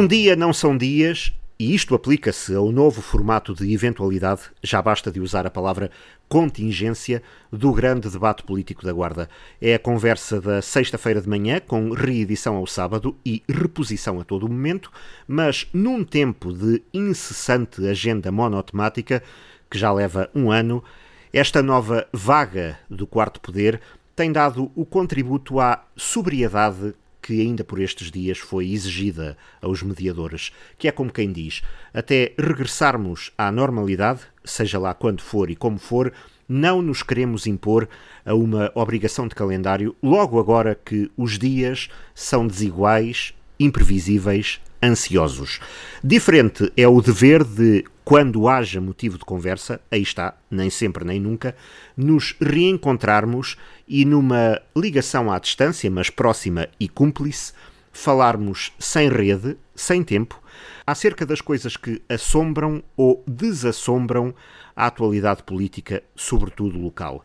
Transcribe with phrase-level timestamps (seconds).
[0.00, 5.12] Um dia não são dias, e isto aplica-se ao novo formato de eventualidade, já basta
[5.12, 5.90] de usar a palavra
[6.26, 7.22] contingência,
[7.52, 9.28] do grande debate político da Guarda.
[9.60, 14.48] É a conversa da sexta-feira de manhã, com reedição ao sábado e reposição a todo
[14.48, 14.90] momento,
[15.28, 19.22] mas num tempo de incessante agenda monotemática,
[19.70, 20.82] que já leva um ano,
[21.30, 23.78] esta nova vaga do quarto poder
[24.16, 30.52] tem dado o contributo à sobriedade que ainda por estes dias foi exigida aos mediadores,
[30.78, 31.62] que é como quem diz,
[31.92, 36.12] até regressarmos à normalidade, seja lá quando for e como for,
[36.48, 37.88] não nos queremos impor
[38.24, 45.60] a uma obrigação de calendário logo agora que os dias são desiguais, imprevisíveis, ansiosos.
[46.02, 51.20] Diferente é o dever de, quando haja motivo de conversa, aí está, nem sempre nem
[51.20, 51.54] nunca,
[51.96, 57.52] nos reencontrarmos e numa ligação à distância, mas próxima e cúmplice,
[57.92, 60.40] falarmos sem rede, sem tempo,
[60.86, 64.34] acerca das coisas que assombram ou desassombram
[64.74, 67.24] a atualidade política, sobretudo local.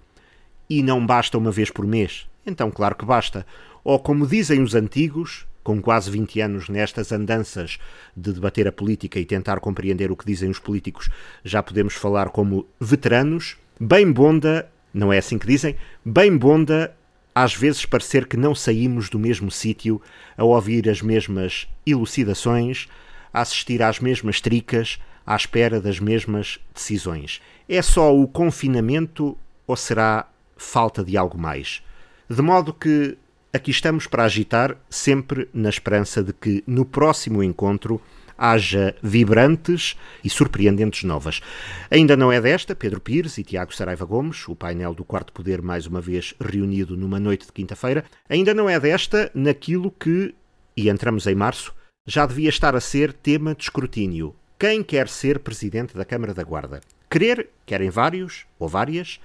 [0.69, 2.27] E não basta uma vez por mês?
[2.45, 3.45] Então, claro que basta.
[3.83, 7.79] Ou, como dizem os antigos, com quase 20 anos nestas andanças
[8.15, 11.09] de debater a política e tentar compreender o que dizem os políticos,
[11.43, 15.75] já podemos falar como veteranos, bem bonda não é assim que dizem?
[16.05, 16.95] Bem bonda,
[17.33, 20.01] às vezes parecer que não saímos do mesmo sítio,
[20.37, 22.87] a ouvir as mesmas elucidações,
[23.33, 27.41] a assistir às mesmas tricas, à espera das mesmas decisões.
[27.67, 31.83] É só o confinamento ou será falta de algo mais?
[32.29, 33.17] De modo que
[33.55, 38.01] aqui estamos para agitar, sempre na esperança de que no próximo encontro
[38.37, 41.41] haja vibrantes e surpreendentes novas.
[41.89, 45.61] Ainda não é desta, Pedro Pires e Tiago Saraiva Gomes, o painel do Quarto Poder
[45.61, 50.35] mais uma vez reunido numa noite de quinta-feira, ainda não é desta naquilo que,
[50.75, 51.73] e entramos em março,
[52.05, 54.35] já devia estar a ser tema de escrutínio.
[54.59, 56.81] Quem quer ser presidente da Câmara da Guarda?
[57.09, 59.19] Querer, querem vários ou várias,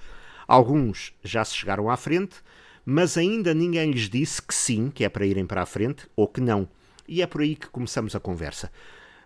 [0.47, 2.37] alguns já se chegaram à frente,
[2.85, 6.27] mas ainda ninguém lhes disse que sim, que é para irem para a frente, ou
[6.27, 6.67] que não.
[7.07, 8.71] E é por aí que começamos a conversa.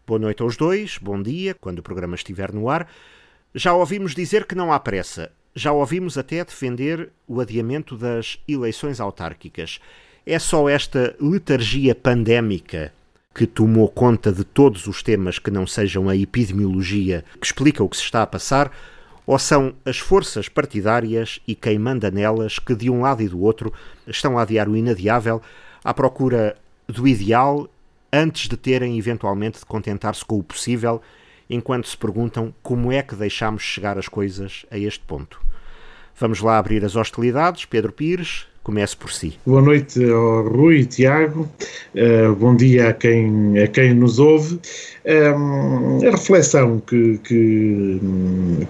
[0.06, 2.90] Boa noite aos dois, bom dia, quando o programa estiver no ar.
[3.54, 5.32] Já ouvimos dizer que não há pressa.
[5.56, 9.80] Já ouvimos até defender o adiamento das eleições autárquicas.
[10.26, 12.94] É só esta letargia pandémica
[13.34, 17.90] que tomou conta de todos os temas que não sejam a epidemiologia que explica o
[17.90, 18.72] que se está a passar,
[19.26, 23.42] ou são as forças partidárias e quem manda nelas que, de um lado e do
[23.42, 23.74] outro,
[24.08, 25.42] estão a adiar o inadiável
[25.84, 26.56] à procura
[26.88, 27.68] do ideal
[28.12, 31.02] antes de terem eventualmente de contentar-se com o possível,
[31.50, 35.42] enquanto se perguntam como é que deixamos chegar as coisas a este ponto.
[36.18, 37.66] Vamos lá abrir as hostilidades.
[37.66, 39.38] Pedro Pires, comece por si.
[39.46, 41.48] Boa noite ao Rui e Tiago,
[41.94, 44.60] uh, bom dia a quem, a quem nos ouve.
[45.06, 48.02] Um, a reflexão que, que,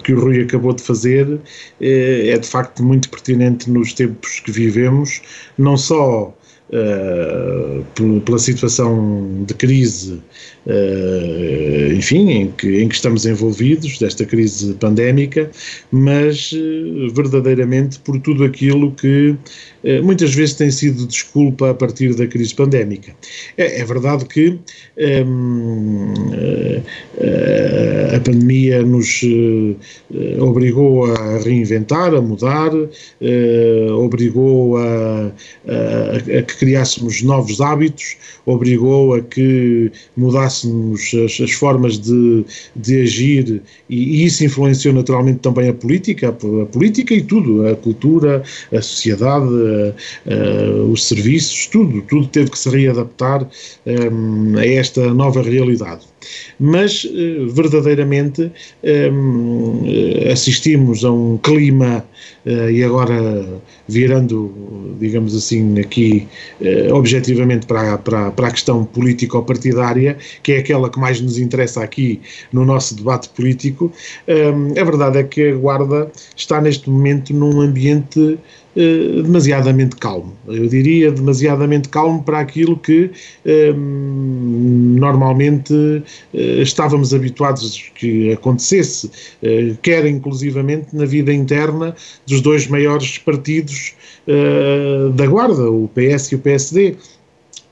[0.04, 1.40] que, o Rui acabou de fazer uh,
[1.80, 5.22] é de facto muito pertinente nos tempos que vivemos,
[5.58, 6.32] não só
[6.68, 7.84] Uh,
[8.22, 10.20] pela situação de crise,
[10.66, 15.50] uh, enfim, em que, em que estamos envolvidos, desta crise pandémica,
[15.92, 19.36] mas uh, verdadeiramente por tudo aquilo que
[20.02, 23.14] muitas vezes tem sido desculpa a partir da crise pandémica.
[23.56, 24.58] É, é verdade que
[25.28, 26.12] um,
[28.12, 29.20] a pandemia nos
[30.40, 32.72] obrigou a reinventar, a mudar,
[33.96, 35.30] obrigou a,
[35.68, 42.44] a, a que criássemos novos hábitos, obrigou a que mudássemos as, as formas de,
[42.74, 47.66] de agir e, e, isso influenciou naturalmente também a política, a, a, política e tudo,
[47.66, 49.46] a cultura, a sociedade,
[50.26, 53.48] a, os serviços, tudo, tudo teve que se readaptar
[53.86, 56.15] um, a esta nova realidade
[56.58, 58.50] mas eh, verdadeiramente
[58.82, 62.04] ehm, eh, assistimos a um clima,
[62.44, 63.46] eh, e agora
[63.88, 64.52] virando,
[64.98, 66.26] digamos assim, aqui
[66.92, 72.20] objetivamente para, para, para a questão político-partidária, que é aquela que mais nos interessa aqui
[72.52, 73.92] no nosso debate político,
[74.26, 78.38] ehm, a verdade é que a Guarda está neste momento num ambiente
[78.76, 80.34] eh, demasiadamente calmo.
[80.46, 83.10] Eu diria demasiadamente calmo para aquilo que
[83.46, 86.02] eh, normalmente
[86.34, 89.10] eh, estávamos habituados que acontecesse,
[89.80, 91.96] quer inclusivamente na vida interna
[92.26, 93.94] dos dois maiores partidos
[95.14, 96.96] da Guarda, o PS e o PSD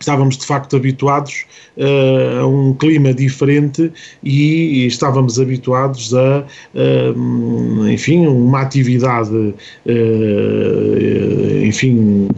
[0.05, 1.47] estávamos de facto habituados
[1.79, 3.91] uh, a um clima diferente
[4.23, 9.55] e, estávamos habituados a, uh, enfim, uma atividade, uh,
[11.65, 12.29] enfim,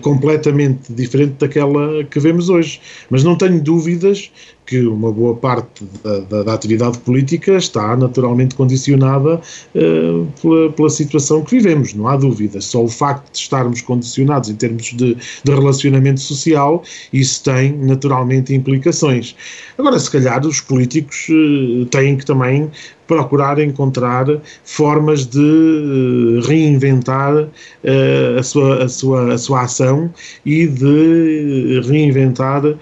[0.00, 2.80] completamente diferente daquela que vemos hoje.
[3.10, 4.30] Mas não tenho dúvidas
[4.66, 9.40] que uma boa parte da, da, da atividade política está naturalmente condicionada
[9.74, 12.60] uh, pela, pela, situação que vivemos, não há dúvida.
[12.60, 16.82] Só o facto de estarmos condicionados em termos de, de relacionamento social,
[17.12, 19.36] isso tem naturalmente implicações.
[19.78, 22.70] Agora, se calhar, os políticos uh, têm que também
[23.06, 24.26] procurar encontrar
[24.64, 30.12] formas de uh, reinventar uh, a, sua, a, sua, a sua ação
[30.44, 32.76] e de reinventar uh,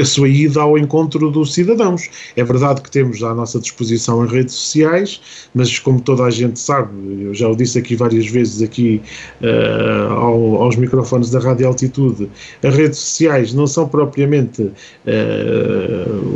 [0.00, 2.08] a sua ida ao encontro dos cidadãos.
[2.36, 5.20] É verdade que temos à nossa disposição as redes sociais,
[5.54, 6.92] mas como toda a gente sabe,
[7.22, 9.02] eu já o disse aqui várias vezes aqui
[10.10, 12.30] ao, aos microfones da Rádio Altitude,
[12.62, 14.70] as redes sociais não são propriamente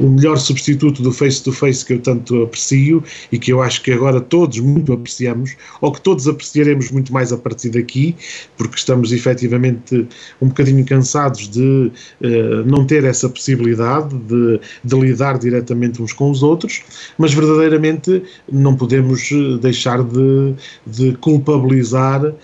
[0.02, 3.92] o melhor substituto do face-to-face -face que eu tanto aprecio e que eu acho que
[3.92, 8.16] agora todos muito apreciamos, ou que todos apreciaremos muito mais a partir daqui,
[8.56, 10.06] porque estamos efetivamente
[10.40, 16.30] um bocadinho cansados de uh, não ter essa possibilidade de, de lidar diretamente uns com
[16.30, 16.82] os outros,
[17.18, 20.54] mas verdadeiramente não podemos eh, deixar de,
[20.86, 22.34] de culpabilizar uh,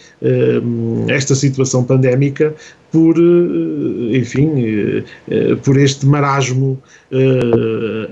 [1.09, 2.55] esta situação pandémica
[2.97, 6.83] por, eh, enfim, eh, eh, por este marasmo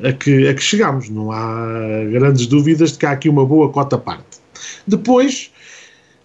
[0.06, 1.08] a que, a que chegamos.
[1.08, 4.38] Não há grandes dúvidas de que há aqui uma boa cota parte.
[4.86, 5.50] Depois,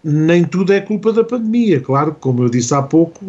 [0.03, 1.81] nem tudo é culpa da pandemia.
[1.81, 3.19] Claro, como eu disse há pouco,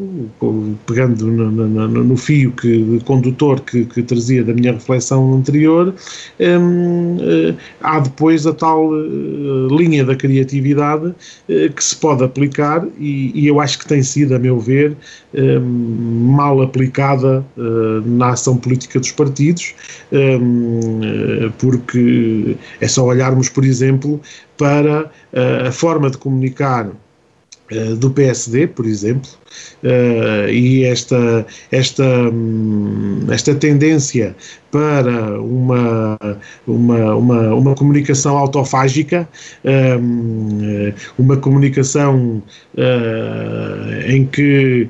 [0.87, 5.93] pegando no, no, no fio que, condutor que, que, trazia da minha reflexão anterior,
[6.39, 12.87] hum, eh, há depois a tal uh, linha da criatividade uh, que se pode aplicar
[12.99, 14.97] e, e, eu acho que tem sido, a meu ver,
[15.35, 17.45] um, mal aplicada
[18.05, 19.75] na ação política dos partidos,
[20.13, 24.21] um, porque é só olharmos, por exemplo,
[24.61, 29.31] para uh, a forma de comunicar uh, do PSD, por exemplo,
[29.83, 34.37] uh, e esta, esta, um, esta tendência
[34.71, 36.19] para uma,
[36.67, 39.27] uma, uma, uma comunicação autofágica,
[39.65, 42.43] um, uma comunicação
[44.07, 44.87] em que.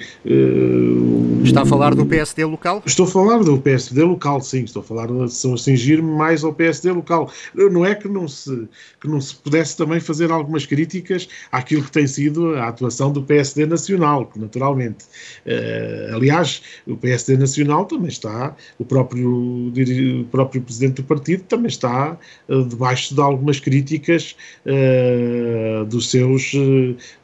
[1.43, 2.83] Está a falar do PSD local?
[2.85, 4.65] Estou a falar do PSD local, sim.
[4.65, 7.31] Estou a falar de cingir-me mais ao PSD local.
[7.55, 8.69] Não é que não, se,
[9.01, 13.23] que não se pudesse também fazer algumas críticas àquilo que tem sido a atuação do
[13.23, 15.05] PSD nacional, naturalmente.
[15.47, 21.69] Uh, aliás, o PSD Nacional também está, o próprio, o próprio presidente do partido também
[21.69, 26.53] está uh, debaixo de algumas críticas uh, dos seus,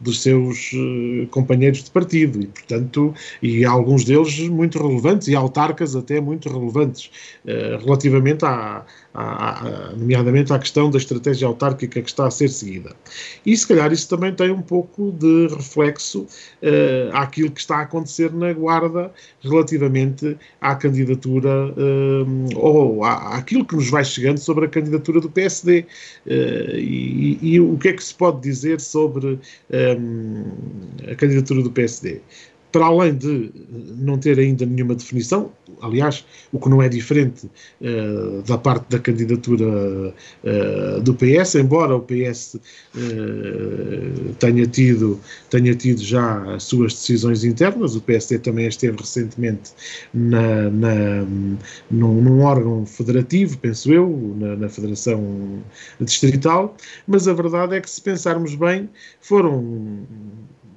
[0.00, 0.70] dos seus
[1.30, 7.10] companheiros de partido e, portanto, e alguns deles muito relevantes e autarcas até muito relevantes
[7.80, 8.84] relativamente à,
[9.16, 12.94] à, nomeadamente à questão da estratégia autárquica que está a ser seguida.
[13.44, 17.82] E se calhar isso também tem um pouco de reflexo uh, àquilo que está a
[17.82, 19.10] acontecer na Guarda
[19.40, 25.30] relativamente à candidatura uh, ou à, àquilo que nos vai chegando sobre a candidatura do
[25.30, 25.86] PSD.
[26.26, 29.38] Eh, e, e, o que é que se pode dizer sobre
[31.10, 32.20] a candidatura do PSD?
[32.72, 33.50] Para além de
[33.98, 37.46] não ter ainda nenhuma definição, aliás, o que não é diferente
[37.80, 45.20] uh, da parte da candidatura uh, do PS, embora o PS uh, tenha, tido,
[45.50, 49.72] tenha tido já as suas decisões internas, o PSD também esteve recentemente
[50.12, 51.26] na, na,
[51.90, 55.62] num, num órgão federativo, penso eu, na, na Federação
[56.00, 58.88] Distrital, mas a verdade é que se pensarmos bem,
[59.20, 60.06] foram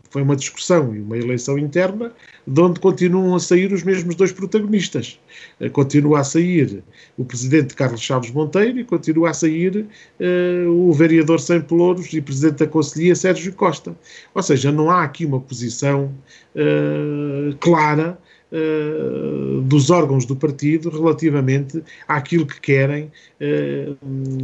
[0.09, 2.11] foi uma discussão e uma eleição interna
[2.45, 5.19] de onde continuam a sair os mesmos dois protagonistas.
[5.59, 6.83] Eh, continua a sair
[7.17, 9.85] o presidente Carlos Chaves Monteiro e continua a sair
[10.19, 13.95] uh, o vereador Sem Pelouros e presidente da Conselhia Sérgio Costa.
[14.33, 16.11] Ou seja, não há aqui uma posição
[16.55, 18.17] uh, clara
[18.51, 23.11] uh, dos órgãos do partido relativamente àquilo que querem.
[23.39, 23.97] Uh,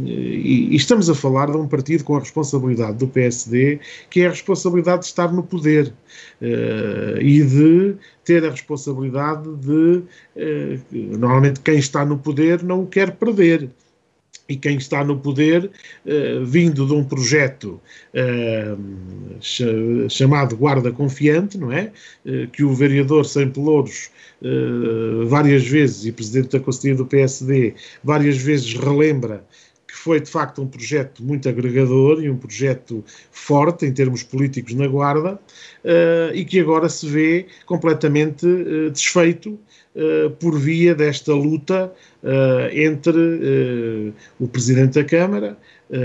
[0.04, 4.26] e, e, estamos a falar de um partido com a responsabilidade do PSD, que é
[4.26, 5.92] a responsabilidade de estar no poder
[6.40, 10.02] uh, e de ter a responsabilidade de.
[10.92, 13.70] normalmente, quem está no poder não o quer perder
[14.48, 15.70] e quem está no poder,
[16.04, 17.80] uh, vindo de um projeto
[18.14, 19.40] uh,
[20.08, 21.92] chamado Guarda Confiante, não é?
[22.24, 24.10] Uh, que o vereador Sem Pelouros
[25.28, 27.74] várias vezes, e presidente da Conselhia do PSD,
[28.04, 29.42] várias vezes relembra
[30.06, 34.86] foi de facto um projeto muito agregador e um projeto forte em termos políticos na
[34.86, 39.58] Guarda uh, e que agora se vê completamente uh, desfeito
[39.96, 41.92] uh, por via desta luta
[42.72, 45.56] entre o Presidente da Câmara,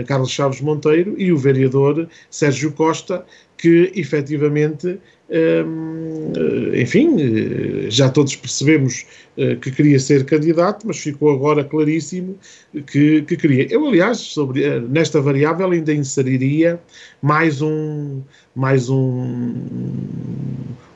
[0.05, 3.25] Carlos Chaves Monteiro, e o vereador Sérgio Costa,
[3.57, 4.99] que efetivamente
[6.75, 9.05] enfim, já todos percebemos
[9.37, 12.37] eh, que queria ser candidato, mas ficou agora claríssimo
[12.85, 13.65] que, que queria.
[13.71, 16.77] Eu, aliás, sobre, eh, nesta variável ainda inseriria
[17.21, 18.21] mais um,
[18.53, 19.53] mais um,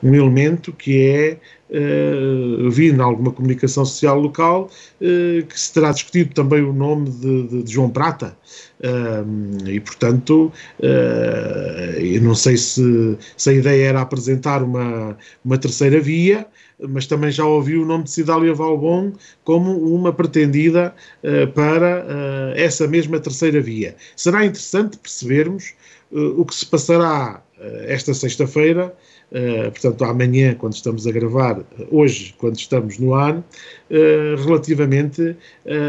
[0.05, 4.69] um elemento que é Uh, vi em alguma comunicação social local
[5.01, 8.37] uh, que se terá discutido também o nome de, de, de João Prata
[8.81, 10.53] uh, e portanto
[11.97, 16.45] eu não sei se, se a ideia era apresentar uma, uma terceira via
[16.87, 20.93] mas também já ouvi o nome de Cidália Valbon como uma pretendida
[21.55, 22.05] para
[22.55, 23.95] essa mesma terceira via.
[24.15, 25.73] Será interessante percebermos
[26.11, 27.41] o que se passará
[27.87, 28.93] esta sexta-feira,
[29.71, 33.43] portanto amanhã, quando estamos a gravar, hoje, quando estamos no ar,
[34.45, 35.35] relativamente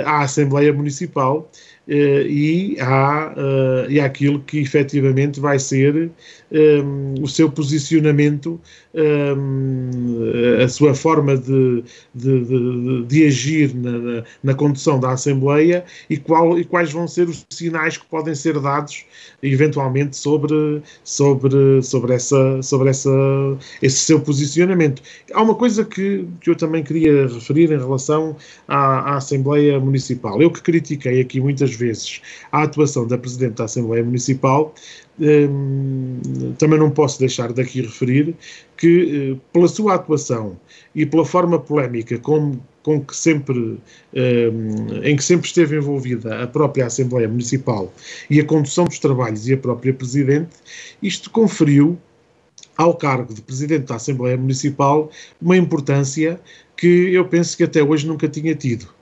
[0.04, 6.10] à Assembleia Municipal Uh, e, há, uh, e àquilo que efetivamente vai ser
[6.50, 8.60] um, o seu posicionamento,
[8.94, 9.90] um,
[10.62, 16.58] a sua forma de, de, de, de agir na, na, condução da Assembleia e, qual,
[16.58, 19.04] e quais vão ser os sinais que podem ser dados
[19.42, 23.10] eventualmente sobre, sobre, sobre, essa, sobre essa,
[23.82, 25.02] esse seu posicionamento.
[25.32, 30.40] Há uma coisa que, que eu também queria referir em relação à, à Assembleia Municipal.
[30.40, 34.74] Eu que critiquei aqui muitas vezes a atuação da Presidente da Assembleia Municipal,
[35.20, 36.18] hum,
[36.58, 38.34] também não posso deixar daqui referir
[38.76, 40.58] que, eh, pela sua atuação
[40.94, 43.80] e pela forma polémica como com que sempre, hum,
[45.02, 47.92] em que sempre esteve envolvida a própria Assembleia Municipal
[48.30, 50.50] e a condução dos trabalhos e a própria Presidente,
[51.02, 51.98] isto conferiu
[52.76, 56.40] ao cargo de Presidente da Assembleia Municipal uma importância
[56.76, 58.95] que eu penso que até hoje nunca tinha tido.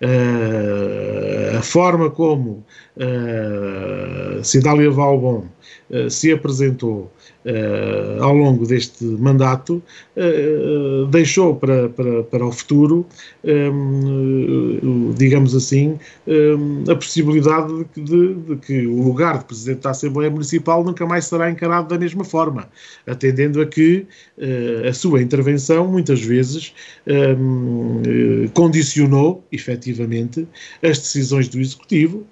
[0.00, 2.64] Uh, a forma como
[2.96, 5.46] uh, Cidália Valbon
[5.90, 7.10] uh, se apresentou
[7.44, 9.82] uh, ao longo deste mandato,
[10.16, 13.06] uh, deixou para, para, para o futuro,
[13.44, 19.90] um, digamos assim, um, a possibilidade de, de, de, que o lugar de Presidente da
[19.90, 22.68] Assembleia Municipal nunca mais será encarado da mesma forma,
[23.06, 24.06] atendendo a que
[24.88, 26.72] a sua intervenção, muitas vezes,
[27.06, 28.02] um,
[28.54, 30.46] condicionou, efetivamente,
[30.82, 32.26] as decisões do Executivo,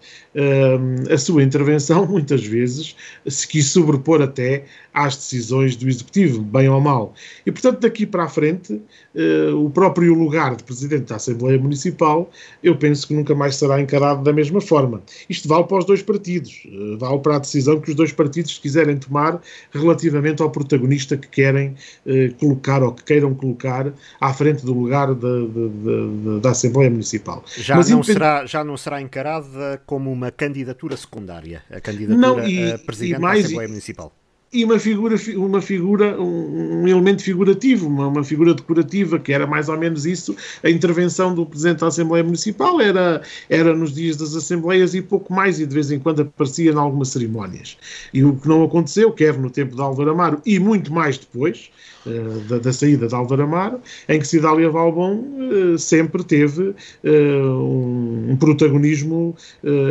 [1.12, 2.94] a sua intervenção, muitas vezes,
[3.26, 4.64] se quis sobrepor até
[4.96, 7.12] às decisões do Executivo, bem ou mal.
[7.44, 12.30] E, portanto, daqui para a frente, uh, o próprio lugar de Presidente da Assembleia Municipal,
[12.62, 15.02] eu penso que nunca mais será encarado da mesma forma.
[15.28, 18.58] Isto vale para os dois partidos, uh, vale para a decisão que os dois partidos
[18.58, 19.38] quiserem tomar
[19.70, 21.74] relativamente ao protagonista que querem
[22.06, 26.88] uh, colocar ou que queiram colocar à frente do lugar de, de, de, da Assembleia
[26.88, 27.44] Municipal.
[27.54, 28.14] Já, Mas, não independ...
[28.14, 33.20] será, já não será encarada como uma candidatura secundária, a candidatura não, e, a Presidente
[33.20, 34.10] mais, da Assembleia Municipal
[34.52, 39.46] e uma figura, uma figura um, um, elemento figurativo, uma, uma figura decorativa, que era
[39.46, 40.36] mais ou menos isso.
[40.62, 45.32] A intervenção do Presidente da Assembleia Municipal era, era nos dias das Assembleias e pouco
[45.32, 47.76] mais, e de vez em quando aparecia em algumas cerimónias.
[48.14, 51.70] E o que não aconteceu, quer no tempo de Álvaro Amaro e muito mais depois,
[52.06, 56.74] uh, da, da, saída de Álvaro Amaro, em que Cidália Valbon uh, sempre teve uh,
[57.04, 59.36] um, um, protagonismo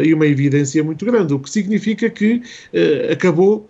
[0.03, 2.41] e uma evidência muito grande, o que significa que
[3.11, 3.69] acabou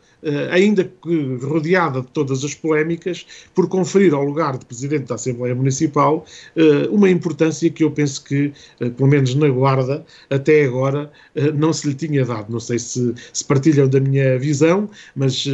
[0.51, 5.55] ainda que rodeada de todas as polémicas, por conferir ao lugar de Presidente da Assembleia
[5.55, 11.11] Municipal eh, uma importância que eu penso que, eh, pelo menos na Guarda, até agora
[11.55, 12.51] não se lhe tinha dado.
[12.51, 15.45] Não sei se, se partilham da minha visão, mas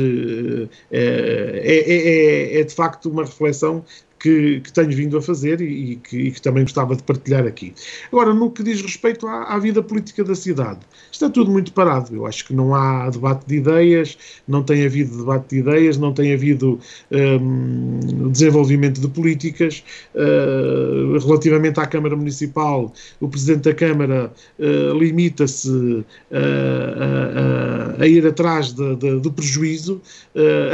[0.92, 3.84] é, é, é, é de facto uma reflexão
[4.22, 7.46] que, que tenho vindo a fazer e, e, que, e, que, também gostava de partilhar
[7.46, 7.74] aqui.
[8.12, 10.80] Agora, no que diz respeito à, à, vida política da cidade,
[11.12, 12.16] está tudo muito parado.
[12.16, 16.14] Eu acho que não há debate de ideias, não tem havido debate de ideias, não
[16.14, 16.80] tem havido
[17.12, 19.84] um, desenvolvimento de políticas.
[20.14, 26.06] Uh, relativamente à Câmara Municipal, o Presidente da Câmara uh, limita-se uh,
[27.98, 30.02] a, a, ir atrás de, de, do prejuízo,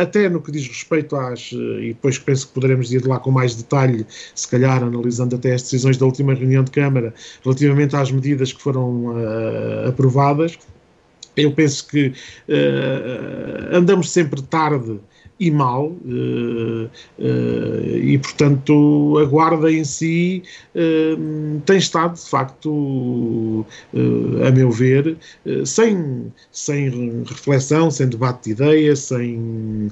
[0.01, 1.51] até no que diz respeito às.
[1.51, 5.61] e depois penso que poderemos ir lá com mais detalhe, se calhar analisando até as
[5.61, 7.13] decisões da última reunião de Câmara
[7.43, 10.57] relativamente às medidas que foram uh, aprovadas.
[11.35, 14.99] Eu penso que uh, andamos sempre tarde
[15.39, 16.89] e mal, uh,
[17.19, 20.41] uh, e portanto a Guarda em si
[20.75, 23.65] uh, tem estado de facto,
[24.45, 25.17] a meu ver,
[25.65, 29.91] sem, sem reflexão, sem debate de ideias, sem.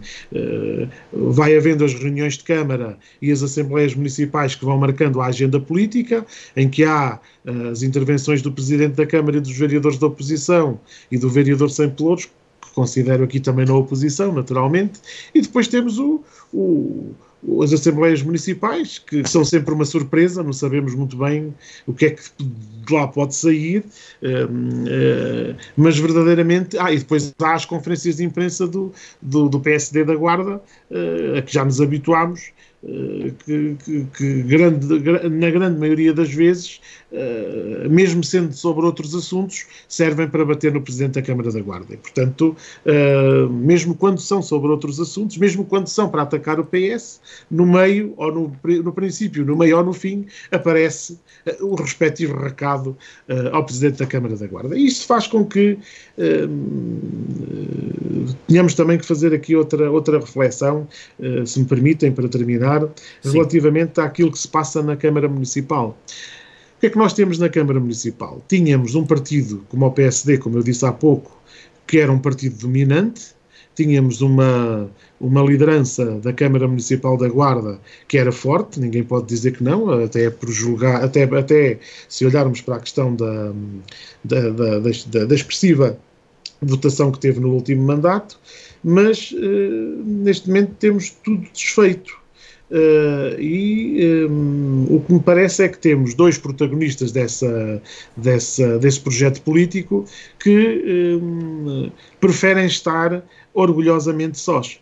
[1.12, 5.60] vai havendo as reuniões de Câmara e as Assembleias Municipais que vão marcando a agenda
[5.60, 6.26] política,
[6.56, 7.20] em que há
[7.72, 10.80] as intervenções do Presidente da Câmara e dos vereadores da oposição
[11.12, 12.30] e do vereador Sem Pelouros,
[12.74, 15.00] considero aqui também na oposição, naturalmente,
[15.34, 17.14] e depois temos o, o,
[17.62, 21.54] as Assembleias Municipais, que são sempre uma surpresa, não sabemos muito bem
[21.86, 23.84] o que é que de lá pode sair,
[24.22, 26.78] uh, uh, mas verdadeiramente.
[26.78, 28.92] Ah, e depois há as conferências de imprensa do,
[29.22, 32.52] do, do PSD da Guarda, uh, a que já nos habituámos,
[33.46, 34.88] que, que, que grande,
[35.30, 36.80] na grande maioria das vezes,
[37.16, 41.94] uh, mesmo sendo sobre outros assuntos, servem para bater no Presidente da Câmara da Guarda.
[41.94, 42.56] E, portanto,
[42.86, 47.66] uh, mesmo quando são sobre outros assuntos, mesmo quando são para atacar o PS, no
[47.66, 51.14] meio, ou no, no princípio, no meio ou no fim, aparece
[51.60, 52.96] uh, o respectivo recado
[53.52, 54.78] ao Presidente da Câmara da Guarda.
[54.78, 55.78] E isso faz com que
[58.48, 60.88] tenhamos também que fazer aqui outra, outra reflexão,
[61.46, 62.88] se me permitem, para terminar
[63.22, 63.32] Sim.
[63.32, 65.98] relativamente àquilo que se passa na Câmara Municipal.
[66.86, 68.44] Que é que nós temos na Câmara Municipal?
[68.48, 71.36] Tínhamos um partido como o PSD, como eu disse há pouco,
[71.88, 73.34] que era um partido dominante,
[73.74, 74.88] tínhamos uma,
[75.20, 79.90] uma liderança da Câmara Municipal da Guarda que era forte, ninguém pode dizer que não,
[80.04, 83.52] até por julgar, até, até se olharmos para a questão da,
[84.24, 85.98] da, da, da, da expressiva
[86.62, 88.40] votação que teve no último mandato,
[88.84, 92.25] mas uh, neste momento temos tudo desfeito.
[92.76, 97.82] Uh, e um, o que me parece é que temos dois protagonistas dessa,
[98.18, 100.04] dessa, desse projeto político
[100.38, 101.90] que um,
[102.20, 104.78] preferem estar orgulhosamente sós.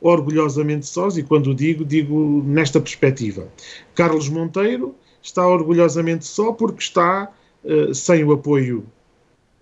[0.00, 3.46] Orgulhosamente sós, e quando digo, digo nesta perspectiva.
[3.94, 7.30] Carlos Monteiro está orgulhosamente só porque está
[7.62, 8.84] uh, sem o apoio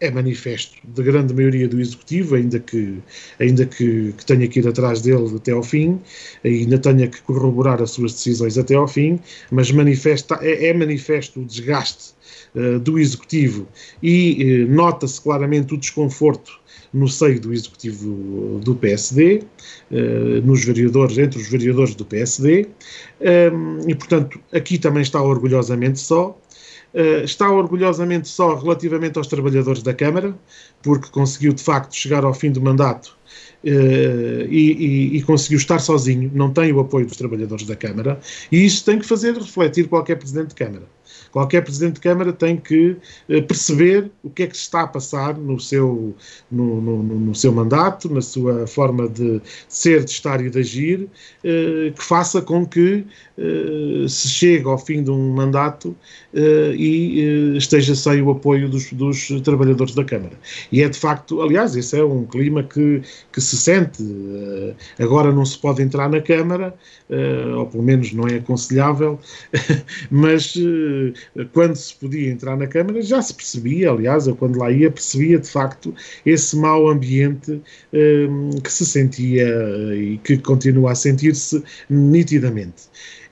[0.05, 2.99] é manifesto da grande maioria do Executivo, ainda que,
[3.41, 6.01] ainda que, que, tenha que ir atrás dele até ao fim,
[6.45, 9.19] ainda tenha que corroborar as suas decisões até ao fim,
[9.51, 12.13] mas manifesta, é, é manifesto o desgaste
[12.55, 13.67] uh, do Executivo.
[14.03, 16.65] E uh, nota-se claramente o desconforto
[16.95, 19.43] no seio do Executivo do PSD,
[19.91, 22.69] eh, nos vereadores, entre os vereadores do PSD,
[23.53, 26.39] um, e portanto aqui também está orgulhosamente só,
[27.25, 30.35] está orgulhosamente só relativamente aos trabalhadores da Câmara,
[30.83, 33.17] porque conseguiu de facto chegar ao fim do mandato
[33.65, 38.21] uh, e, e, e, conseguiu estar sozinho, não tem o apoio dos trabalhadores da Câmara,
[38.53, 40.85] e isso tem que fazer refletir qualquer Presidente de Câmara.
[41.35, 42.97] Qualquer Presidente de Câmara tem que
[43.29, 46.15] eh, perceber o que é que se está a passar no seu,
[46.49, 51.09] no, no, no seu mandato, na sua forma de ser, de estar e de agir,
[51.43, 53.05] eh, que faça com que
[53.37, 55.97] eh, se chegue ao fim de um mandato
[56.33, 60.35] e esteja sem o apoio dos, dos trabalhadores da Câmara.
[60.71, 64.03] E é de facto, aliás, esse é um clima que, que se sente.
[64.99, 66.75] Agora não se pode entrar na Câmara,
[67.57, 69.21] ou pelo menos não é aconselhável,
[70.11, 70.57] mas
[71.53, 75.39] quando se podia entrar na Câmara, já se percebia, aliás, eu quando lá ia, percebia
[75.39, 77.61] de facto esse mau ambiente
[77.93, 79.47] um, que se sentia
[79.95, 82.85] e que continua a sentir-se nitidamente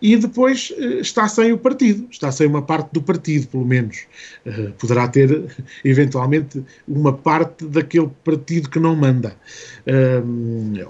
[0.02, 4.00] e depois eh, está sem o partido, está sem uma parte do partido, pelo menos.
[4.44, 5.44] Eh, poderá ter,
[5.84, 9.36] eventualmente, uma parte daquele partido que não manda.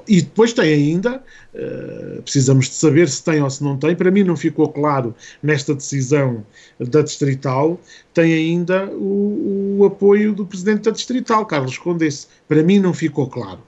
[0.09, 1.23] E depois tem ainda,
[1.55, 5.15] eh, precisamos de saber se tem ou se não tem, para mim não ficou claro
[5.43, 6.45] nesta decisão
[6.81, 7.79] da Distrital,
[8.15, 12.29] tem ainda o, o apoio do Presidente da Distrital, Carlos Condesse.
[12.49, 13.61] Para mim não ficou claro.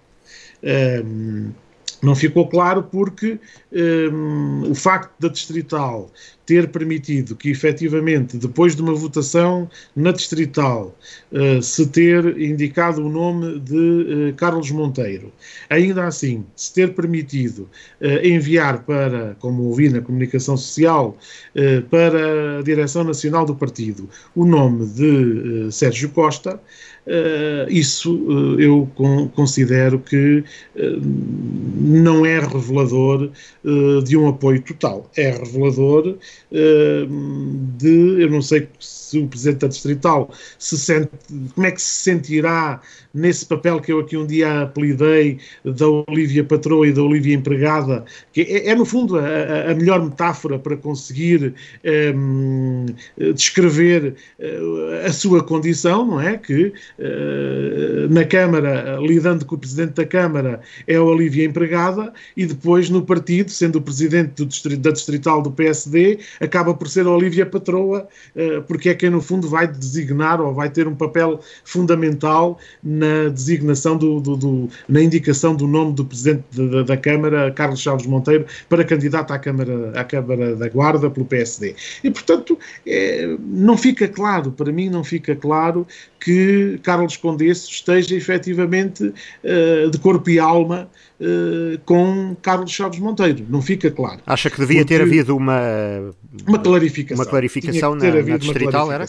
[0.62, 1.50] Um,
[2.04, 3.38] não ficou claro porque
[3.72, 6.10] um, o facto da Distrital
[6.46, 10.94] ter permitido que, efetivamente, depois de uma votação na Distrital,
[11.32, 15.32] uh, se ter indicado o nome de uh, Carlos Monteiro,
[15.70, 17.68] ainda assim, se ter permitido
[18.00, 21.16] uh, enviar para, como ouvi na comunicação social,
[21.90, 26.60] para a Direção Nacional do Partido o nome de Sérgio Costa,
[27.06, 33.30] Uh, isso uh, eu con considero que uh, não é revelador
[34.04, 35.10] de um apoio total.
[35.16, 36.16] É revelador
[36.50, 41.10] de eu não sei se o Presidente da Distrital se sente,
[41.54, 42.80] como é que se sentirá
[43.14, 48.04] nesse papel que eu aqui um dia apelidei da Olivia Patroa e da Olivia Empregada,
[48.32, 51.54] que é, é no fundo a, a, melhor metáfora para conseguir
[52.14, 56.36] um, ehm, descrever uh, a sua condição, não é?
[56.36, 62.44] Que uh, na Câmara, lidando com o Presidente da Câmara, é a Olivia Empregada e
[62.44, 67.10] depois no partido, sendo o Presidente distrito, da Distrital do PSD, acaba por ser a
[67.10, 71.40] Olivia Patroa, uh, porque é quem no fundo vai designar ou vai ter um papel
[71.64, 76.96] fundamental na na designação do, do, do, na indicação do nome do Presidente da, da,
[76.96, 81.74] Câmara, Carlos Chaves Monteiro, para candidato à Câmara, à Câmara da Guarda pelo PSD.
[82.02, 85.86] E, portanto, é, não fica claro, para mim não fica claro
[86.24, 90.88] que Carlos Condesso esteja efetivamente uh, de corpo e alma
[91.20, 93.44] uh, com Carlos Chaves Monteiro.
[93.46, 94.20] Não fica claro.
[94.26, 95.60] Acha que devia Porque ter havido uma,
[96.48, 98.90] uma clarificação, uma clarificação na, na Distrital?
[98.90, 99.06] Era?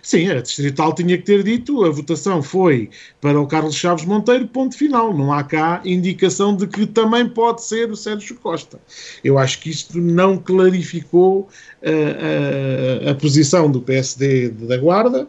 [0.00, 2.88] Sim, a Distrital tinha que ter dito, a votação foi
[3.20, 5.12] para o Carlos Chaves Monteiro, ponto final.
[5.12, 8.78] Não há cá indicação de que também pode ser o Sérgio Costa.
[9.24, 11.48] Eu acho que isto não clarificou
[11.82, 15.26] a, a posição do PSD da Guarda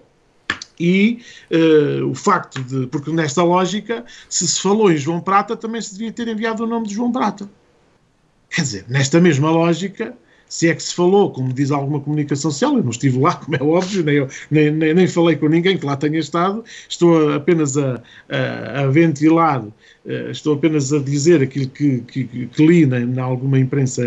[0.79, 5.81] e uh, o facto de, porque nesta lógica, se se falou em João Prata, também
[5.81, 7.49] se devia ter enviado o nome de João Prata.
[8.49, 10.15] Quer dizer, nesta mesma lógica,
[10.47, 13.55] se é que se falou, como diz alguma comunicação social, eu não estive lá, como
[13.55, 17.33] é óbvio, nem, eu, nem, nem, nem falei com ninguém que lá tenha estado, estou
[17.33, 19.65] apenas a, a, a ventilar,
[20.05, 24.03] eh, estou apenas a dizer aquilo que, que, que li em alguma imprensa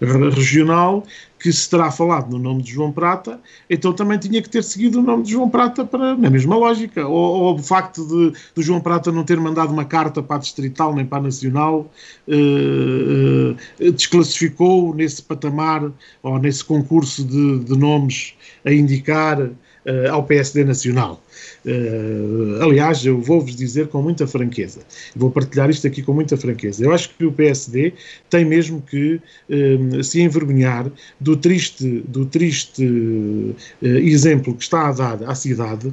[0.00, 1.04] regional,
[1.44, 5.00] que se terá falado no nome de João Prata, então também tinha que ter seguido
[5.00, 7.06] o nome de João Prata para, na mesma lógica.
[7.06, 10.38] Ou, ou o facto de, de João Prata não ter mandado uma carta para a
[10.38, 11.92] Distrital nem para a Nacional
[12.26, 18.32] eh, eh, desclassificou nesse patamar ou nesse concurso de, de nomes
[18.64, 19.50] a indicar
[19.84, 21.20] eh, ao PSD Nacional.
[21.64, 24.80] Uh, aliás, eu vou-vos dizer com muita franqueza,
[25.16, 26.84] vou partilhar isto aqui com muita franqueza.
[26.84, 27.94] Eu acho que o PSD
[28.28, 29.14] tem mesmo que
[29.48, 33.54] uh, se envergonhar do triste, do triste uh,
[33.86, 35.92] exemplo que está a dar à cidade,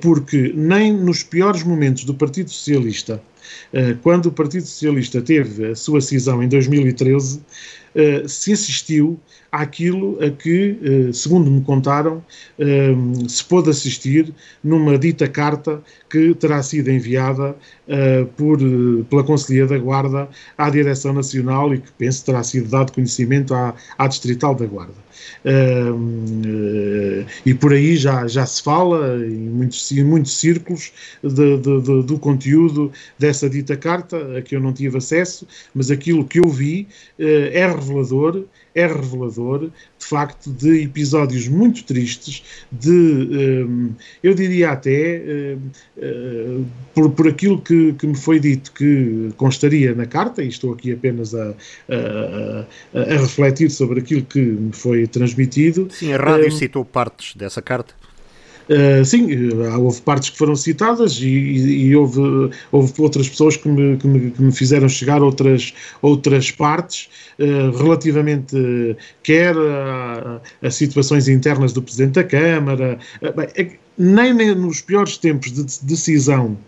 [0.00, 3.20] porque nem nos piores momentos do Partido Socialista,
[4.02, 7.40] quando o Partido Socialista teve a sua cisão em 2013,
[8.26, 9.18] se assistiu
[9.56, 12.22] àquilo a que, eh, segundo me contaram,
[12.58, 12.94] eh,
[13.28, 14.32] se pôde assistir
[14.62, 17.56] numa dita carta que terá sido enviada
[17.88, 18.58] eh, por,
[19.08, 20.28] pela Conselhia da Guarda
[20.58, 25.05] à Direção Nacional e que penso terá sido dado conhecimento à, à Distrital da Guarda.
[27.44, 32.02] E por aí já, já se fala em muitos, em muitos círculos de, de, de,
[32.02, 36.48] do conteúdo dessa dita carta, a que eu não tive acesso, mas aquilo que eu
[36.48, 38.44] vi é revelador
[38.76, 45.56] é revelador, de facto, de episódios muito tristes, de, um, eu diria até,
[45.96, 50.74] um, por, por aquilo que, que, me foi dito que constaria na carta, e estou
[50.74, 51.54] aqui apenas a,
[51.88, 55.88] a, a, a refletir sobre aquilo que me foi transmitido.
[55.90, 57.94] Sim, a rádio um, citou partes dessa carta.
[58.68, 63.56] Uh, sim, uh, houve partes que foram citadas e, e, e houve, houve outras pessoas
[63.56, 70.40] que me, que me, que me, fizeram chegar outras, outras partes uh, relativamente quer a,
[70.62, 72.98] a, situações internas do Presidente da Câmara.
[73.20, 76.58] Bem, é, nem, nem, nos piores tempos de decisão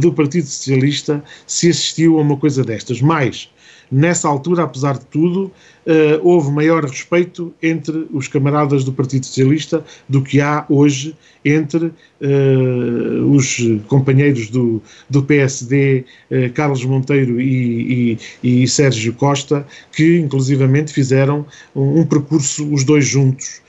[0.00, 3.00] do Partido Socialista se assistiu a uma coisa destas.
[3.00, 3.50] Mais,
[3.90, 5.44] nessa altura, apesar de tudo,
[5.86, 11.86] uh, houve maior respeito entre os camaradas do Partido Socialista do que há hoje entre
[11.86, 20.18] uh, os companheiros do, do PSD, eh, Carlos Monteiro e, e, e, Sérgio Costa, que
[20.18, 23.62] inclusivamente fizeram um, um percurso os dois juntos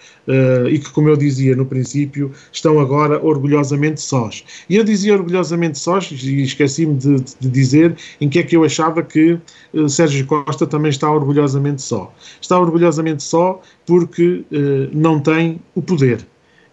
[0.69, 4.43] e que, como eu dizia no princípio, estão agora orgulhosamente sós.
[4.69, 8.63] E eu dizia orgulhosamente sós, e esqueci-me de, de, dizer em que é que eu
[8.63, 9.39] achava que
[9.73, 12.13] uh, Sérgio Costa também está orgulhosamente só.
[12.41, 16.25] Está orgulhosamente só porque uh, não tem o poder.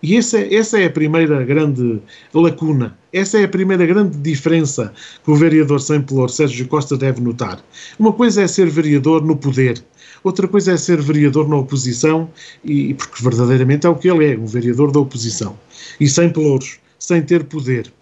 [0.02, 2.00] E essa, essa é a primeira grande
[2.32, 4.92] lacuna, essa é a primeira grande diferença
[5.24, 7.58] que o vereador sem pelour Sérgio Costa deve notar.
[7.98, 9.82] Uma coisa é ser vereador no poder,
[10.26, 12.28] Outra coisa é ser vereador na oposição,
[12.64, 15.56] e porque verdadeiramente é o que ele é, um vereador da oposição.
[16.00, 17.92] E sem pelouros, sem ter poder.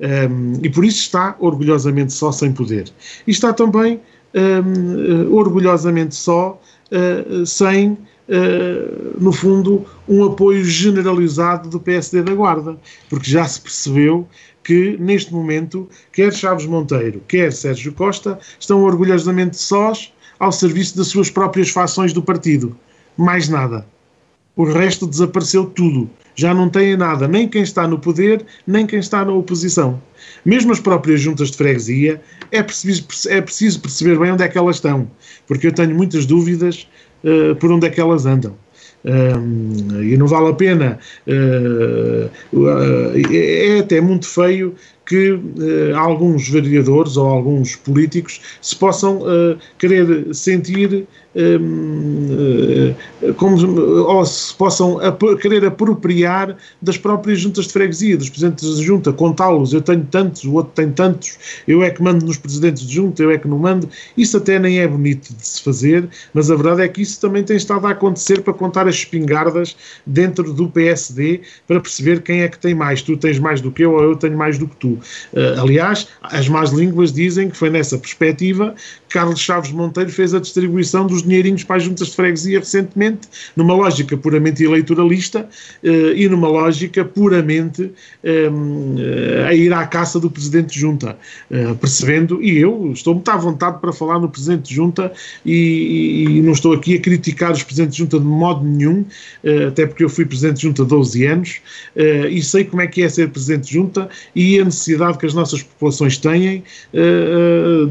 [0.00, 2.90] Um, e por isso está orgulhosamente só sem poder.
[3.28, 4.00] E está também
[4.34, 6.60] um, orgulhosamente só
[6.90, 12.76] uh, sem, uh, no fundo, um apoio generalizado do PSD da Guarda,
[13.08, 14.26] porque já se percebeu
[14.64, 21.08] que, neste momento, quer Chaves Monteiro, quer Sérgio Costa, estão orgulhosamente sós ao serviço das
[21.08, 22.76] suas próprias fações do partido.
[23.16, 23.86] Mais nada.
[24.56, 26.10] o resto desapareceu tudo.
[26.34, 30.00] Já não tem nada, nem quem está no poder, nem quem está na oposição.
[30.44, 32.20] Mesmo as próprias juntas de freguesia,
[32.50, 35.08] é preciso, é preciso perceber bem onde é que elas estão,
[35.46, 36.88] porque eu tenho muitas dúvidas
[37.22, 38.56] uh, por onde é que elas andam.
[40.02, 40.98] E não vale a pena.
[41.26, 44.74] Uh, uh, é até muito feio
[45.08, 49.22] que uh, alguns vereadores ou alguns políticos se possam
[49.78, 51.06] querer sentir
[51.38, 52.94] um,
[53.36, 58.84] como, ou se possam ap querer apropriar das próprias juntas de freguesia, dos presidentes de
[58.84, 62.86] junta, contá-los, eu tenho tantos, o outro tem tantos, eu é que mando nos presidentes
[62.86, 63.88] de junta, eu é que não mando.
[64.16, 67.44] Isso até nem é bonito de se fazer, mas a verdade é que isso também
[67.44, 72.48] tem estado a acontecer para contar as espingardas dentro do PSD para perceber quem é
[72.48, 73.02] que tem mais.
[73.02, 74.97] Tu tens mais do que eu ou eu tenho mais do que tu.
[75.32, 78.74] Uh, aliás, as más línguas dizem que foi nessa perspectiva
[79.08, 83.74] Carlos Chaves Monteiro fez a distribuição dos dinheirinhos para as juntas de freguesia recentemente, numa
[83.74, 85.48] lógica puramente eleitoralista
[85.82, 87.90] uh, e numa lógica puramente
[88.24, 91.16] um, uh, a ir à caça do presidente de junta,
[91.50, 95.12] uh, percebendo, e eu estou muito à vontade para falar no presidente de junta
[95.44, 99.04] e, e, não estou aqui a criticar os presidentes de junta de modo nenhum,
[99.66, 101.60] até porque eu fui presidente de junta há 12 anos
[102.30, 105.34] e sei como é que é ser presidente de junta e a necessidade que as
[105.34, 106.62] nossas populações têm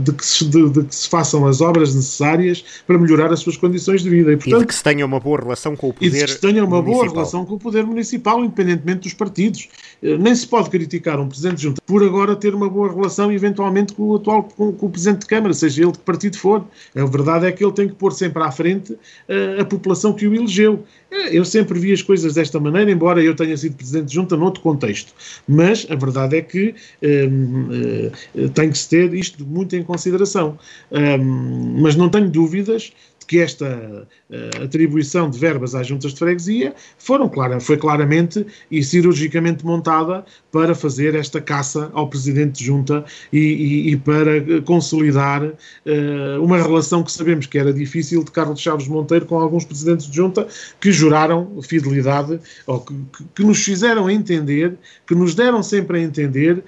[0.02, 3.56] de que, se, de, de que se façam as obras necessárias para melhorar as suas
[3.58, 4.32] condições condições de vida.
[4.34, 6.26] E, portanto, e de que se tenha uma boa relação com o poder E de
[6.26, 7.06] que se tenha uma municipal.
[7.06, 9.68] boa relação com o poder municipal, independentemente dos partidos.
[10.02, 13.32] Eh, nem se pode criticar um Presidente de Junta por agora ter uma boa relação,
[13.32, 16.38] eventualmente, com o atual com, com o Presidente de Câmara, seja ele de que partido
[16.38, 16.66] for.
[16.96, 20.14] A verdade é que ele tem que pôr sempre à frente a, eh, a população
[20.14, 20.84] que o elegeu.
[21.12, 24.36] Eh, eu sempre vi as coisas desta maneira, embora eu tenha sido Presidente de Junta
[24.36, 25.14] noutro contexto.
[25.48, 30.58] Mas a verdade é que um, uh, tem que se ter isto muito em consideração.
[30.92, 32.92] Um, mas não tenho dúvidas
[33.28, 38.84] que esta uh, atribuição de verbas às juntas de freguesia foram clara, foi claramente e
[38.84, 45.44] cirurgicamente montada para fazer esta caça ao presidente de junta e, e, e para consolidar
[45.44, 50.08] uh, uma relação que sabemos que era difícil de Carlos Chaves Monteiro com alguns presidentes
[50.08, 50.48] de junta
[50.80, 52.96] que juraram fidelidade ou que,
[53.36, 54.74] que nos fizeram entender,
[55.06, 56.64] que nos deram sempre a entender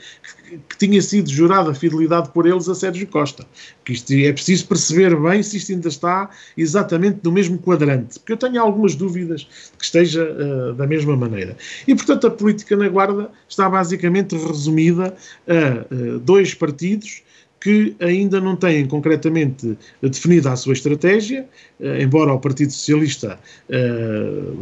[0.68, 3.46] que tinha sido jurada fidelidade por eles a Sérgio Costa.
[3.84, 8.34] Que isto é preciso perceber bem se isto ainda está exatamente no mesmo quadrante, porque
[8.34, 11.56] eu tenho algumas dúvidas que esteja uh, da mesma maneira.
[11.88, 15.14] E, portanto, a política na Guarda está basicamente resumida
[15.48, 17.24] a uh, dois partidos
[17.62, 21.46] que ainda não têm concretamente definida a sua estratégia,
[21.80, 23.38] uh, embora o Partido Socialista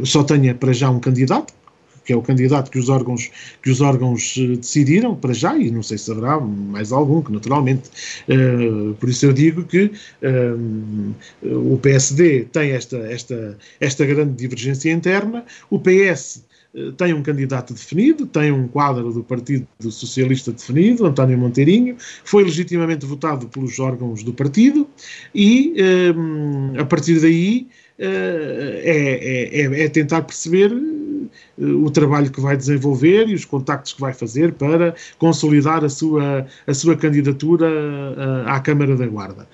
[0.04, 1.54] só tenha para já um candidato,
[2.08, 3.30] que é o candidato que os órgãos,
[3.62, 7.30] que os órgãos eh, decidiram para já, e não sei se haverá mais algum, que
[7.30, 7.90] naturalmente.
[8.26, 9.92] Uh, por isso eu digo que
[10.22, 16.46] uh, o PSD tem esta, esta, esta grande divergência interna, o PS
[16.96, 23.04] tem um candidato definido, tem um quadro do Partido Socialista definido, António Monteirinho, foi legitimamente
[23.04, 24.88] votado pelos órgãos do partido
[25.34, 25.74] e,
[26.78, 27.66] a partir daí,
[28.00, 31.07] é, é, é, é tentar perceber eh,
[31.60, 36.46] o trabalho que vai desenvolver e os contactos que vai fazer para consolidar a sua,
[36.66, 39.48] a sua candidatura eh, à Câmara da Guarda.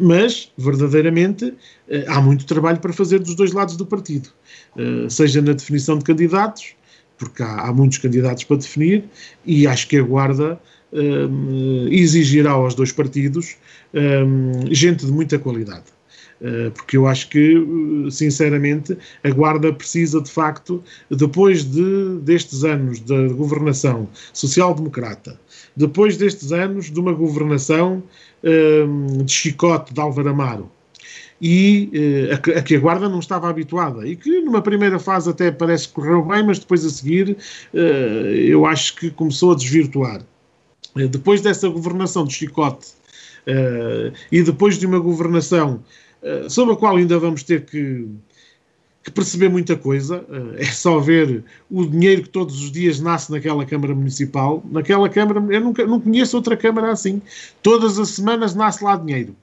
[0.00, 1.52] mas, verdadeiramente,
[1.88, 4.30] eh, há muito trabalho para fazer dos dois lados do partido,
[5.08, 6.74] seja na definição de candidatos,
[7.18, 9.04] porque há, há muitos candidatos para definir,
[9.44, 10.58] e acho que a Guarda
[11.90, 13.56] exigirá aos dois partidos
[14.70, 15.95] gente de muita qualidade.
[16.40, 22.64] Eh, porque eu acho que, eh, sinceramente, a Guarda precisa de facto, depois de, destes
[22.64, 25.38] anos da governação social-democrata,
[25.76, 28.02] depois destes anos de uma governação
[28.44, 30.70] um, eh, de chicote de Álvaro Amaro,
[31.40, 31.90] e
[32.32, 35.92] a, que a Guarda não estava habituada e que numa primeira fase até parece que
[35.92, 37.36] correu bem, mas depois a seguir
[37.74, 40.22] uh, eu acho que começou a desvirtuar.
[40.94, 42.86] Depois dessa governação de chicote
[44.32, 45.82] e depois de uma governação
[46.48, 48.08] sobre a qual ainda vamos ter que,
[49.06, 50.24] que perceber muita coisa.
[50.28, 54.64] Uh, é só ver o dinheiro que todos os dias nasce naquela Câmara Municipal.
[54.68, 57.22] Naquela Câmara, eu nunca, não conheço outra Câmara assim.
[57.62, 59.36] Todas as semanas nasce lá dinheiro.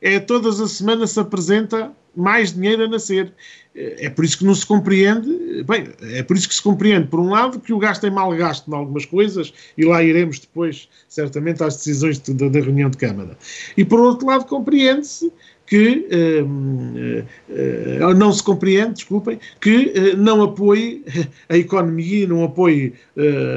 [0.00, 3.32] É todas as semanas se apresenta mais dinheiro a nascer.
[3.74, 7.08] Eh, é por isso que não se compreende, bem, é por isso que se compreende,
[7.08, 10.38] por um lado, que o gasto é mal gasto em algumas coisas, e lá iremos
[10.38, 13.36] depois, certamente, às decisões de, de, da reunião de Câmara.
[13.76, 15.32] E por outro lado, compreende-se
[15.68, 21.04] que uh, uh, não se compreende, desculpem, que uh, não apoie
[21.48, 22.94] a economia não apoie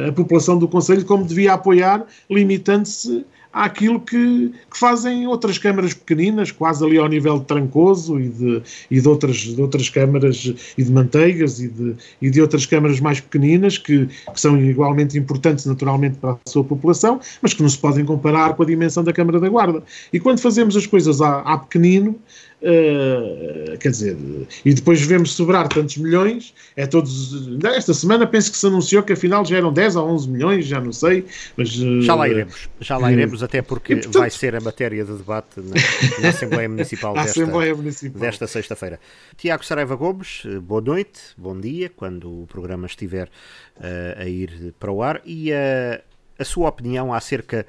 [0.07, 6.51] a população do Conselho como devia apoiar, limitando-se àquilo que, que, fazem outras câmaras pequeninas,
[6.51, 10.83] quase ali ao nível de Trancoso e de, e de, outras, de outras câmaras e
[10.83, 15.65] de Manteigas e de, e de outras câmaras mais pequeninas que, que são igualmente importantes
[15.65, 19.13] naturalmente para a sua população, mas que não se podem comparar com a dimensão da
[19.13, 19.83] Câmara da Guarda.
[20.11, 22.15] E quando fazemos as coisas a, a pequenino,
[22.61, 24.15] Uh, quer dizer,
[24.63, 27.59] e depois vemos sobrar tantos milhões, é todos.
[27.63, 30.79] Esta semana penso que se anunciou que afinal já eram 10 ou 11 milhões, já
[30.79, 31.25] não sei,
[31.57, 31.75] mas.
[31.79, 35.03] Uh, já lá iremos, já lá iremos, uh, até porque portanto, vai ser a matéria
[35.03, 38.21] de debate na, na Assembleia Municipal desta, Assembleia Municipal.
[38.21, 38.99] desta sexta-feira.
[39.35, 43.27] Tiago Saraiva Gomes, boa noite, bom dia, quando o programa estiver
[44.15, 45.99] a ir para o ar, e a,
[46.37, 47.65] a sua opinião acerca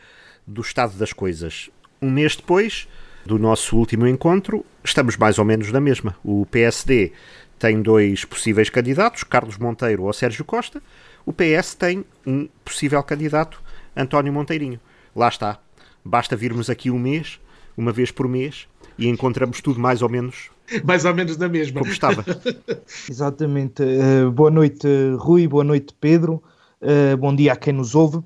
[0.47, 1.71] do estado das coisas.
[2.03, 2.87] Um mês depois
[3.25, 6.17] do nosso último encontro, estamos mais ou menos na mesma.
[6.25, 7.13] O PSD
[7.59, 10.83] tem dois possíveis candidatos, Carlos Monteiro ou Sérgio Costa.
[11.25, 13.63] O PS tem um possível candidato,
[13.97, 14.81] António Monteirinho.
[15.15, 15.61] Lá está.
[16.05, 17.39] Basta virmos aqui um mês,
[17.77, 18.67] uma vez por mês,
[18.99, 20.51] e encontramos tudo mais ou menos.
[20.85, 21.81] Mais ou menos na mesma.
[21.81, 22.25] Como estava.
[23.09, 23.83] Exatamente.
[23.83, 24.87] Uh, boa noite,
[25.19, 25.47] Rui.
[25.47, 26.43] Boa noite, Pedro.
[26.81, 28.21] Uh, bom dia a quem nos ouve.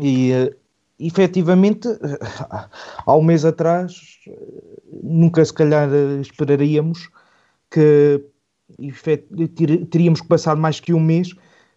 [0.00, 0.54] E uh,
[0.98, 1.88] efetivamente,
[3.06, 4.18] há um mês atrás,
[5.02, 5.88] nunca se calhar
[6.20, 7.08] esperaríamos
[7.70, 8.24] que
[9.90, 11.30] teríamos que passar mais que um mês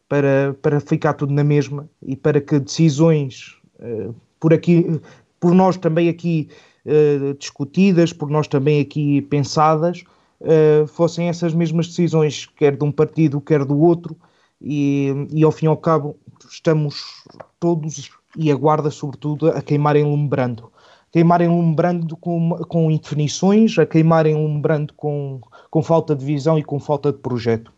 [0.08, 5.00] para, para ficar tudo na mesma e para que decisões uh, por aqui,
[5.40, 6.50] por nós também aqui
[6.86, 10.04] uh, discutidas, por nós também aqui pensadas,
[10.42, 14.18] uh, fossem essas mesmas decisões, quer de um partido, quer do outro,
[14.62, 16.18] e, e ao fim e ao cabo
[16.50, 17.24] estamos
[17.60, 20.72] todos e a guarda, sobretudo, a queimarem lumbrando.
[21.12, 26.80] Queimarem lumbrando com, com indefinições, a queimarem lumbrando com, com falta de visão e com
[26.80, 27.72] falta de projeto.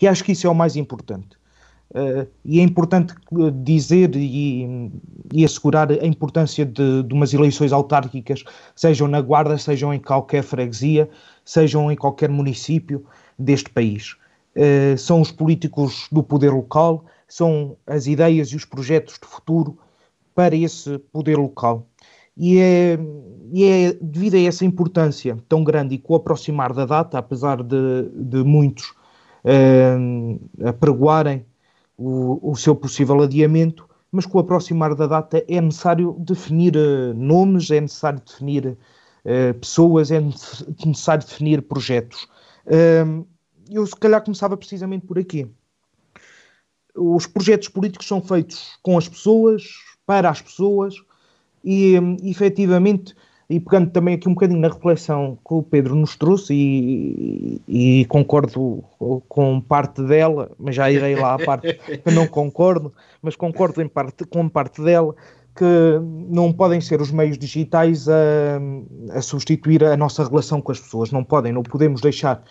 [0.00, 1.36] E acho que isso é o mais importante.
[1.90, 3.14] Uh, e é importante
[3.62, 4.90] dizer e,
[5.32, 8.44] e assegurar a importância de, de, umas eleições autárquicas,
[8.76, 11.08] sejam na Guarda, sejam em qualquer freguesia,
[11.46, 13.06] sejam em qualquer município
[13.38, 14.16] deste país.
[14.54, 19.78] Uh, são os políticos do poder local, são as ideias e os projetos de futuro
[20.34, 21.86] para esse poder local.
[22.36, 22.98] E é,
[23.52, 27.62] e é devido a essa importância tão grande e com o aproximar da data, apesar
[27.62, 28.94] de, de muitos
[29.44, 31.44] uh, apregoarem
[31.96, 37.12] o, o seu possível adiamento, mas com o aproximar da data é necessário definir uh,
[37.14, 42.28] nomes, é necessário definir uh, pessoas, é necessário definir projetos.
[42.66, 43.26] Uh,
[43.68, 45.50] eu se calhar começava precisamente por aqui
[46.98, 49.62] os projetos políticos são feitos com as pessoas,
[50.04, 50.94] para as pessoas,
[51.64, 53.14] e efetivamente,
[53.48, 58.04] e pegando também aqui um bocadinho na reflexão que o Pedro nos trouxe, e, e,
[58.06, 58.84] concordo
[59.28, 63.88] com parte dela, mas já irei lá à parte que não concordo, mas concordo em
[63.88, 65.14] parte, com parte dela,
[65.54, 65.64] que
[66.30, 68.60] não podem ser os meios digitais a,
[69.10, 72.42] a substituir a nossa relação com as pessoas, não podem, não podemos deixar,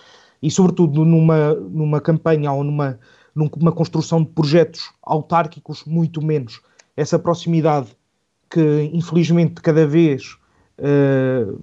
[0.41, 2.99] e sobretudo numa, numa campanha ou numa
[3.38, 6.62] numa construção de projetos autárquicos, muito menos.
[6.95, 7.95] Essa proximidade
[8.50, 10.38] que, infelizmente, cada vez
[10.80, 11.62] uh,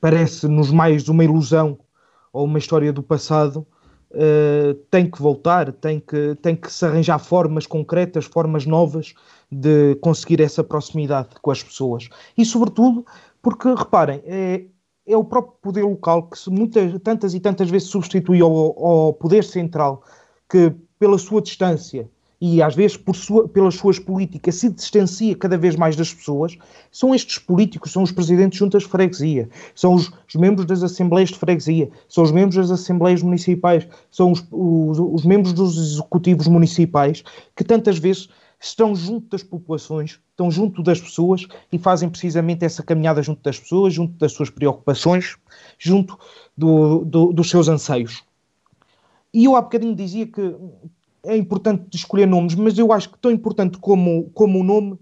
[0.00, 1.78] parece-nos mais uma ilusão
[2.32, 3.66] ou uma história do passado,
[4.10, 9.14] uh, tem que voltar, tem que, tem que se arranjar formas concretas, formas novas
[9.50, 12.08] de conseguir essa proximidade com as pessoas.
[12.36, 13.06] E, sobretudo,
[13.40, 14.64] porque, reparem, é,
[15.06, 19.14] é o próprio poder local que se muitas, tantas e tantas vezes substitui ao, ao
[19.14, 20.02] poder central
[20.48, 22.08] que, pela sua distância
[22.40, 26.56] e às vezes sua, pelas suas políticas se distancia cada vez mais das pessoas,
[26.90, 30.82] são estes políticos, são os presidentes de juntas de freguesia, são os, os, membros das
[30.82, 35.78] assembleias de freguesia, são os membros das assembleias municipais, são os, os, os membros dos
[35.78, 38.28] executivos municipais que tantas vezes
[38.60, 43.58] estão junto das populações, estão junto das pessoas e fazem precisamente essa caminhada junto das
[43.58, 45.36] pessoas, junto das suas preocupações,
[45.78, 46.18] junto
[46.56, 48.24] do, do, dos seus anseios.
[49.36, 50.56] E eu há bocadinho dizia que
[51.22, 54.98] é importante escolher nomes, mas eu acho que tão importante como, como o nome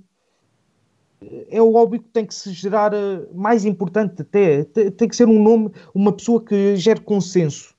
[1.49, 5.29] é o óbvio que tem que se gerar eh, mais importante até, tem que ser
[5.29, 7.77] um nome, uma pessoa que gere consenso,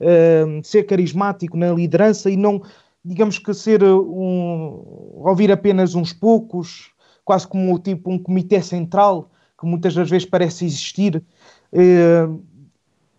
[0.00, 2.62] uh, ser carismático na liderança e não,
[3.04, 4.82] digamos que ser eh, um,
[5.26, 6.90] ouvir apenas uns poucos,
[7.22, 11.22] quase como tipo um comitê central que muitas das vezes parece existir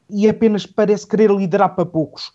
[0.10, 2.32] e apenas parece querer liderar para poucos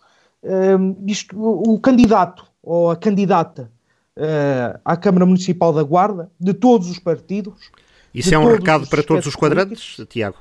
[1.07, 3.71] isto, o candidato ou a candidata
[4.17, 7.71] uh, à Câmara Municipal da Guarda, de todos os partidos.
[8.13, 10.37] Isso é um recado para todos os quadrantes, Tiago?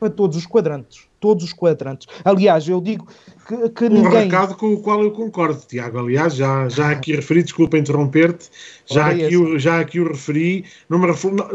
[0.00, 1.06] Para todos os quadrantes.
[1.20, 2.06] Todos os quadrantes.
[2.24, 3.06] Aliás, eu digo
[3.46, 4.24] que, que um ninguém...
[4.24, 5.98] recado com o qual eu concordo, Tiago.
[5.98, 8.50] Aliás, já, já aqui referi, desculpa interromper-te,
[8.86, 11.08] já, aqui o, já aqui o referi, numa,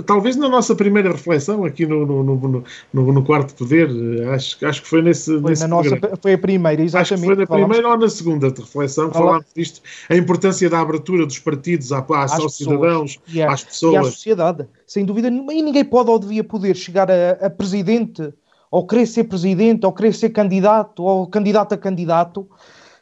[0.06, 3.89] talvez na nossa primeira reflexão aqui no, no, no, no, no Quarto Poder,
[4.30, 5.39] acho, acho que foi nesse.
[5.39, 7.14] Foi, nesse na nossa, foi a primeira, exatamente.
[7.14, 10.70] Acho que foi na primeira ou na segunda de reflexão que falámos disto, a importância
[10.70, 13.93] da abertura dos partidos à, à, aos cidadãos, e a, às pessoas.
[13.93, 15.53] E à sociedade, sem dúvida nenhuma.
[15.53, 18.34] E ninguém pode ou devia poder chegar a, a presidente
[18.74, 22.49] ou querer ser presidente, ou querer ser candidato, ou candidato a candidato,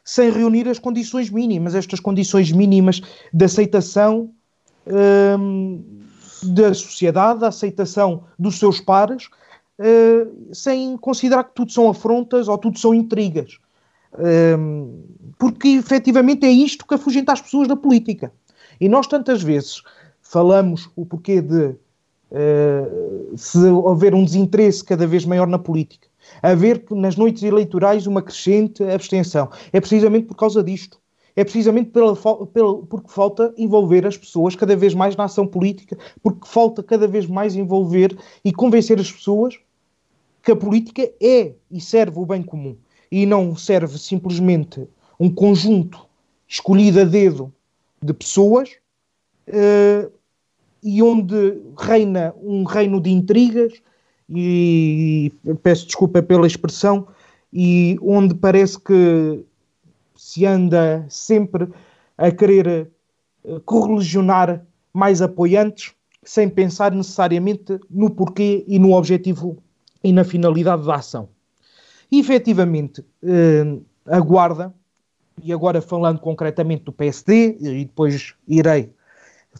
[0.04, 3.00] sem reunir as condições mínimas, estas condições mínimas
[3.32, 4.30] de aceitação
[5.40, 5.82] hum,
[6.42, 9.30] da sociedade, a aceitação dos seus pares,
[9.78, 13.56] uh, sem considerar que tudo são afrontas ou tudo são intrigas.
[14.58, 15.04] Um,
[15.38, 18.30] porque efetivamente é isto que afugenta as pessoas da política.
[18.78, 19.82] E nós tantas vezes
[20.20, 21.74] falamos o porquê de
[22.32, 26.08] uh, se houver um desinteresse cada vez maior na política,
[26.42, 29.50] haver nas noites eleitorais uma crescente abstenção.
[29.72, 31.00] É precisamente por causa disto.
[31.34, 35.96] É precisamente pela, pela, porque falta envolver as pessoas cada vez mais na ação política,
[36.22, 39.58] porque falta cada vez mais envolver e convencer as pessoas
[40.42, 42.76] que a política é e serve o bem comum
[43.10, 44.86] e não serve simplesmente
[45.18, 46.06] um conjunto
[46.46, 47.52] escolhido a dedo
[48.02, 48.70] de pessoas
[49.48, 50.12] uh,
[50.82, 53.72] e onde reina um reino de intrigas,
[54.28, 57.06] e peço desculpa pela expressão,
[57.52, 59.44] e onde parece que
[60.16, 61.68] se anda sempre
[62.16, 62.90] a querer
[63.44, 65.92] eh, correligionar mais apoiantes,
[66.24, 69.58] sem pensar necessariamente no porquê e no objetivo
[70.02, 71.28] e na finalidade da ação.
[72.10, 74.74] E, efetivamente, eh, a Guarda,
[75.42, 78.92] e agora falando concretamente do PSD, e depois irei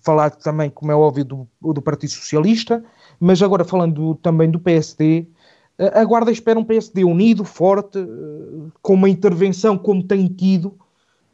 [0.01, 2.85] falar também, como é óbvio, do, do Partido Socialista,
[3.21, 5.27] mas agora falando também do PSD,
[5.95, 10.79] a Guarda espera um PSD unido, forte, eh, com uma intervenção como tem tido,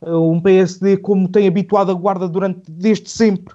[0.03, 3.55] eh, um PSD como tem habituado a Guarda durante desde sempre,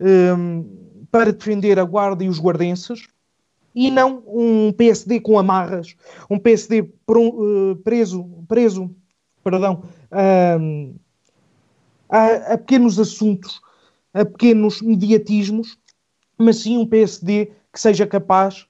[0.00, 0.62] ehm,
[1.10, 3.08] para defender a Guarda e os guardenses,
[3.74, 5.96] e não um PSD com amarras,
[6.30, 8.90] um PSD eh, preso, preso
[9.42, 9.82] perdão,
[10.12, 10.94] ehm,
[12.08, 13.60] a, a pequenos assuntos
[14.14, 15.78] a pequenos mediatismos,
[16.36, 18.66] mas sim um PSD que seja capaz,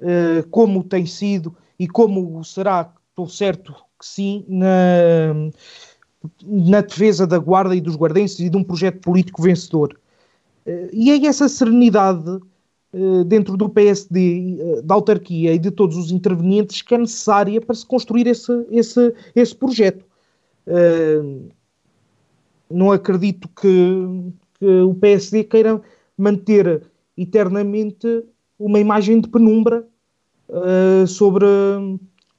[0.00, 5.34] uh, como tem sido e como será, estou certo que sim, na,
[6.42, 9.98] na defesa da Guarda e dos Guardenses e de um projeto político vencedor.
[10.66, 12.28] Uh, e é essa serenidade
[12.92, 17.74] uh, dentro do PSD, da autarquia e de todos os intervenientes que é necessária para
[17.74, 20.04] se construir esse, esse, esse projeto.
[22.70, 24.32] não acredito que
[24.62, 25.82] que o PSD queira
[26.16, 26.84] manter
[27.18, 28.24] eternamente
[28.56, 29.84] uma imagem de penumbra
[30.48, 31.44] uh, sobre,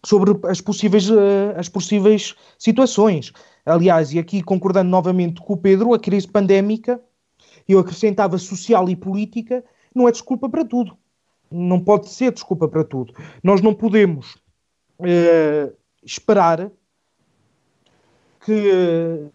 [0.06, 3.34] sobre as, possíveis, uh, as possíveis situações.
[3.66, 6.98] Aliás, e aqui concordando novamente com o Pedro, a crise pandémica,
[7.68, 9.62] eu acrescentava social e política,
[9.94, 10.98] não é desculpa para tudo.
[11.52, 13.14] Não pode ser desculpa para tudo.
[13.44, 14.36] Nós não podemos
[14.98, 16.72] uh, esperar
[18.46, 19.30] que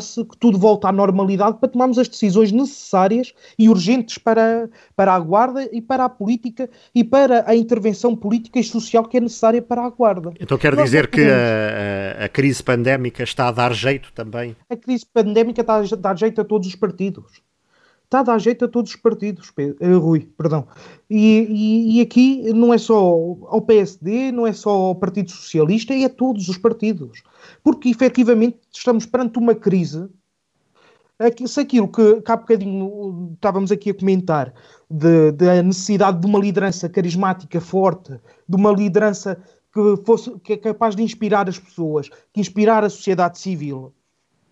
[0.00, 5.18] que tudo volte à normalidade para tomarmos as decisões necessárias e urgentes para, para a
[5.18, 9.60] Guarda e para a política e para a intervenção política e social que é necessária
[9.60, 10.32] para a Guarda.
[10.40, 14.56] Então quer Nós dizer que a, a, crise pandémica está a dar jeito também?
[14.68, 17.42] A crise pandémica está a dar jeito a todos os partidos.
[18.12, 20.68] Está a dar jeito a todos os partidos, uh, Rui, perdão.
[21.08, 25.94] E, e, e, aqui não é só ao PSD, não é só ao Partido Socialista,
[25.94, 27.22] é a todos os partidos
[27.64, 30.10] porque efetivamente estamos perante uma crise.
[31.46, 34.52] Se aquilo que, que há bocadinho estávamos aqui a comentar,
[34.90, 38.12] da necessidade de uma liderança carismática forte,
[38.46, 39.42] de uma liderança
[39.72, 43.94] que, fosse, que é capaz de inspirar as pessoas, que inspirar a sociedade civil,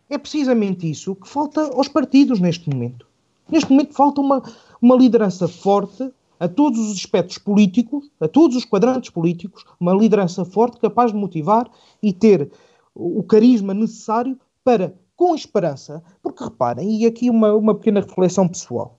[0.08, 3.09] é precisamente isso que falta aos partidos neste momento.
[3.50, 4.42] Neste momento falta uma,
[4.80, 10.44] uma liderança forte a todos os aspectos políticos, a todos os quadrantes políticos, uma liderança
[10.44, 11.70] forte capaz de motivar
[12.02, 12.50] e ter
[12.94, 18.98] o carisma necessário para, com esperança, porque reparem, e aqui uma, uma pequena reflexão pessoal,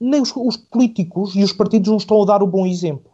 [0.00, 3.12] nem os, os políticos e os partidos não estão a dar o bom exemplo.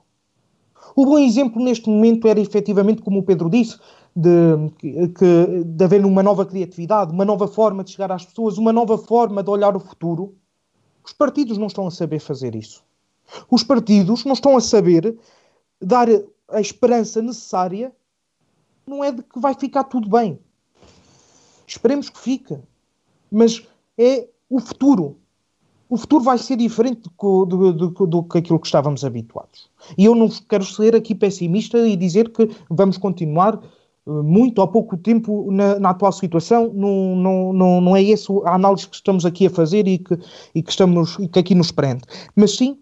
[0.96, 3.78] O bom exemplo neste momento era efetivamente, como o Pedro disse,
[4.14, 8.72] de, que, de haver uma nova criatividade, uma nova forma de chegar às pessoas, uma
[8.72, 10.34] nova forma de olhar o futuro.
[11.04, 12.84] Os partidos não estão a saber fazer isso.
[13.50, 15.16] Os partidos não estão a saber
[15.80, 16.08] dar
[16.48, 17.92] a esperança necessária
[18.86, 20.38] não é de que vai ficar tudo bem.
[21.66, 22.58] Esperemos que fique.
[23.30, 23.62] Mas
[23.96, 25.16] é o futuro.
[25.88, 29.70] o futuro vai ser diferente do, do, do, do, que aquilo que estávamos habituados.
[29.96, 33.62] E eu não quero ser aqui pessimista e dizer que vamos continuar
[34.06, 36.72] muito ou pouco tempo na, na atual situação.
[36.74, 40.18] Não, não, não, não é essa a análise que estamos aqui a fazer e que,
[40.54, 42.02] e que, estamos, e que aqui nos prende.
[42.34, 42.78] Mas sim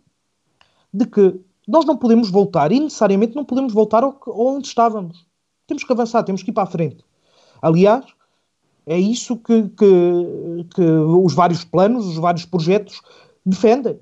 [0.92, 5.24] de que nós não podemos voltar, e necessariamente não podemos voltar ao, onde estávamos.
[5.66, 7.04] Temos que avançar, temos que ir para a frente.
[7.62, 8.04] Aliás,
[8.86, 13.00] é isso que, que, que os vários planos, os vários projetos
[13.46, 14.00] defendem.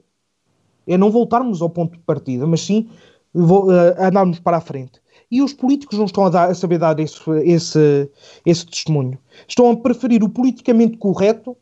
[0.87, 2.89] É não voltarmos ao ponto de partida, mas sim
[3.35, 5.03] uh, andarmos para a frente.
[5.31, 8.11] E os políticos não estão a, dar, a saber dar esse, esse,
[8.47, 9.19] esse testemunho.
[9.47, 11.57] Estão a preferir o politicamente correto,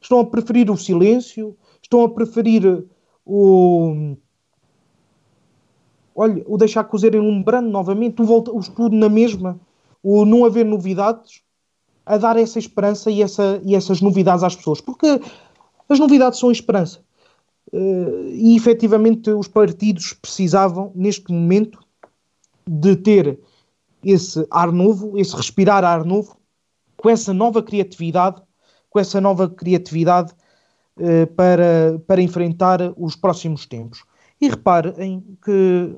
[0.00, 2.84] estão a preferir o silêncio, estão a preferir
[3.24, 4.16] o.
[6.14, 9.58] Olha, o deixar cozerem um brando novamente, o, volta, o estudo na mesma,
[10.02, 11.42] o não haver novidades,
[12.04, 15.20] a dar essa esperança e, essa, e essas novidades às pessoas, porque
[15.88, 17.00] as novidades são esperança.
[17.72, 21.78] Uh, e efetivamente os partidos precisavam, neste momento,
[22.66, 23.38] de ter
[24.04, 26.36] esse ar novo, esse respirar ar novo,
[26.96, 28.40] com essa nova criatividade,
[28.90, 30.32] com essa nova criatividade
[30.98, 34.04] uh, para, para enfrentar os próximos tempos.
[34.40, 35.96] E reparem que,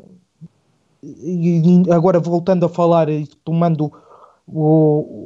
[1.03, 3.93] e agora voltando a falar e tomando
[4.47, 5.25] o,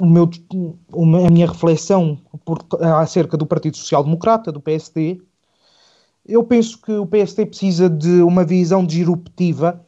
[0.00, 0.30] o meu,
[1.26, 2.64] a minha reflexão por,
[3.00, 5.20] acerca do Partido Social Democrata, do PSD,
[6.26, 9.84] eu penso que o PSD precisa de uma visão disruptiva,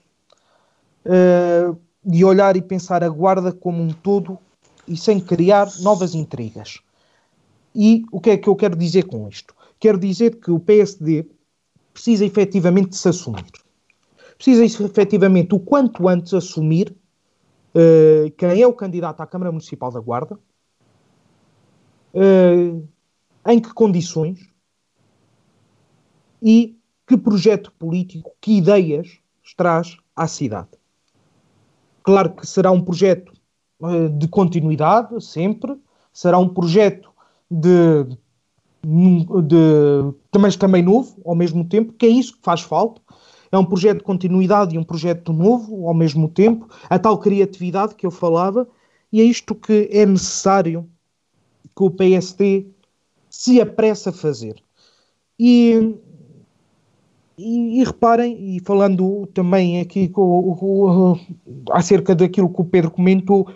[2.05, 4.39] de olhar e pensar a guarda como um todo
[4.87, 6.81] e sem criar novas intrigas.
[7.75, 9.55] E o que é que eu quero dizer com isto?
[9.79, 11.29] Quero dizer que o PSD
[11.93, 13.45] precisa efetivamente se assumir.
[14.37, 16.95] Precisa efetivamente o quanto antes assumir
[17.75, 20.39] uh, quem é o candidato à Câmara Municipal da Guarda,
[22.15, 22.89] uh,
[23.47, 24.51] em que condições
[26.43, 29.19] e que projeto político, que ideias
[29.57, 30.71] traz à cidade.
[32.07, 33.33] Claro que será um projeto
[33.81, 35.77] uh, de continuidade, sempre,
[36.13, 37.11] será um projeto
[37.51, 38.05] de,
[38.85, 43.03] de, mas também novo, ao mesmo tempo, que é isso que faz falta,
[43.51, 47.97] é um projeto de continuidade e um projeto novo ao mesmo tempo, a tal criatividade
[47.97, 48.69] que eu falava,
[49.13, 50.89] e é isto que é necessário
[51.75, 52.69] que o PSD
[53.29, 54.63] se apresse a fazer.
[55.37, 55.97] E,
[57.39, 61.19] e, e reparem, e falando também aqui com, com,
[61.71, 63.49] acerca daquilo que o Pedro comentou,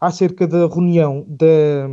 [0.00, 1.88] acerca da reunião da,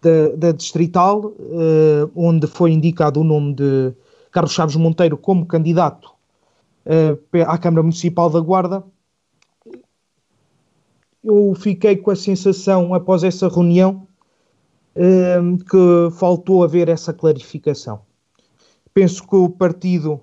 [0.00, 3.92] da, da Distrital, uh, onde foi indicado o nome de
[4.30, 6.10] Carlos Chaves Monteiro como candidato
[6.86, 8.84] uh, à Câmara Municipal da Guarda,
[11.24, 14.06] eu fiquei com a sensação, após essa reunião,
[14.96, 18.00] uh, que faltou haver essa clarificação.
[18.94, 20.20] Penso que o partido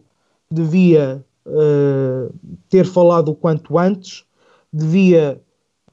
[0.51, 2.33] devia uh,
[2.69, 4.25] ter falado o quanto antes,
[4.71, 5.41] devia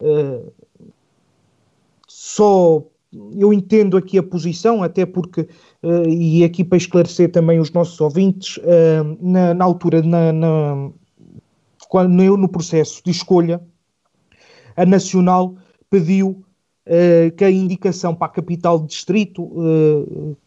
[0.00, 0.52] uh,
[2.06, 2.82] só
[3.38, 5.42] eu entendo aqui a posição, até porque,
[5.82, 8.58] uh, e aqui para esclarecer também os nossos ouvintes,
[9.20, 10.90] na, na, altura, na, na,
[11.88, 13.62] quando, no processo de escolha,
[14.76, 15.54] a Nacional
[15.88, 16.44] pediu
[16.86, 19.50] uh, que a indicação para a capital de distrito,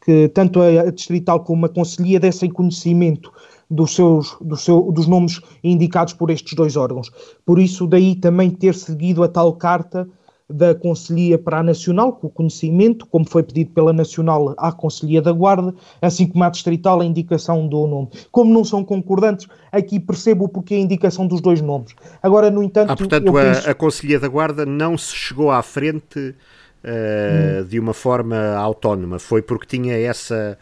[0.02, 3.32] que tanto a, distrital como a conselhia dessem conhecimento
[3.70, 7.12] dos, seus, do seu, dos nomes indicados por estes dois órgãos.
[7.46, 10.08] Por isso, daí também ter seguido a tal carta
[10.50, 15.22] da Conselhia para a Nacional, com o conhecimento, como foi pedido pela Nacional à Conselhia
[15.22, 18.10] da Guarda, assim como à Distrital a indicação do nome.
[18.32, 21.94] Como não são concordantes, aqui percebo o porquê a indicação dos dois nomes.
[22.24, 22.92] Agora, no entanto...
[22.92, 27.66] Ah, portanto, a, a Conselhia da Guarda não se chegou à frente uh, hum.
[27.68, 30.58] de uma forma autónoma, foi porque tinha essa,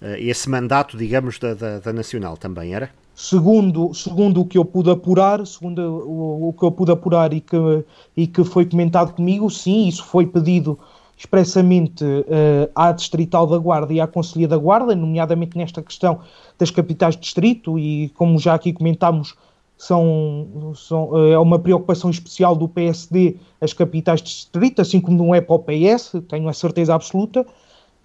[0.00, 2.90] uh, esse mandato, digamos, da, da, da Nacional também, era?
[3.22, 7.40] Segundo, segundo o que eu pude apurar, segundo o, o, que eu pude apurar e
[7.40, 7.56] que,
[8.16, 10.76] e que foi comentado comigo, sim, isso foi pedido
[11.16, 16.18] expressamente uh, à Distrital da Guarda e à Conselhia da Guarda, nomeadamente nesta questão
[16.58, 19.36] das capitais de distrito, e como já aqui comentámos,
[19.78, 25.16] são, são, uh, é uma preocupação especial do PSD as capitais de distrito, assim como
[25.16, 27.46] não é para o PS, tenho a certeza absoluta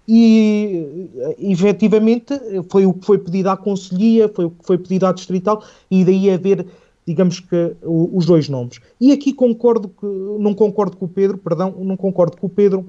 [0.08, 2.32] e efetivamente
[2.70, 6.02] foi o que foi pedido à Conselhia, foi o que foi pedido à Distrital, e
[6.02, 6.64] daí haver,
[7.06, 8.80] digamos que, os dois nomes.
[8.98, 12.86] E aqui concordo que, não concordo com o Pedro, perdão, não concordo com o Pedro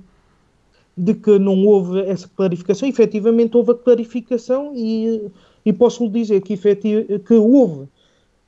[0.95, 2.87] de que não houve essa clarificação.
[2.87, 5.29] Efetivamente houve a clarificação e,
[5.65, 7.81] e posso lhe dizer que, que houve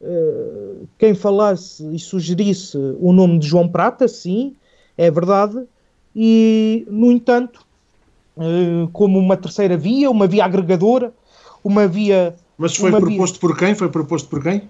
[0.01, 4.55] uh, quem falasse e sugerisse o nome de João Prata, sim,
[4.97, 5.61] é verdade,
[6.15, 7.65] e no entanto
[8.93, 11.13] como uma terceira via, uma via agregadora,
[11.63, 12.35] uma via.
[12.57, 13.41] Mas foi proposto via...
[13.41, 13.75] por quem?
[13.75, 14.69] Foi proposto por quem?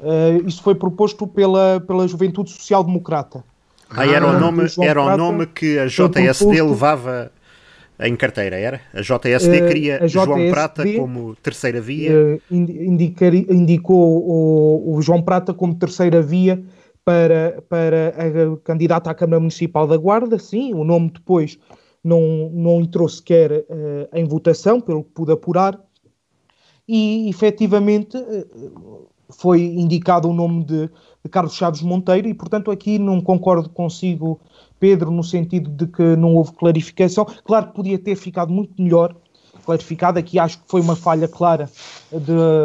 [0.00, 3.44] Uh, isso foi proposto pela, pela Juventude Social Democrata.
[3.90, 7.30] Ah, era o nome, era o nome que a JSD levava
[7.98, 8.80] em carteira, era?
[8.94, 12.12] A JSD uh, queria a JSD, João Prata como terceira via?
[12.12, 16.62] Uh, indicar, indicou o, o, João Prata como terceira via
[17.04, 21.58] para, para a candidata à Câmara Municipal da Guarda, sim, o nome depois
[22.02, 25.78] não, não entrou sequer uh, em votação, pelo que pude apurar,
[26.88, 28.16] e efetivamente
[29.28, 30.86] foi indicado o nome de,
[31.22, 34.40] de Carlos Chaves Monteiro, e portanto aqui não concordo consigo
[34.78, 37.26] Pedro, no sentido de que não houve clarificação.
[37.44, 39.14] Claro que podia ter ficado muito melhor
[39.64, 41.70] clarificado, aqui acho que foi uma falha clara
[42.10, 42.18] de,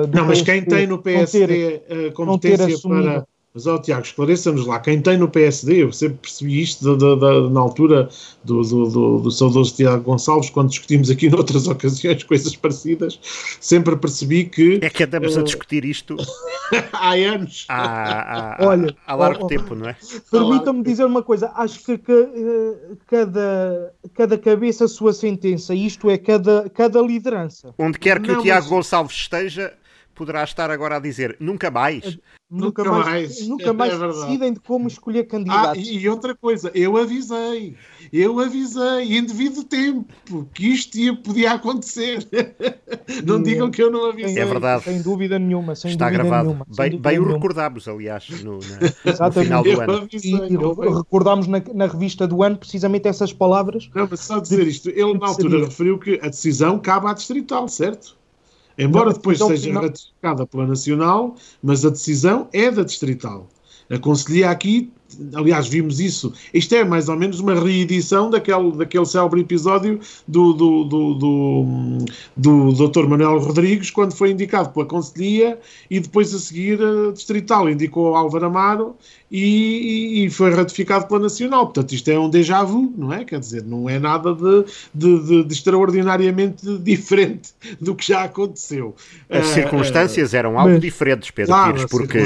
[0.09, 4.67] de não, mas quem tem no PSD não ter, competência para mas, ó, Tiago, esclareça-nos
[4.67, 4.81] lá.
[4.81, 8.09] Quem tem no PSD, eu sempre percebi isto da, da, na altura
[8.43, 13.17] do, do, do, do saudoso Tiago Gonçalves, quando discutimos aqui noutras ocasiões coisas parecidas,
[13.61, 14.79] sempre percebi que.
[14.81, 16.17] É que andamos uh, a eh, discutir isto
[16.91, 17.65] há anos.
[17.69, 19.95] Há, há, Olha, há largo oh, tempo, não é?
[20.29, 21.49] Permitam-me dizer uma coisa.
[21.55, 27.73] Acho que, que uh, cada, cada cabeça a sua sentença, isto é, cada, cada liderança.
[27.77, 28.69] Onde quer que não, o Tiago mas...
[28.69, 29.73] Gonçalves esteja,
[30.13, 32.19] poderá estar agora a dizer nunca mais.
[32.55, 35.83] Nunca, nunca mais, mais, nunca mais é decidem de como escolher candidatos.
[35.85, 37.75] Ah, e outra coisa, eu avisei,
[38.13, 42.25] eu avisei em devido tempo que isto ia, podia acontecer.
[43.25, 44.41] não digam que eu não avisei.
[44.41, 44.85] É verdade.
[44.85, 45.75] Sem dúvida nenhuma.
[45.75, 46.49] Sem Está dúvida gravado.
[46.49, 49.93] Nenhuma, bem, bem o recordámos, aliás, no, na, no final do ano.
[49.93, 53.89] Avisei, e, e recordámos na, na, revista do ano precisamente essas palavras.
[53.93, 55.65] Não, mas só dizer isto, ele na altura seria.
[55.65, 58.15] referiu que a decisão cabe à distrital, certo?
[58.77, 59.83] Embora depois seja final...
[59.83, 63.47] ratificada pela Nacional, mas a decisão é da Distrital.
[63.89, 64.91] A Conselhia aqui
[65.33, 66.33] aliás, vimos isso.
[66.53, 72.05] Isto é mais ou menos uma reedição daquele, daquele célebre episódio do, do, do, do,
[72.37, 73.07] do Dr.
[73.07, 75.59] Manuel Rodrigues, quando foi indicado pela Conselhia
[75.89, 78.95] e depois a seguir a Distrital indicou Álvaro Amaro
[79.31, 81.65] e, e, foi ratificado pela Nacional.
[81.65, 83.25] Portanto, isto é um déjà vu, não é?
[83.25, 87.49] Quer dizer, não é nada de, de, de, de extraordinariamente diferente
[87.81, 88.95] do que já aconteceu.
[89.29, 92.19] As uh, circunstâncias uh, eram algo mas, diferentes, Pedro claro, Pires, porque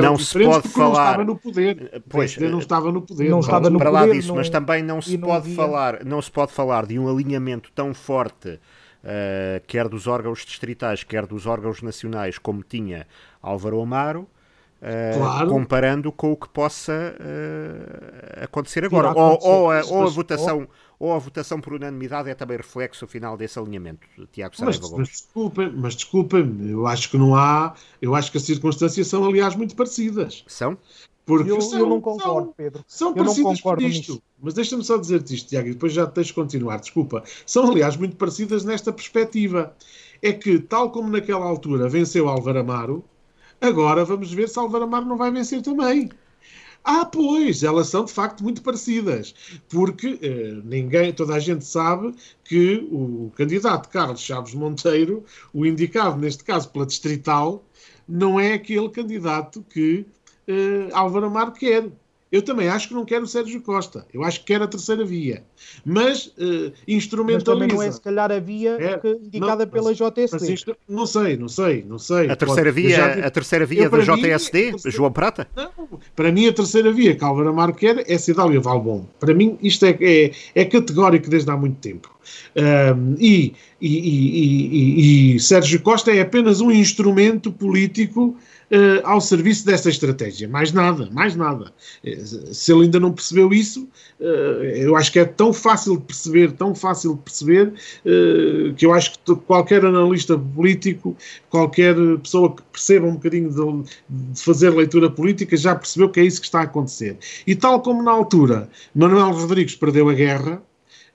[0.00, 0.88] não se pode falar.
[0.90, 2.02] Não estava no poder.
[2.08, 2.19] Pois,
[2.50, 3.28] não estava no poder.
[3.28, 6.20] Não estava no para poder, lá disso, não, mas também não se pode falar, não
[6.20, 8.58] se pode falar de um alinhamento tão forte.
[9.02, 13.06] Uh, quer dos órgãos distritais, quer dos órgãos nacionais, como tinha
[13.40, 14.28] Álvaro Amaro,
[14.80, 15.48] Uh, claro.
[15.50, 19.12] comparando com o que possa uh, acontecer agora.
[19.12, 20.66] Ou, ou, a, ou, a, votação,
[20.98, 25.08] ou a votação por unanimidade é também reflexo final desse alinhamento, Tiago Saraiva mas, mas
[25.08, 29.54] desculpem, mas desculpem, eu acho que não há, eu acho que as circunstâncias são aliás
[29.54, 30.44] muito parecidas.
[30.46, 30.78] São?
[31.30, 32.84] Porque eu, são, eu não concordo, são, Pedro.
[32.88, 34.12] São eu parecidas não concordo nisto.
[34.12, 34.22] Nisto.
[34.42, 36.78] Mas deixa-me só dizer-te isto, Tiago, e depois já te deixo continuar.
[36.78, 37.22] Desculpa.
[37.46, 39.72] São, aliás, muito parecidas nesta perspectiva.
[40.20, 43.04] É que, tal como naquela altura venceu Álvaro Amaro,
[43.60, 46.10] agora vamos ver se Álvaro Amaro não vai vencer também.
[46.82, 49.34] Ah, pois, elas são de facto muito parecidas,
[49.68, 55.22] porque eh, ninguém, toda a gente sabe que o candidato Carlos Chaves Monteiro,
[55.52, 57.62] o indicado neste caso pela Distrital,
[58.08, 60.06] não é aquele candidato que
[60.50, 61.86] uh, Álvaro Amaro quer.
[62.30, 64.06] Eu também acho que não quero o Sérgio Costa.
[64.14, 65.42] Eu acho que quero a terceira via.
[65.84, 67.50] Mas uh, instrumentaliza.
[67.50, 70.54] Mas também não é se calhar a via é, que, indicada não, pela JSD.
[70.54, 72.30] Isto, não sei, não sei, não sei.
[72.30, 75.48] A terceira Pode, via, já, a terceira via eu, da JSD, mim, João Prata?
[75.56, 75.70] Não,
[76.14, 79.06] para mim a terceira via que Álvaro Amaro quer é Cidália Valbon.
[79.18, 82.16] Para mim isto é, é, é categórico desde há muito tempo.
[82.54, 88.36] Um, e, e, e, e Sérgio Costa é apenas um instrumento político
[88.70, 90.48] uh, ao serviço dessa estratégia.
[90.48, 91.72] Mais nada, mais nada.
[92.04, 93.88] Eh, se ele ainda não percebeu isso,
[94.20, 98.86] uh, eu acho que é tão fácil de perceber, tão fácil de perceber, uh, que
[98.86, 101.16] eu acho que qualquer analista político,
[101.48, 103.90] qualquer pessoa que perceba um bocadinho de,
[104.32, 107.16] de fazer leitura política, já percebeu que é isso que está a acontecer.
[107.46, 110.62] E tal como na altura Manuel Rodrigues perdeu a guerra,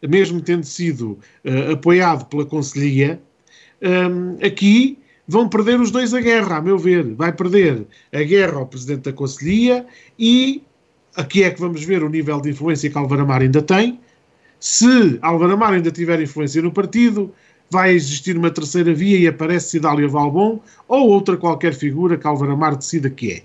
[0.07, 1.17] mesmo tendo sido
[1.71, 3.19] apoiado pela Conselhia,
[3.81, 7.03] um, aqui vão perder os dois a guerra, a meu ver.
[7.15, 9.85] Vai perder a guerra ao Presidente da Conselhia
[10.17, 10.63] e
[11.15, 13.99] aqui é que vamos ver o nível de influência que Álvaro Amar ainda tem.
[14.59, 17.33] Se Álvaro Amar ainda tiver influência no partido,
[17.69, 22.53] vai existir uma terceira via e aparece Cidália Valbon ou outra qualquer figura que Álvaro
[22.53, 23.43] Amar decida que é.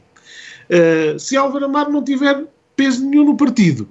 [0.72, 2.44] Uh, se Álvaro Amar não tiver
[2.76, 3.88] peso nenhum no partido,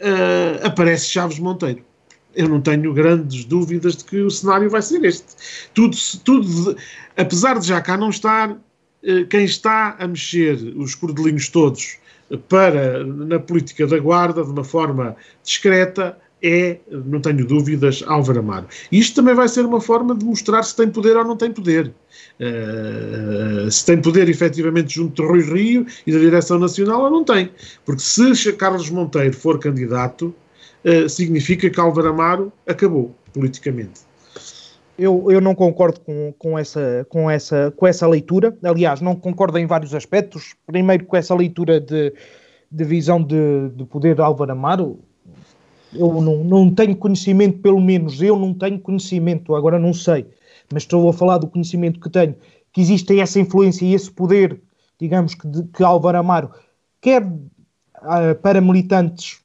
[0.00, 1.82] uh, aparece Chaves Monteiro
[2.34, 5.26] eu não tenho grandes dúvidas de que o cenário vai ser este.
[5.74, 6.76] Tudo, tudo
[7.16, 8.56] apesar de já cá não estar,
[9.02, 11.98] eh, quem está a mexer os cordelinhos todos
[12.48, 18.66] para, na política da guarda, de uma forma discreta, é, não tenho dúvidas, Álvaro Amaro.
[18.90, 21.92] Isto também vai ser uma forma de mostrar se tem poder ou não tem poder.
[22.40, 27.22] Uh, se tem poder efetivamente junto de Rui Rio e da direção nacional ou não
[27.22, 27.50] tem.
[27.84, 30.34] Porque se Carlos Monteiro for candidato,
[30.84, 34.02] uh, significa que Álvaro Amaro acabou politicamente.
[34.98, 38.56] Eu, eu não concordo com, com, essa, com, essa, com essa leitura.
[38.62, 40.54] Aliás, não concordo em vários aspectos.
[40.66, 42.12] Primeiro, com essa leitura de,
[42.70, 45.00] de visão de, de poder de Álvaro Amaro
[45.94, 50.26] eu não, não tenho conhecimento, pelo menos eu não tenho conhecimento, agora não sei,
[50.72, 52.34] mas estou a falar do conhecimento que tenho,
[52.72, 54.60] que existe essa influência e esse poder,
[54.98, 56.50] digamos, que, de, que Álvaro Amaro
[57.00, 59.41] quer uh, para militantes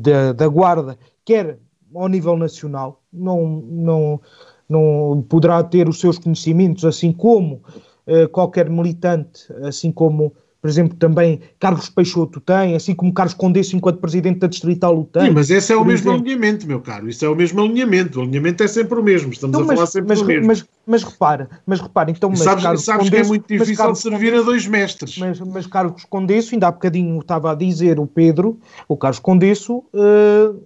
[0.00, 1.58] da, da Guarda, quer
[1.94, 4.20] ao nível nacional, não, não,
[4.68, 7.62] não poderá ter os seus conhecimentos, assim como
[8.06, 13.74] uh, qualquer militante, assim como por exemplo, também Carlos Peixoto tem, assim como Carlos Condesso,
[13.74, 15.26] enquanto presidente da Distrital, o tem.
[15.26, 16.26] Sim, mas esse é o mesmo exemplo.
[16.26, 17.08] alinhamento, meu caro.
[17.08, 18.20] Isso é o mesmo alinhamento.
[18.20, 19.32] O alinhamento é sempre o mesmo.
[19.32, 20.46] Estamos então, a mas, falar sempre mas, do mesmo.
[20.46, 22.28] Mas, mas, repara, mas repara, então.
[22.28, 25.16] Mas sabes, Carlos sabes que é muito difícil Carlos, de servir a dois mestres.
[25.16, 29.78] Mas, mas Carlos Condesso, ainda há bocadinho estava a dizer o Pedro, o Carlos Condesso
[29.78, 30.62] uh,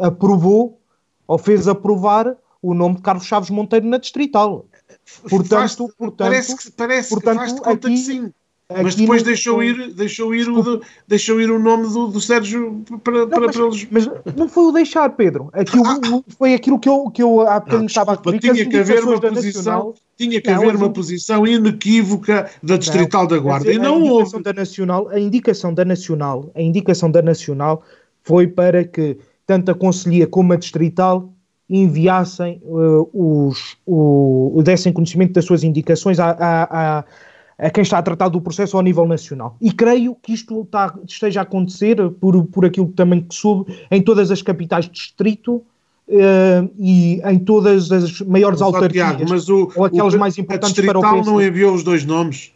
[0.00, 0.80] aprovou
[1.26, 4.66] ou fez aprovar o nome de Carlos Chaves Monteiro na Distrital.
[5.28, 8.32] Portanto, portanto parece que, parece portanto, que faz de conta aqui, que sim.
[8.68, 13.20] Mas depois deixou ir, deixou ir, o, deixou ir o nome do, do Sérgio para,
[13.20, 13.88] não, para, mas, para eles.
[13.92, 15.50] Mas não foi o deixar, Pedro.
[15.52, 16.00] Aquilo, ah,
[16.36, 18.40] foi aquilo que eu, que eu há bocadinho estava a dizer.
[18.40, 23.28] Tinha que haver uma posição, Nacional, tinha que não, haver uma posição inequívoca da Distrital
[23.28, 23.72] da Guarda.
[23.72, 24.42] E não houve.
[24.42, 27.84] Da Nacional, a indicação da Nacional, a indicação da Nacional
[28.24, 31.32] foi para que tanto a Conselhia como a Distrital
[31.70, 37.04] enviassem uh, os, o, dessem conhecimento das suas indicações à, à, à
[37.58, 39.56] a quem está a tratar do processo ao nível nacional.
[39.60, 44.02] E creio que isto está, esteja a acontecer, por, por aquilo também que soube, em
[44.02, 45.56] todas as capitais de distrito
[46.08, 50.36] uh, e em todas as maiores mas, autarquias, Tiago, mas o, ou aquelas o, mais
[50.36, 51.30] importantes para o PSD.
[51.30, 52.52] não enviou os dois nomes?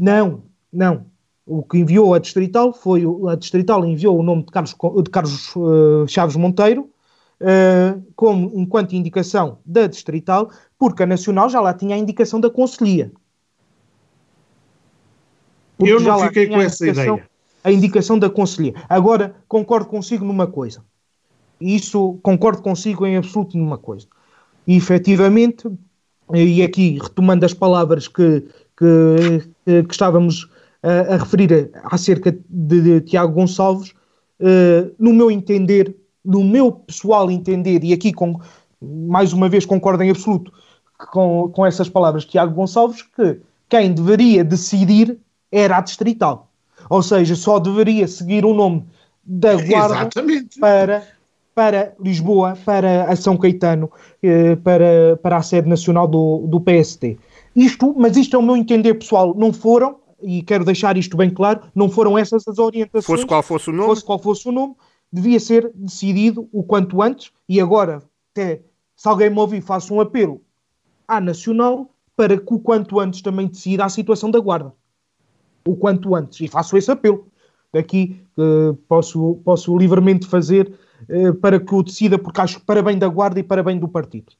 [0.00, 1.04] Não, não.
[1.46, 5.54] O que enviou a Distrital foi, a Distrital enviou o nome de Carlos, de Carlos
[5.54, 6.88] uh, Chaves Monteiro,
[7.42, 12.48] uh, como enquanto indicação da Distrital, porque a Nacional já lá tinha a indicação da
[12.48, 13.12] Conselhia.
[15.78, 17.28] Eu não fiquei com essa ideia.
[17.62, 18.74] A indicação da conselhia.
[18.88, 20.84] Agora, concordo consigo numa coisa.
[21.60, 24.06] Isso, concordo consigo em absoluto numa coisa.
[24.66, 25.66] E, efetivamente,
[26.32, 28.44] e aqui retomando as palavras que,
[28.76, 30.48] que, que estávamos
[30.82, 33.90] a, a, referir acerca de, de Tiago Gonçalves,
[34.40, 38.38] uh, no meu entender, no meu pessoal entender, e aqui com,
[38.80, 40.52] mais uma vez concordo em absoluto
[41.10, 45.18] com, com essas palavras de Tiago Gonçalves, que quem deveria decidir
[45.54, 46.50] era a distrital.
[46.90, 48.84] Ou seja, só deveria seguir o nome
[49.24, 50.58] da Guarda Exatamente.
[50.58, 51.06] para,
[51.54, 53.90] para Lisboa, para a São Caetano,
[54.22, 57.16] eh, para, para a sede nacional do, do PST.
[57.54, 61.30] Isto, mas isto é o meu entender pessoal, não foram, e quero deixar isto bem
[61.30, 63.04] claro, não foram essas as orientações.
[63.04, 63.88] Fosse qual fosse o nome.
[63.88, 64.74] Fosse qual fosse o nome,
[65.10, 68.02] devia ser decidido o quanto antes, e agora,
[68.32, 68.60] até
[68.96, 70.42] se alguém me ouvir, faço um apelo
[71.06, 74.72] à Nacional para que o quanto antes também decida a situação da Guarda
[75.66, 76.40] o quanto antes.
[76.40, 77.26] E faço esse apelo.
[77.72, 80.72] Daqui uh, posso, posso livremente fazer
[81.08, 83.78] uh, para que o decida, porque acho que para bem da Guarda e para bem
[83.78, 84.32] do partido.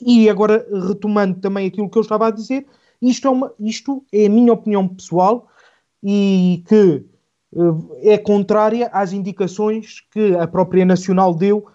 [0.00, 2.66] E agora, retomando também aquilo que eu estava a dizer,
[3.00, 5.48] isto é, uma, isto é a minha opinião pessoal
[6.02, 7.04] e que
[7.52, 11.66] uh, é contrária às indicações que a própria Nacional deu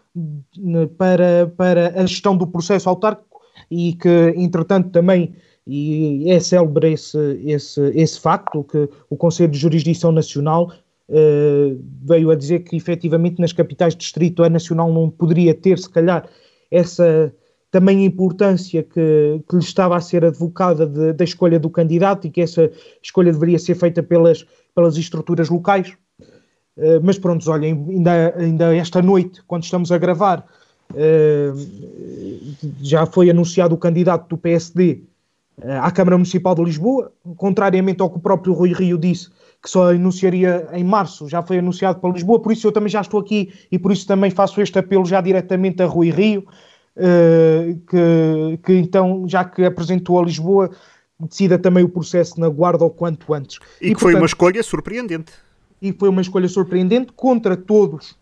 [0.97, 5.35] para, para a gestão do processo autárquico e que, entretanto, também
[5.68, 10.72] e é célebre esse, esse, esse facto que o Conselho de Jurisdição Nacional
[11.09, 15.78] uh, veio a dizer que efetivamente nas capitais de distrito a Nacional não poderia ter,
[15.78, 16.28] se calhar,
[16.72, 17.34] essa
[17.70, 22.30] também importância que, que lhe estava a ser advocada de, da escolha do candidato e
[22.30, 22.72] que essa
[23.03, 25.93] escolha deveria ser feita pelas, pelas estruturas locais.
[26.78, 30.47] Uh, mas pronto, olhem, ainda, ainda esta noite, quando estamos a gravar,
[30.93, 31.68] uh,
[32.82, 35.16] já foi anunciado o candidato do PSD eh,
[35.63, 39.29] à Câmara Municipal de Lisboa, contrariamente ao que o próprio Rui Rio disse,
[39.61, 43.01] que só anunciaria em março, já foi anunciado para Lisboa, por isso eu também já
[43.01, 46.45] estou aqui e por isso também faço este apelo já diretamente a Rui Rio,
[46.95, 50.69] uh, que, que então, já que apresentou a Lisboa,
[51.19, 53.57] decida também o processo na Guarda o quanto antes.
[53.81, 55.33] E, e que portanto, foi uma escolha surpreendente.
[55.81, 58.15] E foi uma escolha surpreendente contra todos.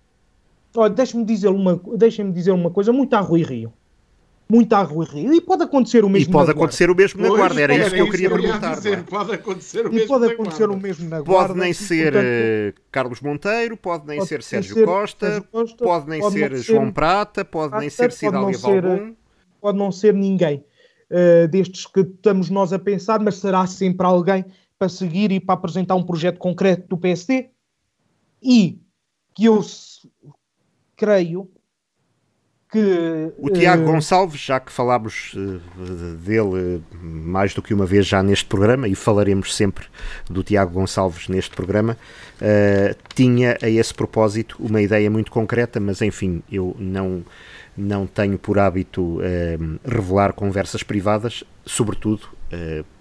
[0.73, 3.73] Olha, deixem-me dizer uma, deixem dizer uma coisa muito a Rui Rio.
[4.48, 5.34] Muito à Rui Rio.
[5.34, 7.96] E pode acontecer o mesmo E pode acontecer o mesmo na Pois, Guarda, era isso
[7.96, 8.86] que eu queria que eu ia perguntar.
[8.88, 8.96] é?
[9.04, 10.74] Pode acontecer o E mesmo pode na acontecer Guarda.
[10.74, 11.54] o mesmo na Pode Guarda.
[11.56, 15.46] nem e, ser portanto, eh, Carlos Monteiro, pode nem pode ser Sérgio ser Costa,
[15.80, 19.16] pode nem pode ser João Prata, pode nem ser pode Cidália Valbum.
[19.60, 20.64] pode não ser ninguém
[21.12, 24.46] uh, destes que estamos nós a pensar, mas será sempre alguém
[24.78, 27.50] para seguir e para apresentar um projeto concreto do PSD
[28.43, 28.80] e
[29.34, 29.60] que eu
[30.96, 31.50] creio
[32.76, 35.59] que O Tiago uh, Gonçalves, já que falámos eh,
[36.19, 39.86] dele mais do que uma vez já neste programa, e falaremos sempre
[40.30, 41.97] do Tiago Gonçalves neste programa,
[42.41, 47.23] eh, tinha a esse propósito uma ideia muito concreta, mas enfim, eu não,
[47.78, 52.28] não tenho por hábito eh, revelar conversas privadas, sobretudo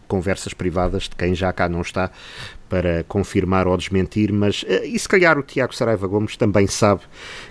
[0.09, 2.11] conversas privadas de quem já cá não está
[2.75, 7.03] para confirmar ou desmentir, mas eh, e se calhar o Tiago Saraiva Gomes também sabe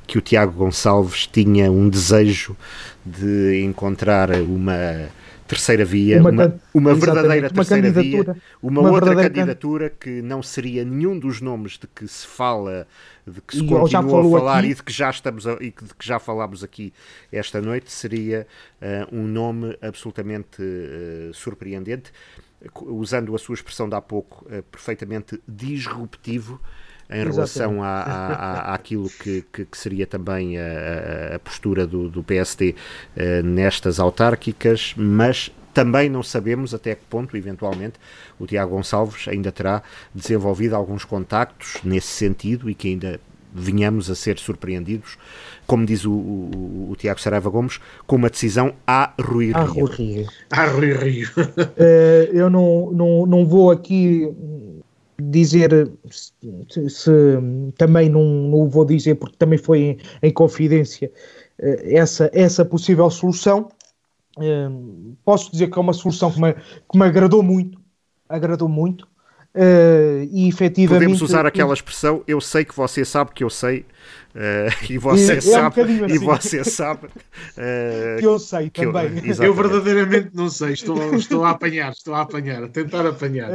[0.06, 2.58] que o Tiago Gonçalves tinha um desejo
[3.06, 5.10] de encontrar uma
[5.48, 8.30] terceira via, Uma uma, uma verdadeira uma terceira via,
[8.62, 12.88] uma, uma outra candidatura que não seria nenhum dos nomes de que se fala,
[13.28, 14.72] de que se E continua a falar aqui.
[14.72, 16.94] e de que já estamos a- e que- de que já falámos aqui
[17.32, 18.48] esta noite, seria
[18.82, 22.12] eh, um nome absolutamente eh, surpreendente,
[22.82, 26.60] usando a sua expressão de há pouco, eh, perfeitamente disruptivo
[27.10, 32.24] em relação à, à, àquilo que, que, que seria também a, a- postura do, do
[32.24, 32.76] PSD
[33.16, 37.96] eh, nestas autárquicas, mas também não sabemos até que ponto, eventualmente,
[38.40, 39.82] o Tiago Gonçalves ainda terá
[40.14, 43.20] desenvolvido alguns contactos nesse sentido e que ainda
[43.54, 45.18] venhamos a ser surpreendidos,
[45.68, 49.86] como diz o, o, o Tiago Saraiva Gomes, com uma decisão à Rui ah, Rio.
[49.86, 50.28] Rui Rio.
[50.52, 51.28] Ah, Rui Rio.
[51.78, 54.30] Eh, eu não, não, não vou aqui
[55.22, 57.12] dizer se, se-
[57.78, 61.12] também não, não o vou dizer porque também foi em, em confidência
[61.60, 63.70] eh, essa, essa possível solução.
[64.40, 64.70] Eh,
[65.24, 67.80] posso dizer que é uma solução que me, que me agradou muito,
[68.28, 69.08] agradou muito.
[69.56, 73.86] Eh, e efetivamente Podemos usar aquela expressão, eu sei que você sabe que eu sei,
[74.36, 76.26] eh, e você É- é um sabe, e assim.
[76.26, 77.08] você sabe
[77.58, 79.12] eh, que eu sei que eu- também.
[79.30, 79.44] exatamente.
[79.44, 83.50] Eu verdadeiramente não sei, estou, estou a apanhar, estou a apanhar, a tentar apanhar.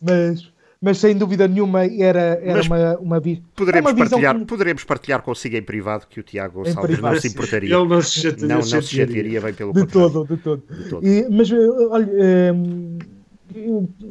[0.00, 4.38] Mas, mas sem dúvida nenhuma era, era Mas uma, uma, vi- Poderemos uma visão partilhar,
[4.38, 7.14] que- poderemos partilhar consigo em privado que o Tiago Gonçalves privado.
[7.14, 7.74] não se importaria.
[7.74, 8.48] Ele não se chatearia.
[8.48, 10.10] não, não se chatearia, bem pelo de contrário.
[10.12, 10.62] todo, de todo.
[10.70, 11.06] De todo.
[11.06, 11.50] E, mas,
[11.90, 12.06] olha,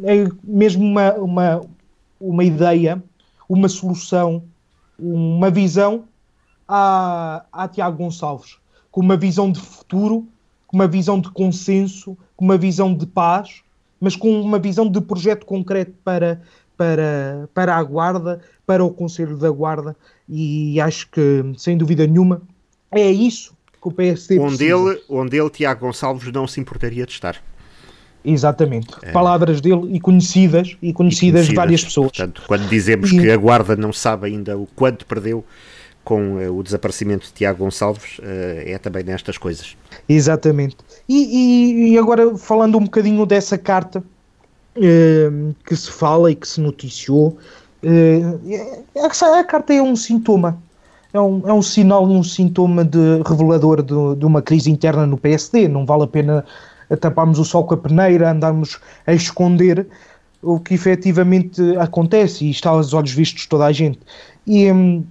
[0.04, 1.62] é mesmo uma, uma,
[2.20, 3.02] uma ideia,
[3.48, 4.44] uma solução,
[4.98, 6.06] uma visão
[6.68, 8.58] a, a Tiago Gonçalves,
[8.92, 10.28] com uma visão de futuro,
[10.68, 13.62] com uma visão de consenso, com uma visão de paz,
[14.00, 16.42] mas com uma visão de projeto concreto para,
[16.78, 19.96] para, para a Guarda, para o Conselho da Guarda,
[20.28, 22.42] e acho que, sem dúvida nenhuma,
[22.92, 24.76] é isso que o PSD Onde precisa.
[24.76, 27.42] ele, onde ele, Tiago Gonçalves, não se importaria de estar.
[28.26, 28.88] Exatamente.
[29.14, 32.08] Palavras dele e conhecidas, e conhecidas, de várias pessoas.
[32.12, 35.44] Portanto, quando dizemos E- que a Guarda não sabe ainda o quanto perdeu
[36.04, 39.76] com eh, o desaparecimento de Tiago Gonçalves, eh, é também nestas coisas.
[40.08, 40.78] Exatamente.
[41.08, 44.04] E, e- e agora, falando um bocadinho dessa carta
[44.76, 45.30] eh,
[45.66, 47.38] que se fala e que se noticiou,
[47.82, 48.22] eh,
[48.96, 50.58] essa, a carta é um sintoma.
[51.14, 55.06] É um, é um sinal e um sintoma de, revelador de, de uma crise interna
[55.08, 55.68] no PSD.
[55.70, 56.44] Não vale a pena
[57.00, 59.88] taparmos o sol com a peneira, andarmos a esconder
[60.46, 64.00] o que efetivamente acontece e está aos olhos vistos de toda a gente.
[64.46, 65.04] E, hum,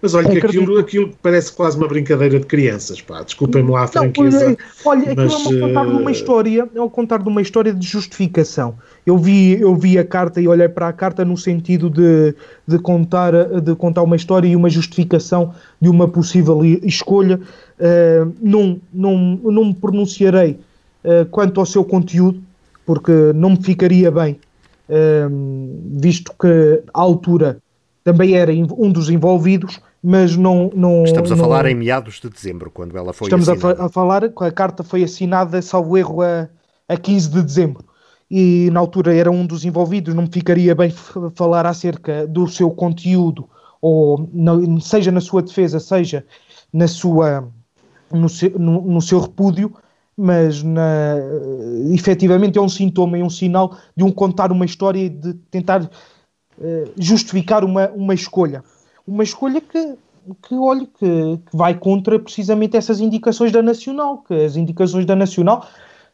[0.00, 3.22] Mas olha, que aquilo, aquilo parece quase uma brincadeira de crianças, pá.
[3.22, 4.46] Desculpem-me lá a franqueza.
[4.46, 7.28] olha, olha, aquilo mas, é uma contar de uma eh, história, é o contar de
[7.28, 8.76] uma história de justificação.
[9.04, 12.32] Eu vi, eu vi a carta e olhei para a carta no sentido de,
[12.64, 17.40] de, contar, de contar uma história e uma justificação de uma possível escolha.
[17.80, 20.60] Eh, não, não, não me pronunciarei
[21.04, 22.42] eh, quanto ao seu conteúdo,
[22.86, 24.38] porque não me ficaria bem,
[24.88, 25.26] eh,
[25.94, 27.58] visto que à altura
[28.04, 30.70] também era um dos envolvidos, mas não.
[30.74, 33.76] não Estamos a não- falar em meados de dezembro, quando ela foi Estamos a, assinada.
[33.76, 36.48] fa- a falar que a carta foi assinada, salvo erro, a,
[36.88, 37.84] a 15 de dezembro.
[38.30, 40.90] E na altura era um dos envolvidos, não me ficaria bem
[41.34, 43.48] falar acerca do seu conteúdo,
[43.80, 44.28] ou
[44.80, 46.24] seja na sua defesa, seja
[46.72, 47.46] na sua,
[48.10, 49.72] no, seu, no, no seu repúdio,
[50.16, 51.16] mas na,
[51.92, 55.88] efetivamente é um sintoma e um sinal de um contar uma história e de tentar
[56.60, 58.62] eh, justificar uma, uma escolha.
[59.06, 59.96] Uma escolha que,
[60.46, 65.16] que olhe, que, que vai contra precisamente essas indicações da Nacional, que as indicações da
[65.16, 65.66] Nacional,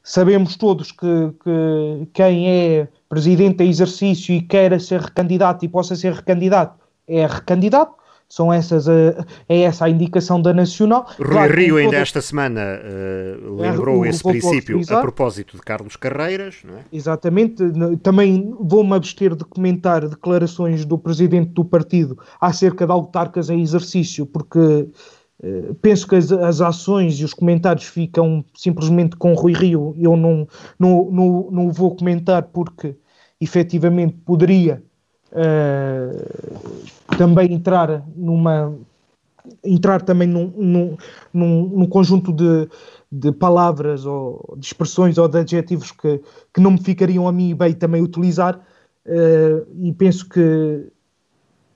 [0.03, 5.97] sabemos todos que, que quem é presidente em exercício e queira ser recandidato e possa
[5.97, 7.95] ser recandidato, é recandidato,
[8.29, 11.07] São essas a, é essa a indicação da Nacional.
[11.19, 15.97] Rui claro, Rio ainda esta semana uh, lembrou é, esse princípio a propósito de Carlos
[15.97, 16.57] Carreiras.
[16.63, 16.81] Não é?
[16.93, 17.63] Exatamente.
[18.03, 24.27] Também vou-me abster de comentar declarações do presidente do partido acerca de autarcas em exercício,
[24.27, 29.95] porque uh, penso que as, as, ações e os comentários ficam simplesmente com Rui Rio.
[29.97, 30.47] Eu não,
[30.79, 32.95] não, não, não vou comentar porque
[33.41, 34.83] efetivamente poderia
[35.33, 38.75] uh, também entrar numa
[39.65, 40.97] entrar também num, num,
[41.33, 42.69] num, num conjunto de,
[43.11, 46.21] de, palavras ou de expressões ou de adjetivos que,
[46.53, 48.57] que não me ficariam a mim bem também utilizar
[49.07, 50.87] uh, e penso que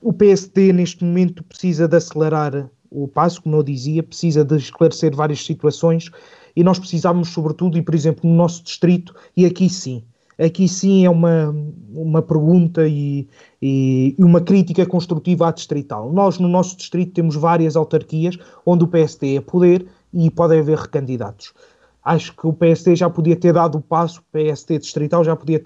[0.02, 5.14] o PSD neste momento precisa de acelerar o passo, como eu dizia, precisa de esclarecer
[5.16, 6.10] várias situações
[6.54, 10.04] e nós precisamos sobretudo, e por exemplo no nosso distrito, e aqui sim,
[10.38, 11.54] aqui sim é uma,
[11.94, 13.28] uma pergunta e,
[13.60, 16.12] e, uma crítica construtiva à distrital.
[16.12, 20.78] Nós, no nosso distrito, temos várias autarquias onde o PSD é poder e pode haver
[20.78, 21.52] recandidatos.
[22.04, 25.60] Acho que o PSD já podia ter dado o passo, o PSD distrital já podia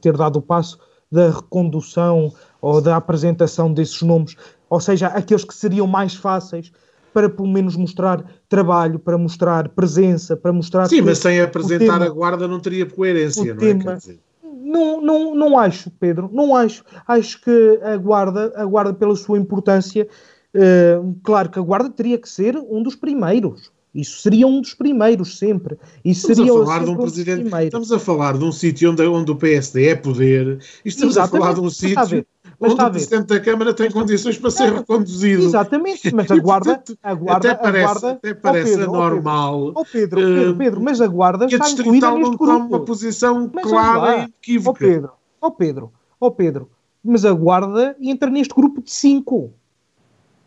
[0.00, 0.78] ter dado o passo
[1.12, 4.36] da recondução ou da apresentação desses nomes,
[4.68, 6.72] ou seja, aqueles que seriam mais fáceis
[7.16, 10.86] para pelo menos mostrar trabalho, para mostrar presença, para mostrar.
[10.86, 14.14] Sim, mas sem apresentar tema, a guarda não teria coerência, não tema, é?
[14.44, 16.84] Não, não, não acho, Pedro, não acho.
[17.08, 20.06] Acho que a guarda, a guarda pela sua importância,
[20.54, 23.72] uh, claro que a guarda teria que ser um dos primeiros.
[23.94, 25.78] Isso seria um dos primeiros sempre.
[26.04, 27.64] Isso estamos seria a falar de um presidente.
[27.64, 30.58] Estamos a falar de um sítio onde, onde o PSD é poder.
[30.84, 31.36] Estamos Exatamente.
[31.36, 32.26] a falar de um sítio
[32.58, 35.44] mas o Presidente da Câmara tem condições para ser reconduzido.
[35.44, 36.82] Exatamente, mas a Guarda...
[37.02, 39.72] A guarda até parece, guarda, até parece oh Pedro, normal...
[39.74, 42.66] Oh Pedro, oh Pedro, Pedro, mas a Guarda está incluída neste grupo.
[42.66, 44.84] uma posição mas clara e equívoca.
[44.84, 46.70] Ó oh Pedro, ó oh Pedro, ó Pedro,
[47.04, 49.52] mas a Guarda entra neste grupo de cinco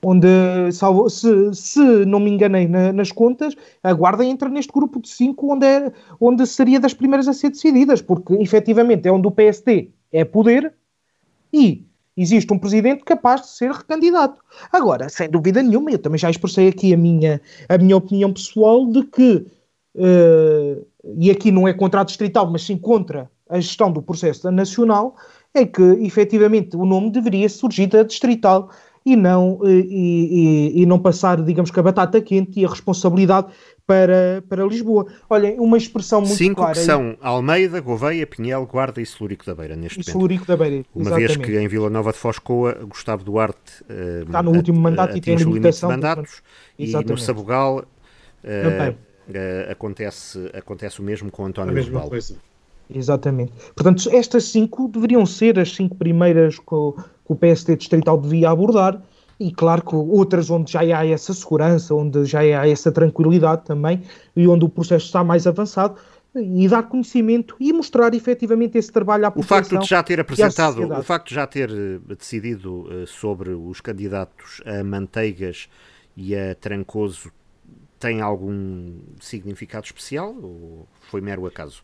[0.01, 0.28] onde,
[0.72, 5.53] se, se não me enganei na, nas contas, a Guarda entra neste grupo de cinco
[5.53, 9.91] onde, é, onde seria das primeiras a ser decididas, porque efetivamente é onde o PSD
[10.12, 10.74] é poder
[11.51, 11.86] e
[12.22, 14.42] existe um presidente capaz de ser recandidato.
[14.72, 18.86] Agora, sem dúvida nenhuma, eu também já expressei aqui a minha, a minha opinião pessoal
[18.88, 19.48] de que,
[19.96, 20.86] uh,
[21.18, 25.16] e aqui não é contra a distrital, mas sim contra a gestão do processo nacional,
[25.54, 28.70] é que efetivamente o nome deveria surgir da distrital
[29.06, 32.70] e não, eh, e, e, e, não passar, digamos que a batata quente e a
[32.70, 33.47] responsabilidade
[33.88, 35.08] para, para Lisboa.
[35.30, 36.76] Olhem, uma expressão muito Cinco clara.
[36.76, 40.12] Cinco que são Almeida, Gouveia, Pinhel, Guarda e Celúrico da Beira, neste e momento.
[40.12, 44.43] Celúrico da Beira, Uma vez que em Vila Nova de Foscoa, Gustavo Duarte uh, está
[44.43, 45.89] no último mandato e tem limitação.
[45.89, 46.43] De mandatos,
[46.78, 52.12] e no Sabugal uh, uh, acontece, acontece o mesmo com António Rubal.
[52.94, 53.54] Exatamente.
[53.76, 58.50] Portanto, estas cinco deveriam ser as cinco primeiras que o, que o PSD distrital devia
[58.50, 59.02] abordar
[59.40, 64.04] e claro que outras onde já há essa segurança, onde já há essa tranquilidade também
[64.36, 65.96] e onde o processo está mais avançado
[66.36, 69.58] e dar conhecimento e mostrar efetivamente esse trabalho à população.
[69.58, 73.52] O facto de já ter apresentado, o facto de já ter eh, decidido uh, sobre
[73.52, 75.70] os candidatos a Manteigas
[76.16, 77.32] e a Trancoso
[78.00, 81.84] tem algum significado especial ou foi mero acaso?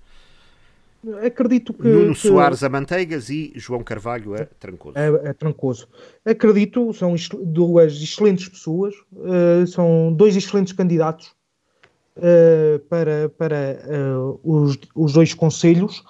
[1.23, 1.87] Acredito que.
[1.87, 2.19] Nuno que...
[2.19, 4.95] Soares a Manteigas e João Carvalho a Trancoso.
[4.97, 5.87] A, a Trancoso.
[6.23, 11.33] Acredito, são duas excelentes pessoas, uh, são dois excelentes candidatos
[12.17, 16.03] uh, para, para uh, os, os dois conselhos.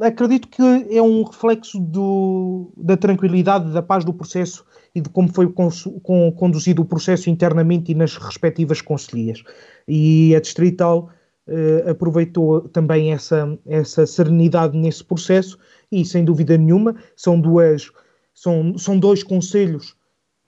[0.00, 4.64] acredito que é um reflexo do, da tranquilidade, da paz do processo
[4.94, 5.70] e de como foi con
[6.02, 9.42] con conduzido o processo internamente e nas respectivas conselhias.
[9.88, 11.08] E a Distrital
[11.52, 15.58] uh, aproveitou também essa, essa serenidade nesse processo
[15.90, 17.90] e, sem dúvida nenhuma, são, duas,
[18.34, 19.94] são, são dois conselhos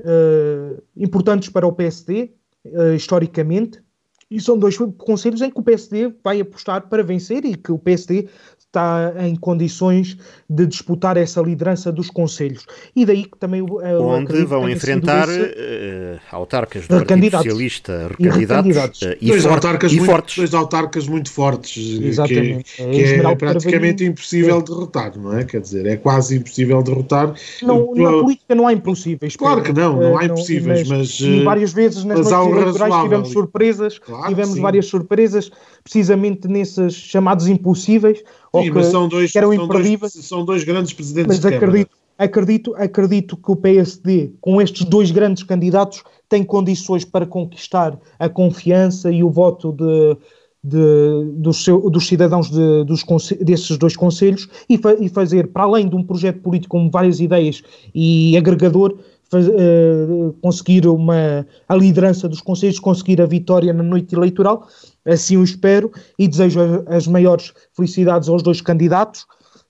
[0.00, 2.32] uh, importantes para o PSD,
[2.64, 3.82] uh, eh, historicamente,
[4.30, 7.78] e são dois conselhos em que o PSD vai apostar para vencer e que o
[7.78, 8.28] PSD
[8.74, 10.16] está em condições
[10.50, 12.66] de disputar essa liderança dos conselhos.
[12.94, 13.62] E daí que também...
[13.62, 19.92] Onde vão enfrentar uh, autarcas do Partido Socialista recandidatos, e, uh, e, dois, for autarcas
[19.92, 20.36] e muito, fortes.
[20.36, 22.76] dois autarcas muito fortes, Exatamente.
[22.76, 24.62] que, é, que é, é praticamente impossível é.
[24.62, 25.44] derrotar, não é?
[25.44, 27.34] Quer dizer, é quase impossível derrotar.
[27.62, 29.36] Não, na política não há impossíveis.
[29.36, 31.20] Claro que não, não há impossíveis, não, mas...
[31.20, 34.60] mas várias vezes nas noites eleitorais tivemos surpresas, claro, tivemos sim.
[34.60, 35.50] várias surpresas,
[35.82, 38.22] precisamente nesses chamados impossíveis,
[38.62, 43.50] Sim, mas são dois, são, dois, são dois grandes presidentes mas acredito, acredito, acredito que
[43.50, 49.30] o PSD, com estes dois grandes candidatos, tem condições para conquistar a confiança e o
[49.30, 50.16] voto de,
[50.62, 53.04] de, dos, seu, dos, cidadãos de, dos,
[53.40, 57.20] desses dois conselhos e, fa, e, fazer, para além de um projeto político com várias
[57.20, 57.62] ideias
[57.94, 58.96] e agregador,
[59.30, 64.66] faz, uh, conseguir uma, a liderança dos conselhos, conseguir a vitória na noite eleitoral.
[65.06, 69.26] Assim o espero e desejo as maiores felicidades aos dois candidatos.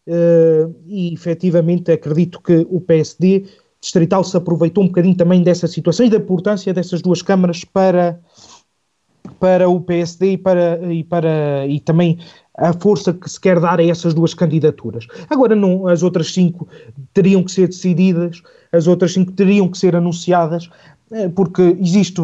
[0.06, 3.46] Uh, e efetivamente acredito que o PSD
[3.80, 8.18] distrital se aproveitou um bocadinho também dessa situação e da importância dessas duas câmaras para,
[9.38, 12.18] para o PSD e, para, e, para, e também
[12.56, 15.06] a força que se quer dar a essas duas candidaturas.
[15.28, 16.68] Agora, não, as outras cinco
[17.12, 20.70] teriam que ser decididas, as outras cinco teriam que ser anunciadas,
[21.10, 22.20] eh, porque existe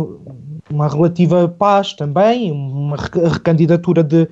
[0.71, 4.29] uma relativa paz também, uma recandidatura de,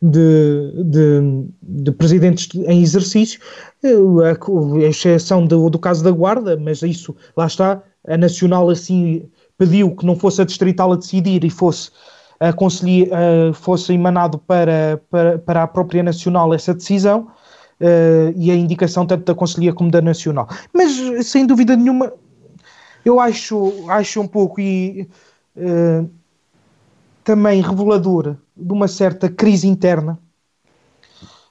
[0.00, 3.40] de, de, de presidentes em exercício,
[3.84, 9.28] eh, a, exceção do, do caso da Guarda, mas isso, lá está, a Nacional assim
[9.56, 11.90] pediu que não fosse a distrital a decidir e fosse
[12.40, 17.28] a conselhia, uh, fosse emanado para, para, para a própria Nacional essa decisão
[17.80, 20.48] uh, e a indicação tanto da Conselhia como da Nacional.
[20.72, 22.12] Mas, sem dúvida nenhuma,
[23.04, 25.08] eu acho, acho um pouco e
[25.56, 26.10] uh,
[27.24, 30.18] também revelador de uma certa crise interna.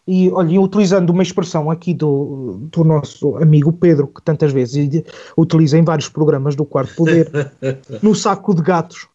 [0.07, 5.03] E, olha, utilizando uma expressão aqui do, do nosso amigo Pedro, que tantas vezes
[5.37, 7.31] utiliza em vários programas do Quarto Poder,
[8.01, 9.07] no saco de gatos.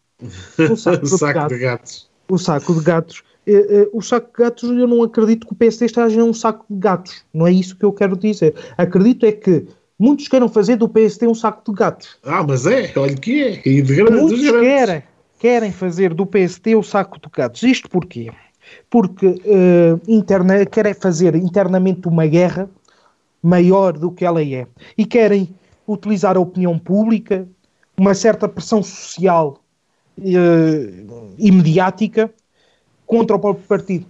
[0.58, 2.10] O saco, o saco de, gatos.
[2.28, 3.22] O saco de gatos.
[3.92, 7.24] O saco de gatos, eu não acredito que o PSD esteja um saco de gatos.
[7.34, 8.54] Não é isso que eu quero dizer.
[8.78, 9.66] Acredito é que
[9.98, 12.16] muitos queiram fazer do PSD um saco de gatos.
[12.24, 13.62] Ah, mas é, olha que é.
[13.64, 15.02] E de grande, muitos querem,
[15.38, 17.62] querem fazer do PSD o um saco de gatos.
[17.62, 18.30] Isto porquê?
[18.90, 22.68] Porque uh, interna, querem fazer internamente uma guerra
[23.42, 24.66] maior do que ela é.
[24.96, 25.54] E querem
[25.86, 27.46] utilizar a opinião pública,
[27.96, 29.60] uma certa pressão social
[30.18, 32.30] uh, e mediática
[33.06, 34.06] contra o próprio partido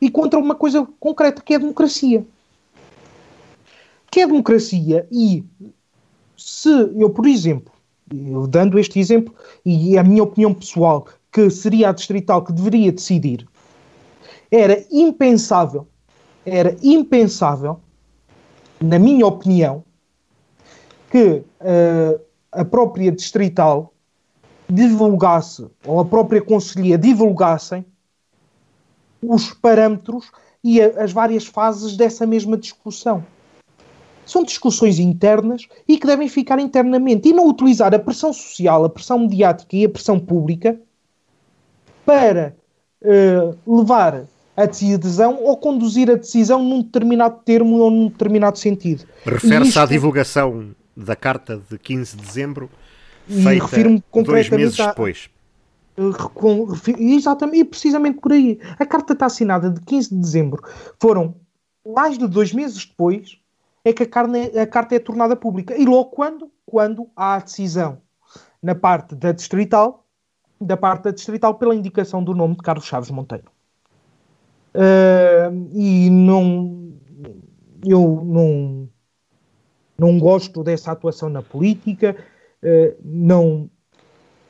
[0.00, 2.26] e contra uma coisa concreta que é a democracia.
[4.14, 5.44] Que é a democracia e
[6.36, 7.72] se eu, por exemplo,
[8.14, 9.34] eu dando este exemplo
[9.66, 13.44] e a minha opinião pessoal, que seria a distrital que deveria decidir,
[14.52, 15.88] era impensável,
[16.46, 17.80] era impensável,
[18.80, 19.82] na minha opinião,
[21.10, 22.20] que uh,
[22.52, 23.92] a própria distrital
[24.70, 27.84] divulgasse, ou a própria Conselhia divulgassem
[29.20, 30.30] os parâmetros
[30.62, 33.24] e a, as várias fases dessa mesma discussão.
[34.26, 38.88] São discussões internas e que devem ficar internamente e não utilizar a pressão social, a
[38.88, 40.78] pressão mediática e a pressão pública
[42.04, 42.56] para
[43.02, 44.24] uh, levar
[44.56, 49.04] a decisão ou conduzir a decisão num determinado termo ou num determinado sentido.
[49.24, 49.80] Refere-se isto...
[49.80, 52.70] à divulgação da carta de 15 de dezembro
[54.10, 55.30] concretamente dois meses depois.
[56.34, 56.68] Com,
[56.98, 58.58] exatamente, e precisamente por aí.
[58.78, 60.62] A carta está assinada de 15 de dezembro.
[61.00, 61.36] Foram
[61.86, 63.38] mais de dois meses depois
[63.84, 65.76] é que a, carne, a carta é tornada pública.
[65.76, 66.50] E logo quando?
[66.64, 67.98] Quando há a decisão
[68.62, 70.06] na parte da distrital,
[70.60, 73.50] da parte da distrital pela indicação do nome de Carlos Chaves Monteiro.
[74.74, 76.92] Uh, e não
[77.84, 78.88] eu não
[79.96, 82.16] não gosto dessa atuação na política
[82.66, 83.68] eh, não,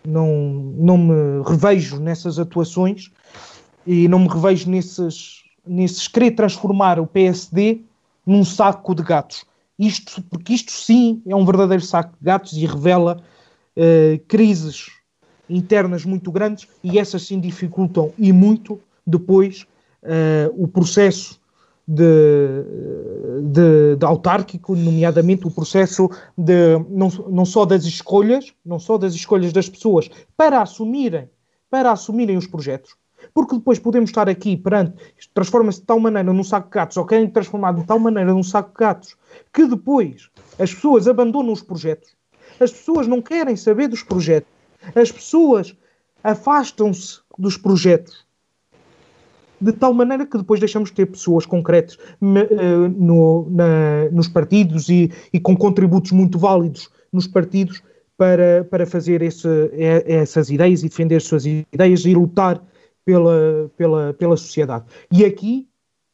[0.06, 0.28] não,
[0.76, 3.10] não me revejo nessas atuações
[3.84, 7.82] e não me revejo nesses, nesses querer transformar o PSD
[8.26, 9.44] num saco de gatos.
[9.78, 13.20] Isto, porque isto sim é um verdadeiro saco de gatos e revela
[13.76, 14.86] uh, crises
[15.48, 19.66] internas muito grandes e essas sim dificultam e muito depois
[20.02, 21.40] uh, o processo
[21.86, 22.64] de,
[23.52, 29.14] de, de, autárquico, nomeadamente o processo de não, não só das escolhas, não só das
[29.14, 31.28] escolhas das pessoas para assumirem,
[31.68, 32.96] para assumirem os projetos,
[33.32, 34.94] porque depois podemos estar aqui perante,
[35.32, 38.42] transforma-se de tal maneira num saco de gatos, ou querem transformar de tal maneira num
[38.42, 39.16] saco de gatos,
[39.52, 42.14] que depois as pessoas abandonam os projetos,
[42.60, 44.48] as pessoas não querem saber dos projetos,
[44.94, 45.76] as pessoas
[46.22, 48.24] afastam-se dos projetos.
[49.60, 54.88] De tal maneira que depois deixamos de ter pessoas concretas uh, no, na, nos partidos
[54.88, 57.82] e, e, com contributos muito válidos nos partidos
[58.16, 59.48] para, para fazer esse,
[60.06, 62.62] essas ideias e defender as suas ideias e lutar
[63.04, 64.84] pela, pela, pela sociedade.
[65.10, 65.68] E aqui,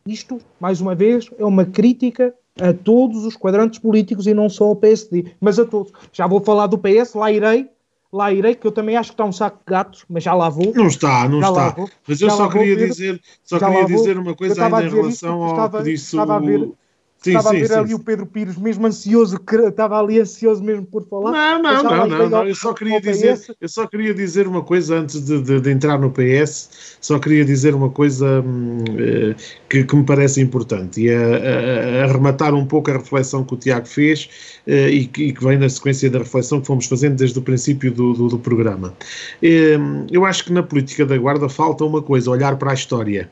[0.06, 4.64] isto, mais uma vez, é uma crítica a todos os quadrantes políticos e não só
[4.64, 5.92] ao PSD, mas a todos.
[6.12, 7.68] Já vou falar do PS, lá irei,
[8.12, 10.48] lá irei, que eu também acho que está um saco de gatos, mas já lá
[10.48, 10.72] vou.
[10.74, 11.76] Não está, não está.
[12.06, 15.78] Mas eu só queria dizer, só queria dizer uma coisa ainda em relação ao estava,
[15.78, 16.76] que disse o,
[17.22, 20.64] Sim, estava sim, a ver sim, ali o Pedro Pires, mesmo ansioso, estava ali ansioso
[20.64, 21.30] mesmo por falar.
[21.30, 24.96] Não, não, não, não, não, Eu só queria dizer, eu só queria dizer uma coisa
[25.00, 29.34] antes de, de, de entrar no PS, só queria dizer uma coisa hum, eh,
[29.68, 33.52] que, que, me parece importante e a, a, a, arrematar um pouco a reflexão que
[33.52, 34.30] o Tiago fez
[34.66, 37.42] eh, e, que, e, que, vem na sequência da reflexão que fomos fazendo desde o
[37.42, 38.94] princípio do, do, do programa.
[39.42, 39.76] Eh,
[40.10, 43.30] eu acho que na política da guarda falta uma coisa, olhar para a história.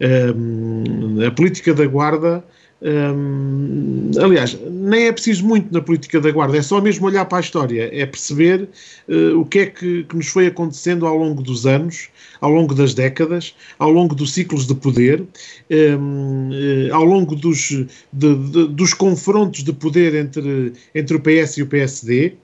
[0.00, 2.42] Hum, a política da guarda
[4.20, 7.40] Aliás, nem é preciso muito na política da Guarda, é só mesmo olhar para a
[7.40, 8.68] história, é perceber
[9.08, 12.08] uh, o que é que, que, nos foi acontecendo ao longo dos anos,
[12.40, 15.22] ao longo das décadas, ao longo dos ciclos de poder,
[15.70, 17.68] um, uh, ao longo dos,
[18.12, 22.34] de, de, dos confrontos de poder entre, entre o PS e o PSD.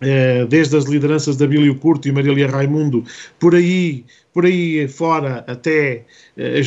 [0.00, 3.04] Uh, desde as lideranças da Abílio Curto e Marília Raimundo,
[3.38, 4.02] por aí
[4.32, 6.04] por aí fora até,
[6.36, 6.60] eh,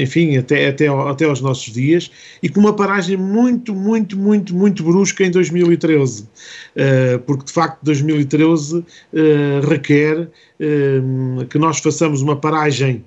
[0.00, 2.10] enfim, até, até, até aos nossos dias,
[2.42, 6.28] e com uma paragem muito, muito, muito, muito brusca em 2013,
[6.76, 8.84] eh, porque de facto 2013
[9.14, 10.28] eh, requer
[11.50, 13.04] que nós façamos uma paragem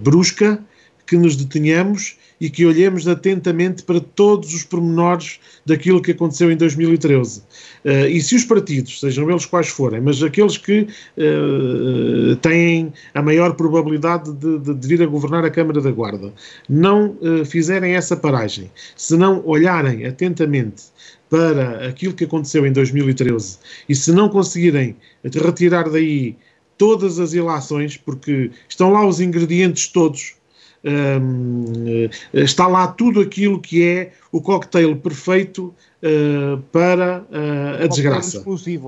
[0.00, 0.58] brusca,
[1.06, 6.56] que nos detenhamos e que olhemos atentamente para todos os pormenores daquilo que aconteceu em
[6.56, 7.40] 2013.
[7.40, 7.42] Uh,
[7.84, 10.80] eh, e se os partidos, sejam eles quais forem, mas aqueles que
[11.16, 16.32] uh, têm a maior probabilidade de, de, de, vir a governar a Câmara da Guarda,
[16.68, 20.84] não uh, fizerem essa paragem, se não olharem atentamente
[21.30, 23.58] para aquilo que aconteceu em 2013
[23.88, 26.36] e se não conseguirem retirar daí
[26.78, 30.36] todas as ilações, porque estão lá os ingredientes todos
[30.86, 37.86] um, eh, está lá tudo aquilo que é o cocktail perfeito uh, para uh, a
[37.86, 38.44] desgraça,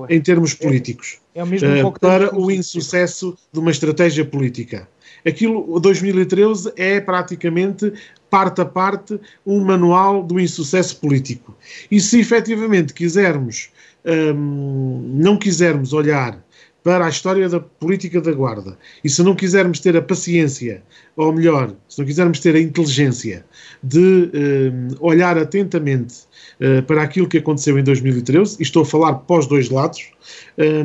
[0.07, 0.15] é.
[0.15, 4.87] em termos políticos, é, é uh, para o insucesso de uma estratégia política.
[5.25, 7.91] Aquilo, 2013, é praticamente
[8.29, 11.57] parte a parte um manual do insucesso político.
[11.91, 13.69] E se efetivamente quisermos,
[14.05, 16.41] um, não quisermos olhar
[16.83, 18.77] para a história da política da Guarda.
[19.03, 20.81] E se não quisermos ter a paciência,
[21.15, 23.45] ou melhor, se não quisermos ter a inteligência
[23.83, 26.15] de eh, olhar atentamente
[26.59, 30.09] eh, para aquilo que aconteceu em 2013, e estou a falar os dois lados,
[30.57, 30.83] eh,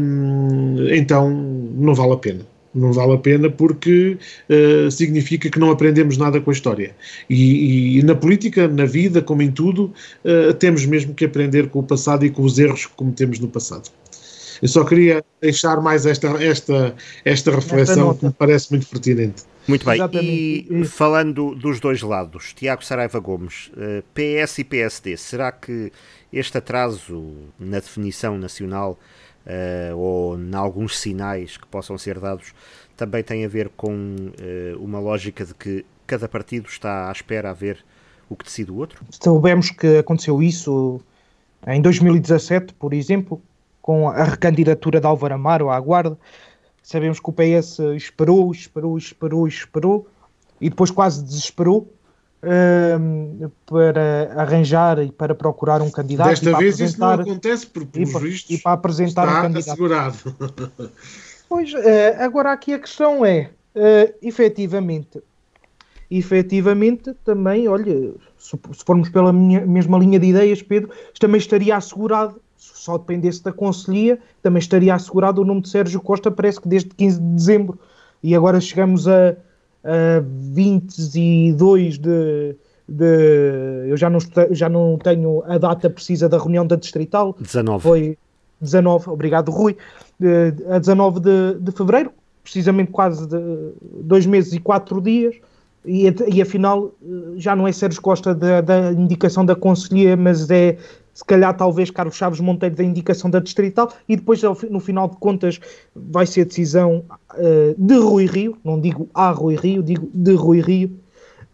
[0.96, 2.54] então não vale a pena.
[2.74, 4.18] Não vale a pena porque
[4.50, 6.94] uh, significa que não aprendemos nada com a história.
[7.30, 9.92] E, e na política, na vida, como em tudo,
[10.24, 13.46] uh, temos mesmo que aprender com o passado e com os erros que cometemos no
[13.46, 13.90] passado.
[14.64, 19.42] Eu só queria deixar mais esta, esta, esta reflexão que me parece muito pertinente.
[19.68, 20.66] Muito bem, Exatamente.
[20.70, 25.92] e falando dos dois lados, Tiago Saraiva Gomes, eh, PS e PSD, será que
[26.32, 28.98] este atraso na definição nacional
[29.44, 32.54] uh, ou em alguns sinais que possam ser dados
[32.96, 37.50] também tem a ver com uh, uma lógica de que cada partido está à espera
[37.50, 37.84] a ver
[38.30, 39.04] o que decide o outro?
[39.22, 41.02] Soubemos que aconteceu isso
[41.66, 43.42] em 2017, por exemplo,
[43.84, 46.16] com a recandidatura de Álvaro Amaro à Guarda.
[46.82, 50.06] Sabemos que o PS esperou, esperou, esperou, esperou
[50.58, 51.92] e depois quase desesperou
[52.42, 56.30] um, para arranjar e para procurar um candidato.
[56.30, 59.70] Desta vez isso não acontece, por, pelos e, vistos, e para apresentar está um candidato.
[59.70, 60.92] assegurado.
[61.46, 61.76] Pois, uh,
[62.20, 65.22] agora aqui a questão é, uh, efetivamente,
[66.10, 70.90] efetivamente também, olha, se, se formos pela minha, mesma linha de ideias, Pedro,
[71.20, 72.40] também estaria assegurado
[72.74, 76.90] só dependesse da Conselhia, também estaria assegurado o nome de Sérgio Costa, parece que desde
[76.90, 77.78] 15 de dezembro.
[78.22, 79.36] E agora chegamos a,
[79.84, 82.56] a 22 de,
[82.88, 83.86] de.
[83.88, 84.18] Eu já não,
[84.50, 87.36] já não tenho a data precisa da reunião da Distrital.
[87.38, 87.82] 19.
[87.82, 88.18] Foi
[88.60, 89.76] 19, obrigado Rui.
[90.70, 92.12] A 19 de, de fevereiro,
[92.42, 93.38] precisamente quase de
[94.00, 95.34] dois meses e quatro dias.
[95.84, 96.92] E, e afinal
[97.36, 100.78] já não é Sérgio Costa da, da indicação da Conselhia, mas é
[101.14, 105.16] se calhar talvez Carlos Chaves Monteiro da indicação da Distrital e depois no final de
[105.16, 105.60] contas
[105.94, 107.04] vai ser decisão
[107.34, 110.90] uh, de Rui Rio, não digo a Rui Rio, digo de Rui Rio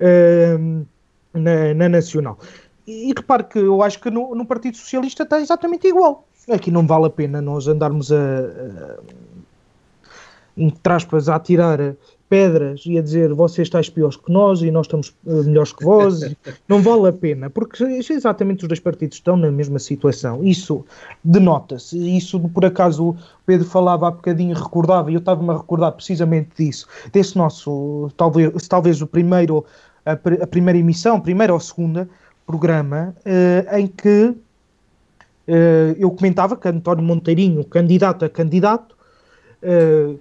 [0.00, 0.86] uh,
[1.34, 2.38] na, na, Nacional.
[2.86, 6.26] E, repare que eu acho que no, no, Partido Socialista está exatamente igual.
[6.50, 8.98] Aqui não vale a pena nós andarmos a, a
[10.56, 11.78] entre aspas, a tirar
[12.30, 15.84] pedras e a dizer vocês estáis piores que nós e nós estamos uh, melhores que
[15.84, 16.20] vós,
[16.68, 20.42] não vale a pena, porque exatamente os dois partidos estão na mesma situação.
[20.44, 20.84] Isso
[21.24, 22.16] denota-se.
[22.16, 26.50] Isso, por acaso, o Pedro falava há bocadinho, recordava, e eu estava-me a recordar precisamente
[26.56, 29.64] disso, desse nosso, talvez, talvez o primeiro,
[30.06, 32.08] a, a primeira emissão, primeira ou segunda
[32.46, 34.36] programa, uh, em que uh,
[35.98, 39.00] eu comentava que António Monteirinho, candidato a candidato,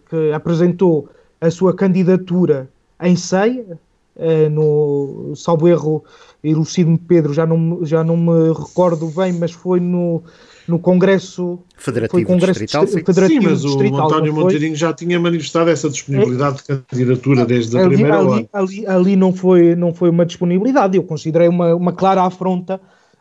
[0.09, 1.07] que apresentou
[1.41, 2.69] a sua candidatura
[3.01, 3.79] em ceia,
[4.15, 6.03] uh, no salvo erro,
[6.43, 10.21] elucido-me Pedro, já não, já não me recordo bem, mas foi no,
[10.67, 12.87] no Congresso Federativo foi Congresso Distrital.
[12.87, 17.45] Sim, Federativo sim mas distrital, o António Monteirinho já tinha manifestado essa disponibilidade de candidatura
[17.45, 18.49] desde a ali, primeira ali, hora.
[18.53, 22.79] Ali, ali não, foi, não foi uma disponibilidade, eu considerei uma, uma clara afronta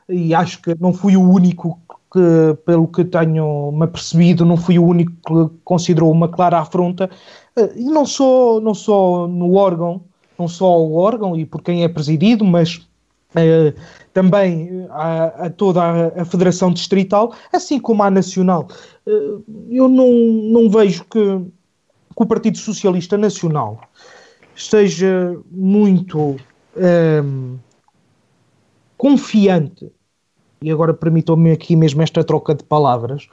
[0.09, 1.79] e acho que não fui o único
[2.13, 7.05] que, pelo que tenho me apercebido, não fui o único que considerou uma clara afronta,
[7.05, 10.03] eh, e não só, não só no órgão,
[10.39, 12.87] não só o órgão e por quem é presidido, mas
[13.35, 13.75] eh,
[14.13, 18.69] também a, a toda a, a, Federação Distrital, assim como a Nacional.
[19.07, 19.39] Eh,
[19.71, 23.81] eu não, não vejo que, que, o Partido Socialista Nacional
[24.55, 26.37] esteja muito
[28.97, 29.91] confiante
[30.63, 33.29] e agora permitam-me aqui mesmo esta troca de palavras,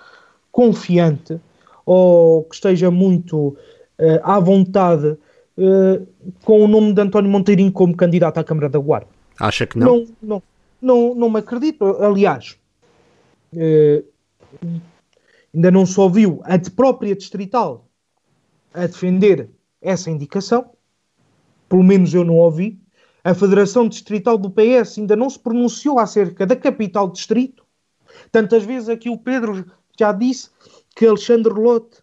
[0.51, 1.39] confiante
[1.85, 3.55] ou que esteja muito
[3.99, 5.17] uh, à vontade
[5.57, 6.07] uh,
[6.43, 9.07] com o nome de António Monteirinho como candidato à Câmara da Guarda.
[9.39, 9.85] Acha que não?
[9.85, 10.43] Não, não,
[10.81, 11.85] não, não me acredito.
[12.01, 12.57] Aliás,
[13.53, 14.05] uh,
[15.53, 17.87] ainda não se ouviu a de própria Distrital
[18.73, 19.49] a defender
[19.81, 20.71] essa indicação,
[21.69, 22.79] pelo menos eu não ouvi,
[23.23, 27.65] a Federação Distrital do PS ainda não se pronunciou acerca da capital distrito.
[28.31, 29.65] Tantas vezes aqui o Pedro
[29.97, 30.49] já disse
[30.95, 31.97] que Alexandre Lotte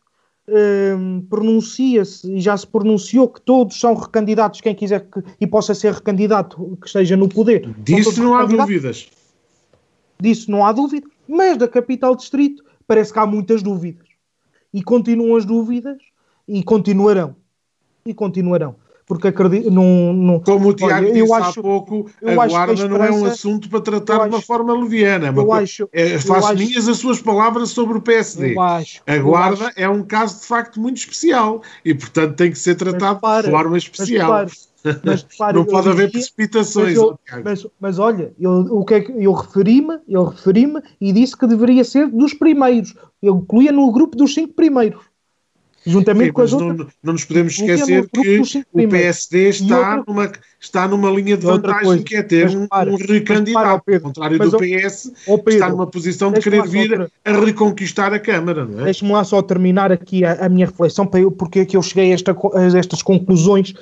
[0.48, 5.74] um, pronuncia-se e já se pronunciou que todos são recandidatos, quem quiser que, e possa
[5.74, 7.72] ser recandidato que esteja no poder.
[7.78, 9.08] Disso não há dúvidas.
[10.20, 14.06] Disso não há dúvida, mas da capital distrito parece que há muitas dúvidas.
[14.72, 15.98] E continuam as dúvidas
[16.46, 17.36] e continuarão.
[18.04, 18.76] E continuarão
[19.12, 19.70] porque acredito.
[19.70, 23.26] Não, não, Como o Tiago olha, disse acho, há pouco, a guarda não é um
[23.26, 25.32] assunto para tratar de uma acho, forma leviana.
[25.34, 28.58] Eu acho, é, faço eu minhas acho, as suas palavras sobre o PSD.
[28.58, 32.74] Acho, a guarda é um caso de facto muito especial e, portanto, tem que ser
[32.74, 34.46] tratado para, de forma especial.
[35.04, 36.96] Mas, para, não pode haver precipitações.
[36.96, 41.12] Mas, eu, mas, mas, olha, eu, o que é que eu referi-me, eu referi-me e
[41.12, 42.94] disse que deveria ser dos primeiros.
[43.22, 45.11] Eu incluía no grupo dos cinco primeiros
[45.86, 46.78] juntamente Sim, com as outras.
[46.78, 51.44] Não, não nos podemos esquecer que o PSD está, outra, numa, está numa linha de
[51.44, 55.68] vantagem coisa, que é ter um, um recandidato, ao contrário mas, do PS, Pedro, está
[55.68, 57.10] numa posição de querer vir outra...
[57.24, 58.64] a reconquistar a Câmara.
[58.64, 58.84] Não é?
[58.84, 61.82] Deixe-me lá só terminar aqui a, a, minha reflexão para eu, porque é que eu
[61.82, 63.74] cheguei a, esta, a estas conclusões,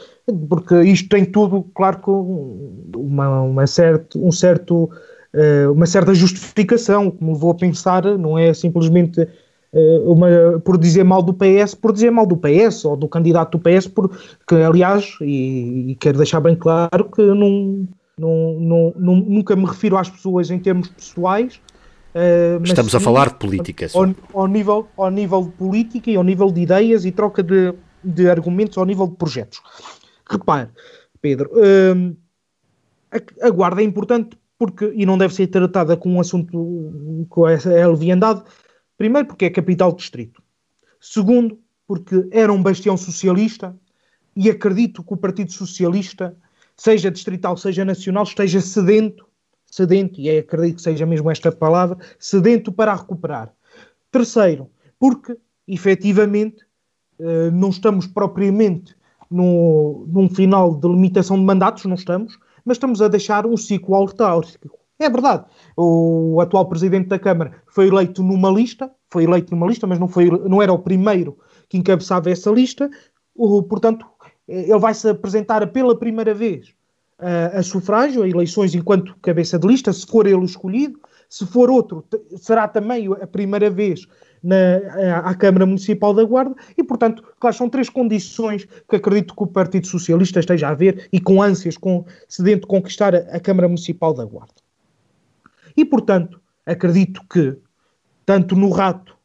[0.49, 7.11] porque isto tem tudo, claro, com uma, uma certo, um certo, uh, uma certa justificação,
[7.11, 9.29] que me levou a pensar, não é simplesmente eh,
[9.73, 13.63] uma, por dizer mal do PS, por dizer mal do PS ou do candidato do
[13.63, 17.87] PS, porque, aliás, e, e quero deixar bem claro que não,
[18.19, 21.61] não, não, nunca me refiro às pessoas em termos pessoais.
[22.15, 23.87] Uh, Estamos sim, a falar de política.
[23.95, 27.73] Ao, ao, nível, ao nível de política e ao nível de ideias e troca de,
[28.03, 29.61] de argumentos ao nível de projetos.
[30.29, 30.69] Repare,
[31.21, 32.17] Pedro, uh,
[33.13, 37.49] a, a, guarda é importante porque, e não deve ser tratada com um assunto com
[37.49, 38.43] essa leviandade,
[39.01, 40.43] Primeiro, porque é capital distrito.
[41.01, 43.75] Segundo, porque era um bastião socialista
[44.37, 46.37] e acredito que o Partido Socialista,
[46.77, 49.27] seja distrital, seja nacional, esteja sedento,
[49.65, 53.51] sedento, e é, acredito que seja mesmo esta palavra, sedento para recuperar.
[54.13, 55.35] Terceiro, porque,
[55.67, 56.63] efetivamente,
[57.19, 58.95] eh, não estamos propriamente
[59.31, 63.95] no, num final de limitação de mandatos, não estamos, mas estamos a deixar um ciclo
[63.95, 64.80] autárquico.
[65.01, 65.47] É verdade.
[65.75, 70.07] O atual presidente da Câmara foi eleito numa lista, foi eleito numa lista, mas não,
[70.07, 71.39] foi, não era o primeiro
[71.71, 72.91] que encabeçava essa lista.
[73.35, 74.05] Portanto,
[74.47, 76.69] ele vai se apresentar pela primeira vez
[77.19, 81.01] uh, a sufrágio, a eleições enquanto cabeça de lista, se for ele escolhido.
[81.31, 82.05] Se for outro,
[82.37, 84.05] será também a primeira vez
[84.43, 89.43] na, à Câmara Municipal da Guarda e, portanto, claro, são três condições que acredito que
[89.45, 92.05] o Partido Socialista esteja a ver e com ânsias, com
[92.39, 94.60] de conquistar a Câmara Municipal da Guarda.
[95.77, 97.57] E, portanto, acredito que,
[98.25, 99.17] tanto no Rato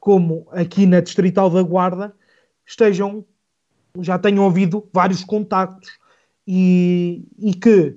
[0.00, 2.14] como aqui na Distrital da Guarda,
[2.66, 3.24] estejam,
[4.00, 5.90] já tenham havido vários contactos
[6.46, 7.96] e, e que,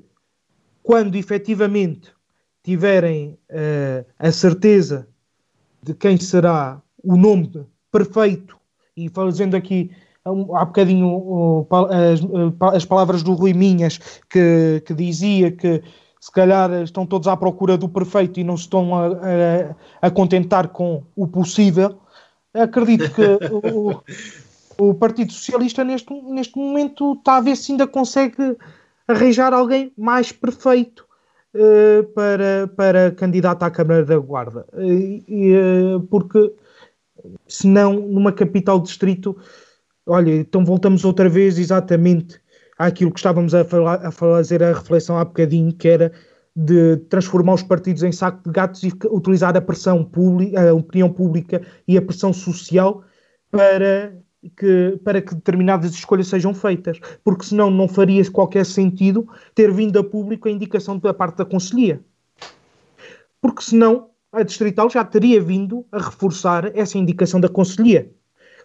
[0.84, 2.14] quando efetivamente
[2.64, 5.08] tiverem uh, a certeza
[5.82, 8.58] de quem será o nome perfeito,
[8.96, 9.92] e fazendo aqui
[10.24, 14.00] há bocadinho as, as, palavras do Rui Minhas,
[14.30, 15.84] que, que dizia que
[16.26, 19.10] se calhar estão todos à procura do perfeito e não se estão a,
[20.02, 22.00] a, a contentar com o possível.
[22.52, 23.22] Acredito que
[23.54, 24.02] o,
[24.80, 28.58] o, Partido Socialista neste, neste momento está a ver se ainda consegue
[29.08, 31.06] arranjar alguém mais perfeito
[31.54, 34.66] uh, para, para candidato à Câmara da Guarda.
[34.74, 36.52] Uh, uh, porque
[37.64, 39.38] numa capital distrito,
[40.08, 42.42] olha, então voltamos outra vez exatamente
[42.78, 46.12] àquilo que estávamos a, falar, a fazer a reflexão há bocadinho, que era
[46.56, 51.12] de transformar os partidos em saco de gatos e utilizar a pressão pública, a opinião
[51.12, 53.04] pública e a pressão social
[53.52, 54.14] para
[54.56, 60.00] que, para que determinadas escolhas sejam feitas, porque senão não faria qualquer sentido ter vindo
[60.00, 62.02] a público a indicação da parte da Conselhia.
[63.42, 68.12] Porque senão a Distrital já teria vindo a reforçar essa indicação da Conselhia.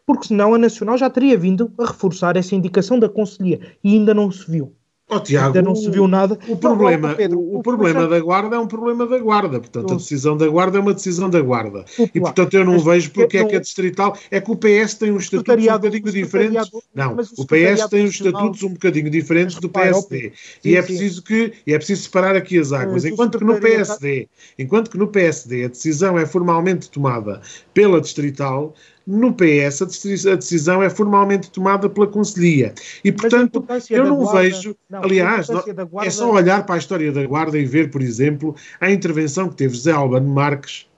[0.06, 4.14] Porque senão a Nacional já teria vindo a reforçar essa indicação da Conselhia e ainda
[4.14, 4.74] não se viu.
[5.12, 6.38] Oh, Tiago, Ainda não se viu nada.
[6.48, 9.58] O problema, não, Pedro, o, o, problema da Guarda é um problema da Guarda.
[9.58, 11.84] Portanto, a decisão da Guarda é uma decisão da Guarda.
[12.14, 14.16] E, portanto, eu não Mas, vejo porque é que a Distrital.
[14.30, 16.70] É que o PS tem uns estatutos um bocadinho diferentes.
[16.94, 20.32] Não, o, PS tem uns estatutos um bocadinho diferentes do PSD.
[20.64, 23.04] e, é preciso que, e é preciso separar aqui as águas.
[23.04, 27.42] Enquanto que no PSD, enquanto que no PSD a decisão é formalmente tomada
[27.74, 28.74] pela Distrital,
[29.10, 29.82] no PS,
[30.26, 32.72] a decisão é formalmente tomada pela Conselhia.
[33.04, 34.76] E, portanto, eu não guarda, vejo.
[34.88, 36.06] Não, aliás, guarda...
[36.06, 39.56] é só olhar para a história da Guarda e ver, por exemplo, a intervenção que
[39.56, 40.89] teve José Albano Marques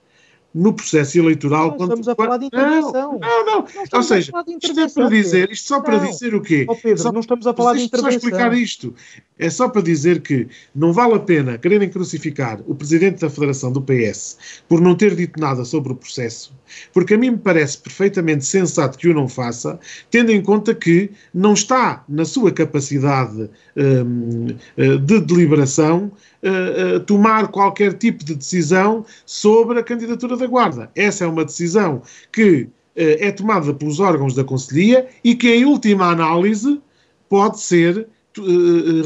[0.54, 1.70] no processo eleitoral.
[1.70, 3.18] Não, quando, estamos a falar de intervenção.
[3.18, 3.66] Não, não, não.
[3.92, 6.66] Ou seja, isto é para dizer, isto só para dizer o quê?
[6.68, 8.10] Oh Pedro, só, não estamos a falar de intervenção.
[8.10, 8.94] Só explicar isto.
[9.38, 13.72] É só para dizer que não vale a pena quererem crucificar o presidente da Federação
[13.72, 16.54] do PS por não ter dito nada sobre o processo,
[16.92, 19.80] porque a mim me parece perfeitamente sensato que o não faça,
[20.10, 26.12] tendo em conta que não está na sua capacidade de deliberação
[26.42, 30.90] uh, tomar qualquer tipo de decisão sobre a candidatura da Guarda.
[30.94, 36.10] Essa é uma decisão que é tomada pelos órgãos da Conselhia e que, em última
[36.10, 36.78] análise,
[37.26, 38.06] pode ser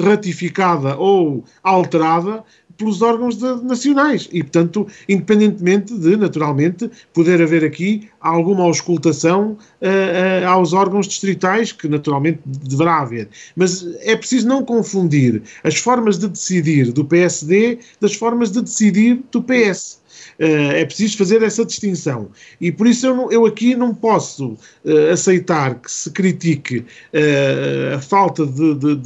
[0.03, 2.43] ratificada ou alterada
[2.77, 10.45] pelos órgãos de, nacionais e, portanto, independentemente de, naturalmente, poder haver aqui alguma auscultação uh,
[10.45, 13.29] uh, aos órgãos distritais, que naturalmente deverá haver.
[13.55, 19.23] Mas é preciso não confundir as formas de decidir do PSD das formas de decidir
[19.31, 20.01] do PS.
[20.39, 22.29] Uh, é preciso fazer essa distinção.
[22.61, 24.53] E por isso eu, não, eu aqui não posso
[24.85, 28.97] uh, aceitar que se critique uh, a falta de, de,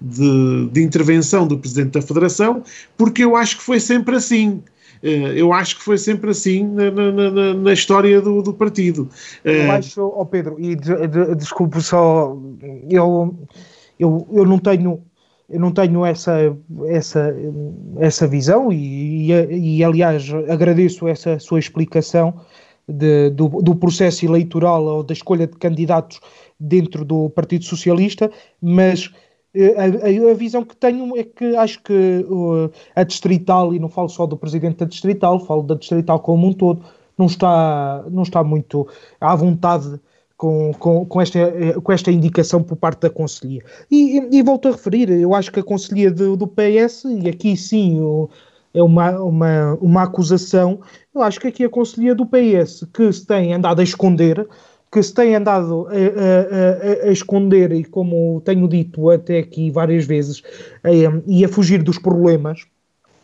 [0.00, 2.62] de, de, intervenção do Presidente da Federação,
[2.96, 4.62] porque eu acho que foi sempre assim.
[5.02, 9.08] eu acho que foi sempre assim na, na, na história do, do partido.
[9.44, 12.36] Eu acho, oh Pedro, e de, de, desculpe só,
[12.90, 13.36] eu,
[13.98, 15.02] eu, eu não tenho
[15.48, 16.56] eu não tenho essa,
[16.86, 17.34] essa,
[17.98, 22.34] essa visão e, e, e aliás, agradeço essa sua explicação
[22.86, 26.20] de, do, do, processo eleitoral ou da escolha de candidatos
[26.58, 28.30] dentro do Partido Socialista,
[28.60, 29.10] mas
[29.54, 33.78] eh, a, a, a visão que tenho é que acho que uh, a Distrital, e
[33.78, 36.84] não falo só do Presidente da Distrital, falo da Distrital como um todo,
[37.16, 38.86] não está, não está muito
[39.20, 40.00] à vontade
[40.38, 41.40] com, com, com, esta,
[41.82, 43.62] com esta indicação por parte da Conselhia.
[43.90, 47.28] E, e, e volto a referir, eu acho que a Conselhia do, do PS, e
[47.28, 48.30] aqui sim o,
[48.72, 50.80] é uma, uma, uma acusação,
[51.12, 54.48] eu acho que aqui a Conselhia do PS, que se tem andado a esconder,
[54.92, 60.06] que se tem andado a, a, a, esconder e, como tenho dito até aqui várias
[60.06, 60.42] vezes,
[61.26, 62.64] e a fugir dos problemas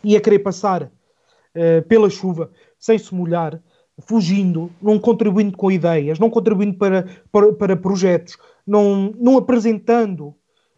[0.03, 3.59] e a querer passar uh, pela chuva sem se molhar,
[3.99, 10.33] fugindo, não contribuindo com ideias, não contribuindo para, para, para projetos, não, não apresentando.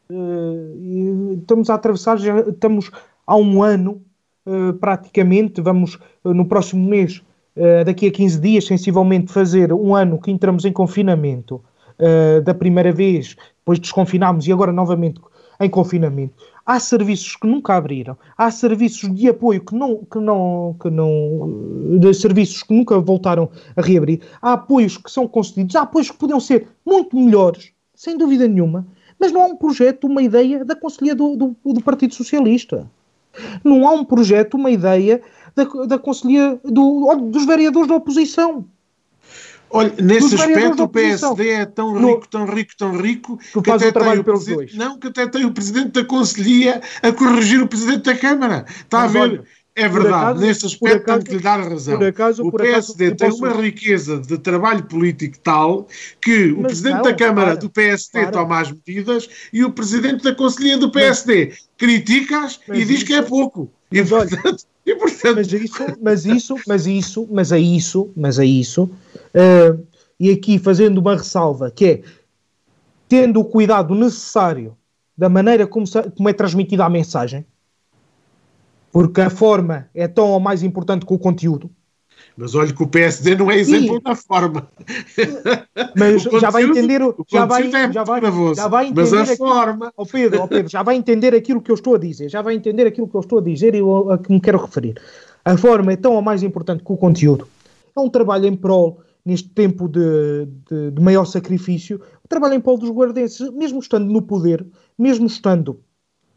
[0.10, 2.92] Uh, estamos a atravessar, já estamos
[3.26, 4.02] há um ano,
[4.46, 7.22] uh, praticamente, vamos uh, no próximo mês,
[7.88, 11.60] daqui a 15 dias, sensivelmente, fazer um ano que entramos em confinamento
[12.46, 15.20] da primeira vez, depois desconfinámos e agora novamente
[15.60, 16.36] em confinamento.
[16.70, 21.98] Há serviços que nunca abriram, há serviços de apoio que não, que não, que não,
[21.98, 26.18] de serviços que nunca voltaram a reabrir, há apoios que são concedidos, há apoios que
[26.18, 28.86] podiam ser muito melhores, sem dúvida nenhuma,
[29.18, 32.86] mas não há um projeto, uma ideia da Conselhia do, do, do Partido Socialista.
[33.64, 35.22] Não há um projeto, uma ideia
[35.56, 38.66] da, da Conselhia do, dos vereadores da oposição.
[39.70, 43.92] Olha, nesse aspecto o PSD é tão rico, tão rico, tão rico que, que até
[43.92, 48.04] tem o presidente, não, que até tem o presidente da Conselhia a corrigir o presidente
[48.04, 48.66] da Câmara.
[48.68, 49.20] Está Mas a ver?
[49.20, 49.44] Olha,
[49.78, 52.02] é verdade, acaso, nesse aspecto acaso, tenho que lhe dar razão.
[52.02, 53.46] Acaso, o PSD tem posso...
[53.46, 55.88] uma riqueza de trabalho político tal
[56.20, 58.32] que o Presidente não, da Câmara para, do PSD para.
[58.32, 63.14] toma as medidas e o Presidente da Conselhia do PSD critica-as e diz isso, que
[63.14, 63.72] é pouco.
[63.92, 65.36] E, portanto, e, portanto...
[65.36, 69.88] Mas isso, mas isso, mas isso, mas é isso, mas é isso, uh,
[70.20, 72.04] e aqui fazendo uma ressalva, que é
[73.08, 74.76] tendo o cuidado necessário
[75.18, 75.86] da maneira como,
[76.16, 77.46] como é transmitida a mensagem,
[78.92, 81.70] porque a forma é tão ou mais importante que o conteúdo.
[82.38, 84.70] Mas olha que o PSD não é exemplo na forma.
[85.98, 88.22] Mas já vai entender o, já vai, é já vai,
[88.56, 89.94] já vai entender mas a aquilo, forma.
[89.98, 92.54] Oh Pedro, oh Pedro, já vai entender aquilo que eu estou a dizer, já vai
[92.54, 95.02] entender aquilo que eu estou a dizer e a que me quero referir.
[95.44, 97.48] A forma é tão ou mais importante que o conteúdo.
[97.96, 102.62] É um trabalho em prol, neste tempo de, de, de maior sacrifício, um trabalho em
[102.62, 104.64] prol dos guardenses, mesmo estando no poder,
[104.96, 105.80] mesmo estando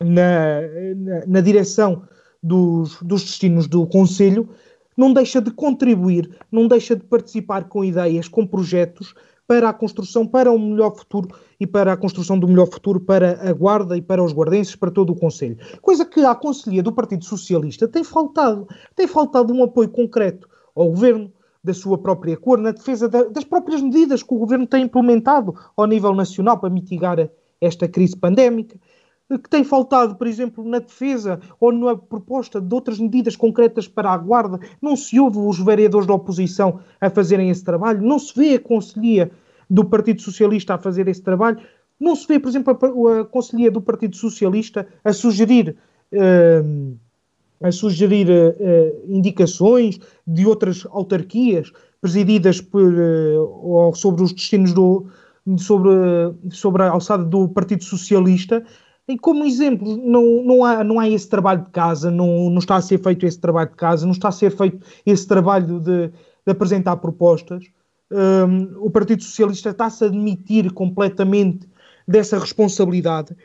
[0.01, 0.63] na,
[0.97, 2.05] na, na direção
[2.43, 4.49] dos, dos destinos do Conselho,
[4.97, 9.15] não deixa de contribuir, não deixa de participar com ideias, com projetos
[9.47, 13.49] para a construção, para um melhor futuro e para a construção do melhor futuro para
[13.49, 15.59] a Guarda e para os guardenses, para todo o Conselho.
[15.83, 18.69] Coisa que a Conselhia do Partido Socialista tem faltado.
[18.95, 23.45] Tem faltado um apoio concreto ao Governo, da sua própria cor, na defesa da, das
[23.45, 27.29] próprias medidas que o Governo tem implementado ao nível nacional para mitigar
[27.61, 28.79] esta crise pandémica
[29.39, 34.11] que tem faltado, por exemplo, na defesa ou na proposta de outras medidas concretas para
[34.11, 34.59] a Guarda.
[34.83, 38.61] Não se ouve os vereadores da oposição a fazerem esse trabalho, não se vê a
[38.61, 39.31] Conselhia
[39.69, 41.61] do Partido Socialista a fazer esse trabalho,
[41.99, 42.77] não se vê, por exemplo,
[43.09, 45.77] a, a Conselhia do Partido Socialista a sugerir.
[46.13, 46.97] Uh,
[47.63, 51.71] a sugerir uh, indicações de outras autarquias
[52.01, 55.07] presididas por, uh, sobre os destinos do,
[55.59, 55.91] sobre,
[56.51, 58.65] sobre a alçada do Partido Socialista
[59.11, 62.77] e como exemplo, não, não, há, não há esse trabalho de casa, não, não está
[62.77, 66.09] a ser feito esse trabalho de casa, não está a ser feito esse trabalho de,
[66.09, 67.65] de apresentar propostas.
[68.11, 71.69] Um, o Partido Socialista está-se a admitir completamente
[72.07, 73.37] dessa responsabilidade.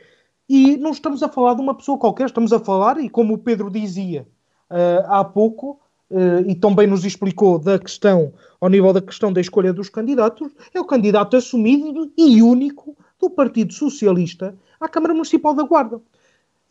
[0.48, 3.38] E não estamos a falar de uma pessoa qualquer, estamos a falar, e como o
[3.38, 4.26] Pedro dizia
[4.70, 5.80] uh, há pouco,
[6.10, 10.52] uh, e também nos explicou da questão, ao nível da questão da escolha dos candidatos,
[10.72, 16.00] é o candidato assumido e único do Partido Socialista à Câmara Municipal da Guarda.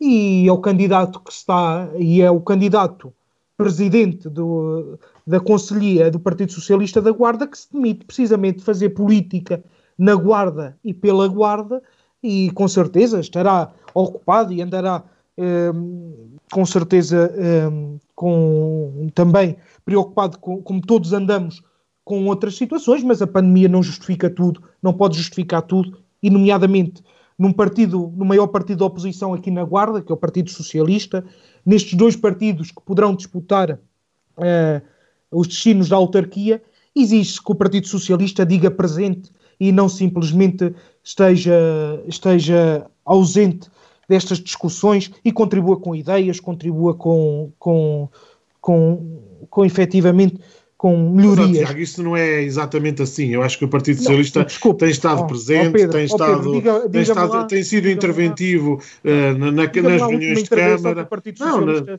[0.00, 3.12] E é o candidato que está, e é o candidato
[3.56, 8.90] presidente do, da Conselhia do Partido Socialista da Guarda que se demite precisamente de fazer
[8.90, 9.64] política
[9.98, 11.82] na Guarda e pela Guarda
[12.22, 15.02] e com certeza estará ocupado e andará
[15.38, 15.72] eh,
[16.52, 17.70] com certeza eh,
[18.14, 21.62] com, também preocupado com, como todos andamos
[22.04, 27.02] com outras situações, mas a pandemia não justifica tudo, não pode justificar tudo, e nomeadamente
[27.38, 31.24] num partido, no maior partido da oposição aqui na Guarda, que é o Partido Socialista,
[31.64, 34.82] nestes dois partidos que poderão disputar uh,
[35.30, 36.62] os destinos da autarquia,
[36.94, 39.30] exige que o Partido Socialista diga presente
[39.60, 41.54] e não simplesmente esteja,
[42.06, 43.68] esteja ausente
[44.08, 48.08] destas discussões e contribua com ideias, contribua com, com,
[48.60, 50.40] com, com efetivamente
[50.76, 51.48] com melhorias.
[51.48, 53.28] Mas, Tiago, isso não é exatamente assim.
[53.28, 56.36] Eu acho que o Partido Socialista desculpe, tem estado oh, presente, oh Pedro, tem, estado,
[56.36, 61.08] Pedro, diga, tem, estado lá, tem sido interventivo uh, na, na, nas reuniões de Câmara.
[61.40, 61.98] Não, na,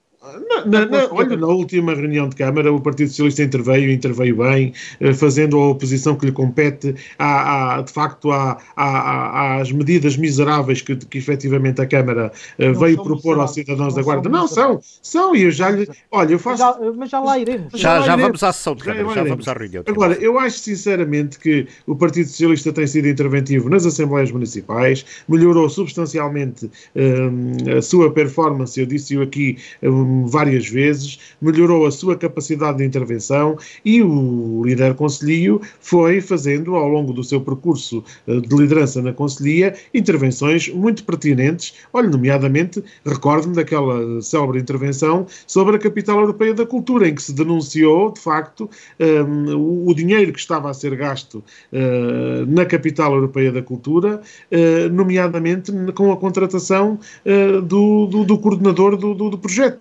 [0.65, 5.13] na, na, olha, na última reunião de Câmara, o Partido Socialista interveio, interveio bem, uh,
[5.13, 10.81] fazendo a oposição que lhe compete, à, à de facto, à, à, às medidas miseráveis
[10.81, 14.29] que, que efetivamente a Câmara uh, veio propor aos cidadãos da Guarda.
[14.29, 15.87] Não, são, são, e eu já lhe.
[16.11, 16.63] Olha, eu faço.
[16.63, 17.73] Mas já, mas já lá iremos.
[17.73, 19.83] Já, já, já vamos à sessão de Câmara, já vamos à reunião.
[19.87, 25.69] Agora, eu acho sinceramente que o Partido Socialista tem sido interventivo nas Assembleias Municipais, melhorou
[25.69, 32.79] substancialmente um, a sua performance, eu disse-o aqui um, várias vezes, melhorou a sua capacidade
[32.79, 38.55] de intervenção e o líder conselhio foi fazendo, ao longo do seu percurso uh, de
[38.55, 41.73] liderança na Conselhia, intervenções muito pertinentes.
[41.93, 47.33] Olha, nomeadamente, recordo-me daquela célebre intervenção sobre a Capital Europeia da Cultura, em que se
[47.33, 48.69] denunciou, de facto,
[48.99, 54.21] um, o dinheiro que estava a ser gasto uh, na capital europeia da cultura,
[54.51, 59.79] uh, nomeadamente com a contratação uh, do, do, do, coordenador do, do, do projeto.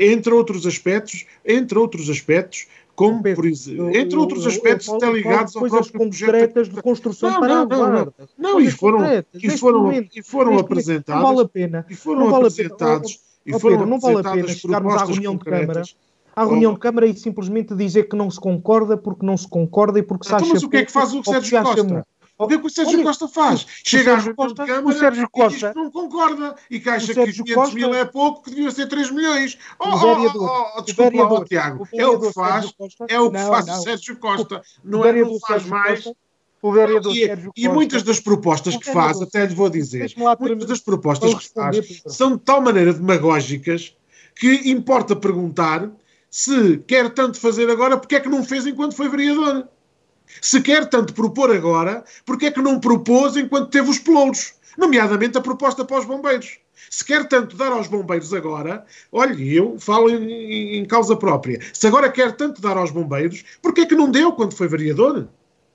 [0.00, 5.12] Entre outros aspectos, entre outros aspectos, como por exemplo, entre outros aspectos eu, eu, até
[5.12, 6.74] ligados ao próprio concretas projeto.
[6.74, 9.00] de construção não, não, não, não, não, e foram,
[9.34, 13.78] e foram, e foram apresentados, não vale a pena, e foram vale apresentados, e foram
[13.78, 15.82] Pedro, não vale a pena chegarmos à reunião de Câmara.
[16.36, 19.98] À reunião de Câmara e simplesmente dizer que não se concorda porque não se concorda
[19.98, 20.54] e porque se então, acha...
[20.54, 22.06] Mas o que é que faz o Sérgio Costa?
[22.40, 23.66] O que é que o Sérgio Olha, Costa faz?
[23.84, 26.80] Chega à reunião Costa, de Câmara o Sérgio Costa, e diz que não concorda e
[26.80, 29.58] que acha que os 500 Costa, mil é pouco, que devia ser 3 milhões.
[29.78, 32.72] Oh, oh, oh, oh desculpa, oh, Tiago, é o que faz,
[33.10, 36.10] é o que faz o Sérgio Costa, não, é, não faz mais...
[36.62, 40.66] O vereador e, Sérgio e muitas das propostas que faz, até lhe vou dizer, muitas
[40.66, 43.96] das propostas que faz são de tal maneira demagógicas
[44.34, 45.90] que importa perguntar
[46.30, 49.68] se quer tanto fazer agora, porque é que não fez enquanto foi vereador?
[50.40, 54.54] Se quer tanto propor agora, porque é que não propôs enquanto teve os pelouros?
[54.76, 56.58] Nomeadamente a proposta para os bombeiros.
[56.88, 61.60] Se quer tanto dar aos bombeiros agora, olhe, eu falo em, em, causa própria.
[61.72, 65.28] Se agora quer tanto dar aos bombeiros, porquê é que não deu quando foi vereador?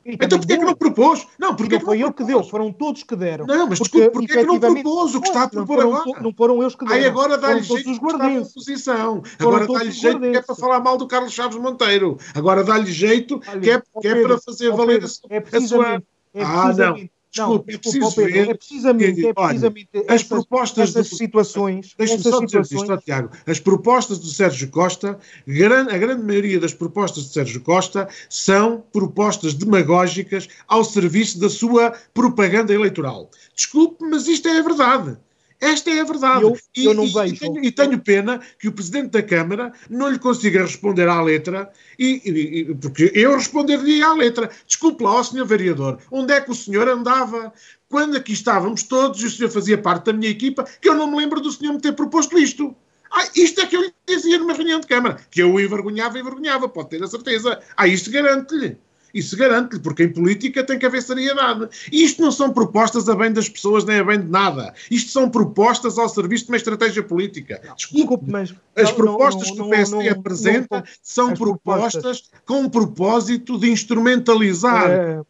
[0.06, 1.28] Então porquê é que não propôs?
[1.40, 3.48] Não, porque não foi ele que deu, foram todos que deram.
[3.48, 5.96] Não, mas porque, desculpe, porquê é que não propôs o que está a propor foram,
[5.96, 6.22] agora?
[6.22, 7.00] Não foram eles que deram.
[7.00, 9.24] Aí agora dá-lhe jeito estar na oposição.
[9.40, 12.18] Agora dá-lhe jeito que é para falar mal do Carlos Chaves Monteiro.
[12.36, 16.04] Agora dá-lhe jeito que é, que é para fazer valer a sua...
[16.36, 17.10] É ah, não.
[17.36, 18.50] Desculpe, não, é preciso Pedro, ver.
[18.50, 21.94] É precisamente, é precisamente olha, as propostas essas do, situações.
[21.98, 22.90] Deixa-me só dizer situações...
[22.90, 23.30] isto, Tiago.
[23.46, 29.54] As propostas do Sérgio Costa, a grande maioria das propostas de Sérgio Costa são propostas
[29.54, 33.30] demagógicas ao serviço da sua propaganda eleitoral.
[33.54, 35.18] Desculpe, mas isto é a verdade.
[35.66, 36.44] Esta é a verdade.
[36.44, 37.34] Eu, e, eu não vejo.
[37.34, 41.20] E tenho, e tenho, pena que o Presidente da Câmara não lhe consiga responder à
[41.22, 44.50] letra, e, e porque eu responderia à letra.
[44.68, 45.44] Desculpe lá, ó Sr.
[45.44, 47.52] Vereador, onde é que o senhor andava?
[47.90, 51.10] Quando aqui estávamos todos e o senhor fazia parte da minha equipa, que eu não
[51.10, 52.76] me lembro do senhor me ter proposto isto.
[53.12, 56.20] Ah, isto é que eu lhe dizia numa reunião de Câmara, que eu o envergonhava,
[56.20, 57.60] envergonhava, pode ter a certeza.
[57.76, 58.78] Ah, isto garante-lhe.
[59.16, 61.70] Isso garante-lhe, porque em política tem que haver seriedade.
[61.90, 64.74] E isto não são propostas a bem das pessoas nem a bem de nada.
[64.92, 67.62] Isto são propostas ao serviço de uma estratégia política.
[67.78, 72.66] Desculpe, mas as propostas não, não, que o PSD não, apresenta são propostas, propostas com
[72.66, 75.26] o propósito de instrumentalizar é, uh, uh, uh,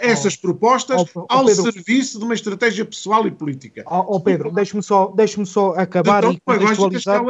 [0.00, 3.82] essas propostas oh, ao Pedro, serviço de uma estratégia pessoal e política.
[3.86, 7.22] Oh, oh Pedro, deixe-me só, deixe só acabar e contextualizar.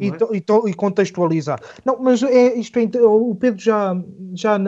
[0.00, 0.70] E, é?
[0.70, 1.60] e, contextualizar.
[1.84, 3.96] Não, mas é, isto é, o Pedro já,
[4.34, 4.58] já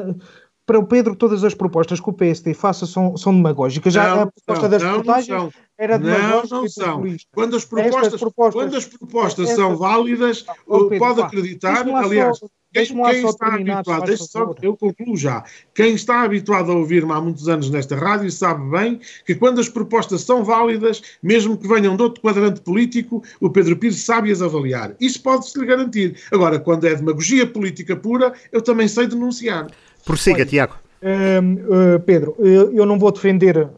[0.72, 3.92] para o Pedro, todas as propostas que o PSD faça são, são demagógicas.
[3.92, 7.04] Já não, a proposta das portagens era demagógica não, não são.
[7.34, 12.38] Quando as propostas, propostas, quando as propostas estas, são válidas, oh, Pedro, pode acreditar, aliás,
[12.38, 15.44] só, quem, quem está habituado, deixe só, eu concluo já,
[15.74, 19.68] quem está habituado a ouvir-me há muitos anos nesta rádio sabe bem que quando as
[19.68, 24.40] propostas são válidas, mesmo que venham de outro quadrante político, o Pedro Pires sabe as
[24.40, 24.96] avaliar.
[24.98, 26.16] Isso pode-se lhe garantir.
[26.32, 29.66] Agora, quando é demagogia política pura, eu também sei denunciar.
[30.04, 30.74] Prossiga, Olha, Tiago.
[31.02, 33.68] Uh, uh, Pedro, eu, eu, não vou defender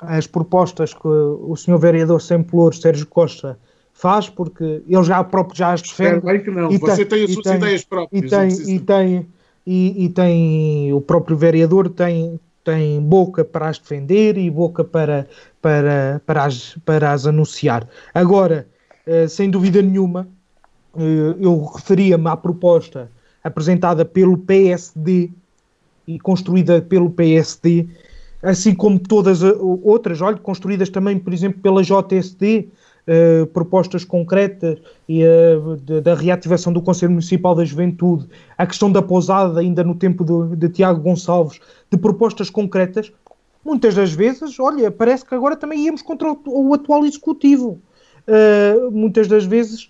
[0.00, 3.58] as propostas que o senhor vereador sem pelouros, Sérgio Costa,
[3.92, 6.24] faz, porque ele já próprio já as defende.
[6.24, 8.24] bem que não, você tem, tem as suas tem, ideias próprias.
[8.24, 9.28] E tem, e tem,
[9.66, 15.26] e, e, tem, o próprio vereador tem, tem boca para as defender e boca para,
[15.60, 17.88] para, para, as, para as anunciar.
[18.14, 18.68] Agora,
[19.04, 20.28] uh, sem dúvida nenhuma,
[21.38, 23.10] eu referia-me à proposta
[23.44, 25.30] apresentada pelo PSD
[26.08, 27.86] e construída pelo PSD,
[28.42, 32.72] assim como todas outras, olha, construídas também, por exemplo, pela JSD, uh,
[33.06, 38.26] eh, propostas concretas e, uh, de, da reativação do Conselho Municipal da Juventude,
[38.56, 41.60] a questão da pousada, ainda no tempo de, de Tiago Gonçalves,
[41.90, 43.12] de propostas concretas,
[43.62, 47.78] muitas das vezes, olha, parece que agora também íamos contra o, o atual Executivo.
[48.26, 49.88] Uh, muitas das vezes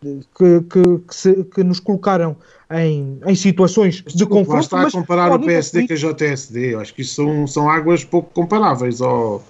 [0.00, 2.36] que, que, que, se, que, nos colocaram
[2.70, 4.52] em, em situações de conflito.
[4.52, 6.74] Lá está a comparar o PSD com a JSD.
[6.74, 9.42] Eu acho que isso são, são águas pouco comparáveis ao,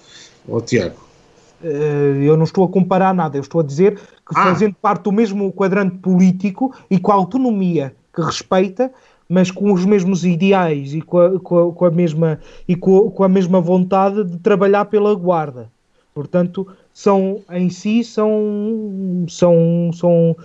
[0.49, 1.09] ao Tiago.
[1.63, 4.45] Eh, eu não estou a comparar nada, eu estou a dizer que ah.
[4.45, 8.93] fazendo parte do mesmo quadrante político e com a autonomia que respeita,
[9.29, 13.11] mas com os mesmos ideais e com a, com a, com a mesma, e com,
[13.11, 15.71] com a mesma vontade de trabalhar pela guarda.
[16.15, 20.37] Portanto, são em si são são são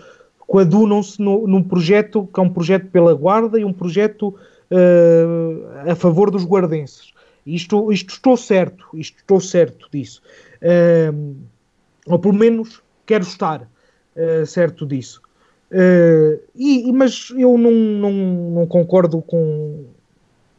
[0.54, 4.36] coadunam-se num projeto que é um projeto pela guarda e um projeto
[4.70, 7.12] uh, a favor dos guardenses.
[7.44, 10.22] Isto, isto estou certo, isto estou certo disso.
[10.62, 11.36] Uh,
[12.06, 15.24] ou pelo menos quero estar uh, certo disso.
[16.54, 19.86] E, mas eu não, não, não concordo com,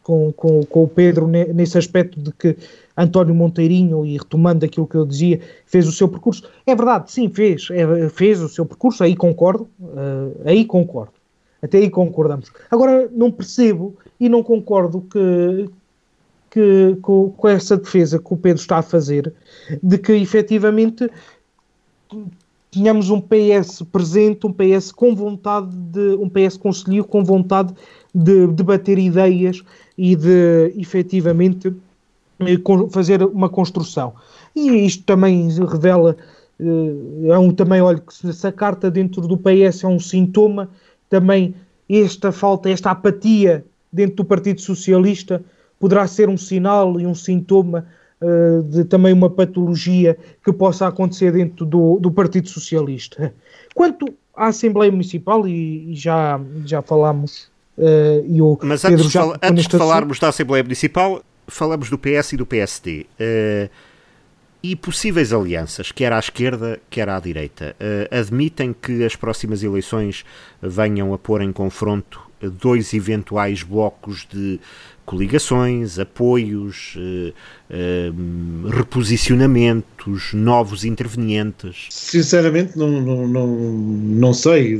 [0.02, 2.56] com, com, com o Pedro nesse aspecto de que
[2.96, 6.48] António Monteirinho, e retomando aquilo que eu dizia, fez o seu percurso.
[6.66, 11.12] É verdade, sim, fez, é, fez o seu percurso, aí concordo, uh, aí concordo.
[11.60, 12.52] Até aí concordamos.
[12.70, 15.70] Agora, não percebo e não concordo que,
[16.50, 19.32] que com, com essa defesa que o Pedro está a fazer,
[19.82, 21.10] de que efetivamente
[22.70, 27.72] tínhamos um PS presente, um PS com vontade de, um PS conselheiro com vontade
[28.14, 29.62] de debater ideias
[29.96, 31.72] e de efetivamente
[32.90, 34.14] fazer uma construção.
[34.54, 36.16] E isto também revela,
[36.60, 40.68] eh, é um, também, olha, que se a carta dentro do PS é um sintoma,
[41.08, 41.54] também
[41.88, 45.42] esta falta, esta apatia dentro do Partido Socialista
[45.78, 47.86] poderá ser um sinal e um sintoma
[48.20, 53.34] uh, de também uma patologia que possa acontecer dentro do, do Partido Socialista.
[53.74, 57.48] Quanto à Assembleia Municipal, e, e já, já falámos,
[57.78, 62.32] uh, e o Mas antes, já, antes de falarmos da Assembleia Municipal, falamos do PS
[62.32, 63.06] e do PSD.
[63.20, 63.70] Uh,
[64.62, 70.24] e possíveis alianças, quer à esquerda, quer à direita, uh, admitem que as próximas eleições
[70.62, 74.60] venham a pôr em confronto dois eventuais blocos de
[75.04, 77.32] coligações, apoios, eh,
[77.70, 78.12] eh,
[78.68, 81.86] reposicionamentos, novos intervenientes?
[81.90, 84.78] Sinceramente, não, não, não, não sei,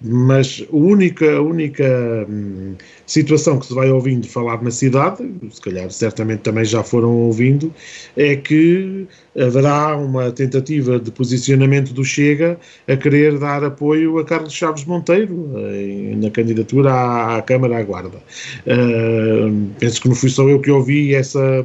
[0.00, 5.60] mas a única, a única hum, situação que se vai ouvindo falar na cidade, se
[5.60, 7.74] calhar certamente também já foram ouvindo,
[8.16, 9.06] é que
[9.36, 15.50] haverá uma tentativa de posicionamento do Chega a querer dar apoio a Carlos Chaves Monteiro
[15.56, 18.18] eh, na candidatura à, à Câmara à Guarda.
[18.66, 21.64] Uh, penso que não fui só eu que ouvi essa,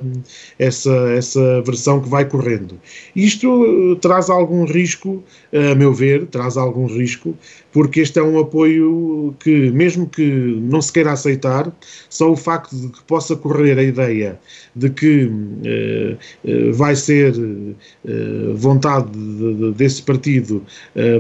[0.57, 2.79] essa, essa versão que vai correndo.
[3.15, 5.23] Isto traz algum risco,
[5.53, 7.35] a meu ver, traz algum risco,
[7.77, 10.25] porque este é um apoio que, mesmo que
[10.63, 11.71] não se queira aceitar,
[12.09, 14.39] só o facto de que possa correr a ideia
[14.75, 15.31] de que
[15.63, 20.63] eh, eh vai ser eh, vontade de, de, desse partido
[20.95, 21.19] eh,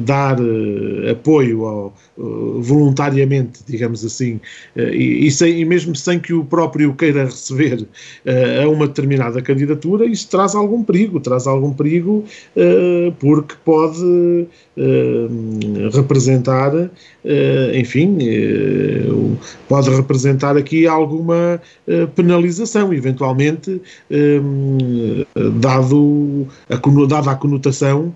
[0.00, 0.36] dar
[1.10, 4.40] apoio ao, voluntariamente, digamos assim,
[4.76, 7.88] e, e, sem, e, mesmo sem que o próprio queira receber
[8.62, 12.24] a uma determinada candidatura, isso traz algum perigo, traz algum perigo
[13.18, 14.46] porque pode
[15.92, 16.72] representar,
[17.24, 19.06] eh, enfim, eh,
[19.68, 23.80] pode representar aqui alguma eh, penalização, eventualmente,
[25.60, 28.14] dado a, dada a conotação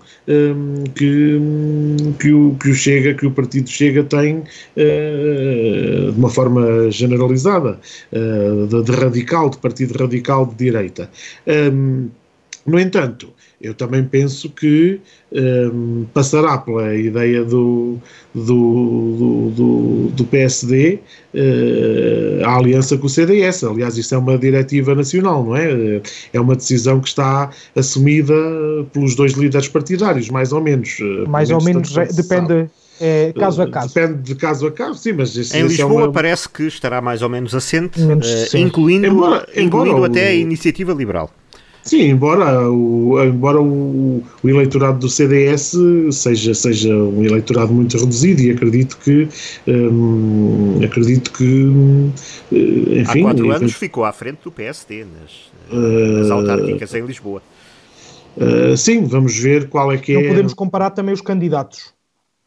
[0.95, 1.39] que,
[2.19, 4.43] que, o, que o Chega, que o Partido Chega tem
[4.75, 7.79] de uma forma generalizada,
[8.11, 11.09] de, de radical, de partido radical de direita.
[12.69, 15.01] No entanto, eu também penso que
[15.31, 17.97] um, passará pela ideia do,
[18.33, 20.99] do, do, do PSD uh,
[21.33, 23.63] eh, a aliança com o CDS.
[23.65, 26.01] Aliás, isso é uma diretiva nacional, não é?
[26.31, 28.33] É uma decisão que está assumida
[28.93, 30.97] pelos dois líderes partidários, mais ou menos.
[31.01, 32.69] Eh, mais ou menos, é, depende.
[33.01, 33.93] É, caso a caso.
[33.93, 36.11] Depende de caso a caso, sim, mas Em Lisboa é uma...
[36.11, 40.29] parece que estará mais ou menos assente, menos, uh, incluindo, embora, incluindo embora até o...
[40.29, 41.31] a iniciativa liberal.
[41.89, 45.75] Sim, embora o, embora o, o, eleitorado do CDS
[46.11, 49.27] seja, seja um eleitorado muito reduzido e acredito que
[49.67, 52.11] hum, acredito que
[52.51, 57.03] eh, enfim, há quatro anos ficou à frente do PSD nas, nas uh, autárquicas em
[57.07, 57.41] Lisboa.
[58.37, 60.23] Uh, sim, vamos ver qual é que Não é.
[60.25, 61.91] Não podemos comparar também os candidatos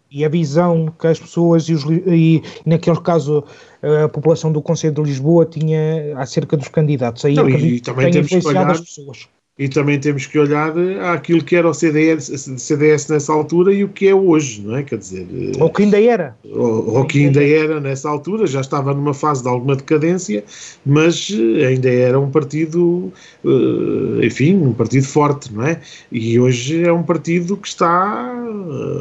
[0.09, 3.43] e a visão que as pessoas e, os, e naquele caso
[3.83, 7.25] a população do Conselho de Lisboa tinha acerca dos candidatos.
[7.25, 9.29] Aí Não, e também temos que olhar, as pessoas.
[9.59, 10.73] E também temos que olhar
[11.13, 14.83] àquilo que era o CDS, CDS nessa altura e o que é hoje, não é?
[14.83, 15.27] Quer dizer.
[15.61, 16.37] Ou que ainda era.
[16.45, 20.43] Ou, ou que ainda era nessa altura, já estava numa fase de alguma decadência,
[20.87, 21.29] mas
[21.69, 23.13] ainda era um partido,
[23.45, 25.81] eh, enfim, um partido forte, não é?
[26.11, 28.33] E hoje é um partido que está.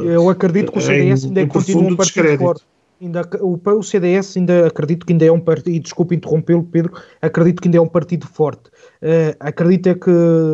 [0.04, 2.44] Eu acredito que o CDS ainda continua um partido descrédito.
[2.44, 2.71] forte
[3.02, 7.60] ainda, o, o CDS ainda acredito que ainda é um partido, desculpe interrompê-lo, Pedro, acredito
[7.60, 8.70] que ainda é um partido forte.
[9.02, 10.10] Uh, acredito é que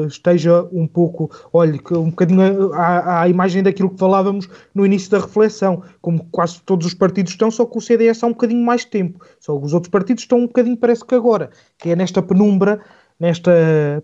[0.07, 5.11] esteja um pouco, olha, que um bocadinho à, à, imagem daquilo que falávamos no início
[5.11, 8.65] da reflexão, como quase todos os partidos estão, só que o CDS há um bocadinho
[8.65, 12.23] mais tempo, só os outros partidos estão um bocadinho, parece que agora, que é nesta
[12.23, 12.81] penumbra,
[13.20, 13.53] nesta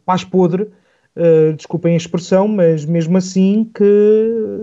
[0.04, 0.70] paz podre,
[1.16, 4.58] Uh, desculpem a expressão, mas mesmo assim que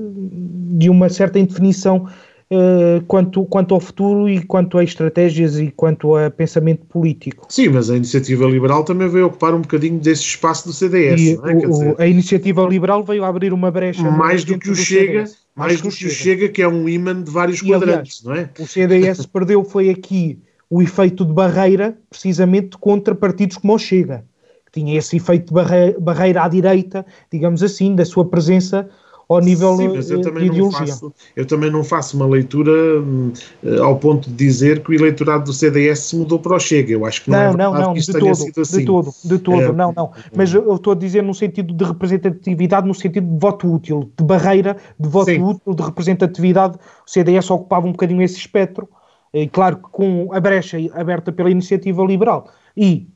[0.77, 2.09] de uma certa indefinição
[2.51, 7.45] uh, quanto, quanto ao futuro e quanto a estratégias e quanto a pensamento político.
[7.49, 11.21] Sim, mas a iniciativa liberal também veio ocupar um bocadinho desse espaço do CDS.
[11.21, 11.67] E, é?
[11.67, 15.25] o, a iniciativa liberal veio abrir uma brecha mais do que o Chega.
[15.25, 15.41] CDS.
[15.55, 18.61] Mais do que o Chega, que é um imã de vários e, quadrantes, aliás, não
[18.61, 18.63] é?
[18.63, 24.23] O CDS perdeu foi aqui o efeito de barreira, precisamente contra partidos como o Chega,
[24.65, 28.89] que tinha esse efeito de barreira, barreira à direita, digamos assim, da sua presença
[29.33, 30.79] ao nível Sim, mas eu eh, também de ideologia.
[30.79, 34.93] Não faço, eu também não faço uma leitura uh, ao ponto de dizer que o
[34.93, 36.91] eleitorado do CDS se mudou para o Chega.
[36.91, 38.79] Eu acho que não, não é não, não, de todo, assim.
[38.79, 40.11] de todo, de todo, é, não, não.
[40.35, 44.23] Mas eu estou a dizer no sentido de representatividade, no sentido de voto útil, de
[44.23, 45.41] barreira de voto Sim.
[45.41, 46.77] útil, de representatividade.
[47.07, 48.87] O CDS ocupava um bocadinho esse espectro,
[49.33, 53.10] e claro que com a brecha aberta pela iniciativa liberal e eh,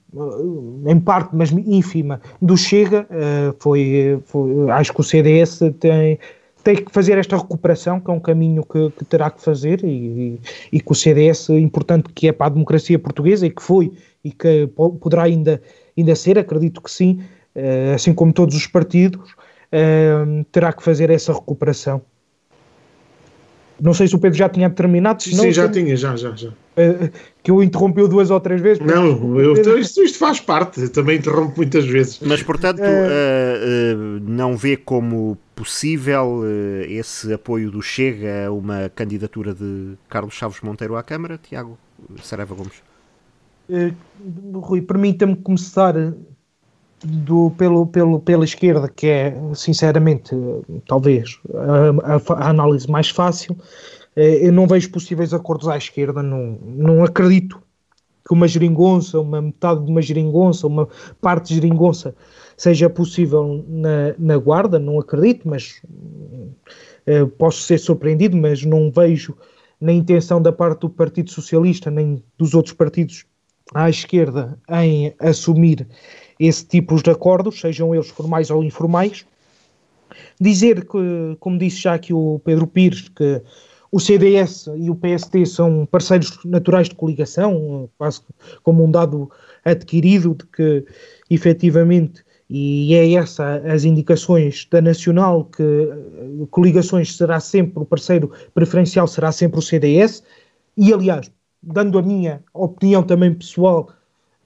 [0.85, 6.19] em parte, mas ínfima, do Chega, eh, foi, foi, acho que o CDS tem,
[6.63, 10.39] tem que fazer esta recuperação, que é um caminho que, que terá que fazer, e,
[10.71, 13.91] e, que o CDS, importante que é para a democracia portuguesa, e que foi,
[14.23, 15.61] e que poderá ainda,
[15.97, 17.21] ainda ser, acredito que sim,
[17.53, 19.35] eh, assim como todos os partidos,
[20.53, 22.01] terá que fazer essa recuperação.
[23.81, 25.21] Não sei se o Pedro já tinha terminado.
[25.21, 26.49] Senão, Sim, já tinha, já, já, já.
[26.49, 27.11] Uh,
[27.43, 28.85] que eu interrompeu duas ou três vezes.
[28.85, 32.19] Não, eu, isto, isto, faz parte, eu também interrompo muitas vezes.
[32.21, 36.43] Mas, portanto, uh, uh, não vê como possível
[36.89, 41.77] esse apoio do Chega a uma candidatura de Carlos Chaves Monteiro à Câmara, Tiago
[42.21, 42.83] Sareva Gomes?
[44.53, 45.95] Rui, permita-me começar
[47.05, 50.35] do, pelo, pelo, pela esquerda, que é, sinceramente,
[50.87, 53.55] talvez a, a, a análise mais fácil.
[54.15, 57.61] Eu não vejo possíveis acordos à esquerda, não, não acredito
[58.25, 60.87] que uma geringonça, uma metade de uma geringonça, uma
[61.21, 62.15] parte de geringonça
[62.57, 65.81] seja possível na, na guarda, não acredito, mas
[67.07, 69.37] uh, posso ser surpreendido, mas não vejo
[69.79, 73.25] na intenção da parte do Partido Socialista nem dos outros partidos
[73.73, 75.87] à esquerda em assumir
[76.39, 79.25] esse tipo de acordos, sejam eles formais ou informais.
[80.39, 83.41] Dizer que, como disse já aqui o Pedro Pires, que
[83.91, 88.21] o CDS e o PST são parceiros naturais de coligação, quase
[88.61, 89.31] como um dado
[89.63, 90.85] adquirido de que
[91.29, 95.89] efetivamente, e é essa as indicações da Nacional, que
[96.51, 100.23] coligações será sempre, o parceiro preferencial será sempre o CDS,
[100.75, 101.31] e aliás,
[101.63, 103.89] dando a minha opinião também pessoal,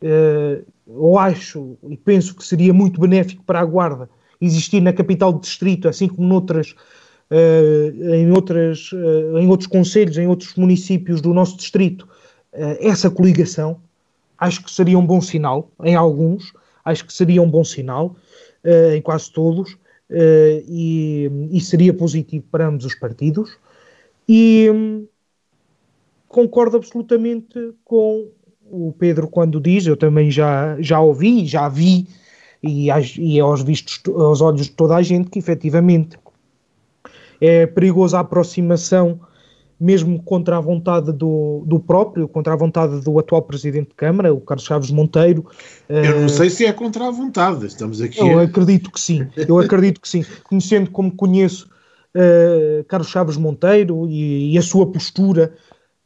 [0.01, 4.09] eh, eu acho e penso que seria muito benéfico para a Guarda
[4.41, 6.73] existir na capital do distrito, assim como noutras,
[7.29, 12.07] uh, em, outras, uh, em outros conselhos, em outros municípios do nosso distrito,
[12.79, 13.81] essa coligação.
[14.37, 16.53] Acho que seria um bom sinal, em alguns,
[16.83, 18.15] acho que seria um bom sinal,
[18.95, 19.77] em quase todos,
[20.09, 23.55] e, e, seria positivo para ambos os partidos.
[24.27, 25.05] E um,
[26.27, 28.29] concordo absolutamente com
[28.71, 32.07] o Pedro quando diz, eu também já, já ouvi, já vi,
[32.61, 36.17] e, e é aos vistos, aos olhos de toda a gente, que efetivamente
[37.41, 39.19] é perigosa a aproximação,
[39.79, 44.33] mesmo contra a vontade do, do próprio, contra a vontade do atual Presidente de Câmara,
[44.33, 45.45] o Carlos Chaves Monteiro.
[45.87, 48.19] Eu não uh, sei se é contra a vontade, estamos aqui.
[48.19, 48.43] Eu a...
[48.43, 50.25] acredito que sim, eu acredito que sim.
[50.43, 51.69] Conhecendo como conheço
[52.13, 55.53] uh, Carlos Chaves Monteiro e, e a sua postura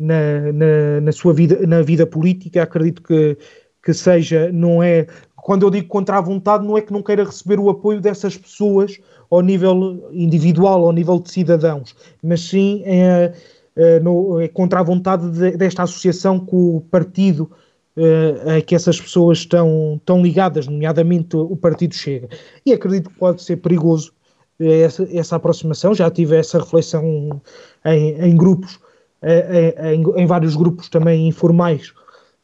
[0.04, 3.38] na, na, na, sua vida, na vida política, acredito que,
[3.84, 7.24] que seja, não é, quando eu digo contra a vontade, não é que não queira
[7.24, 9.00] receber o apoio dessas pessoas
[9.30, 13.34] ao nível individual, ao nível de cidadãos, mas sim é,
[13.76, 17.50] é, no, é contra a vontade de, desta associação com o partido
[17.96, 22.28] é, a que essas pessoas estão, estão ligadas, nomeadamente o Partido Chega.
[22.66, 24.12] E acredito que pode ser perigoso
[24.60, 27.42] é, essa, essa aproximação, já tive essa reflexão
[27.86, 28.80] em, em grupos
[29.94, 31.90] em, em, vários grupos também informais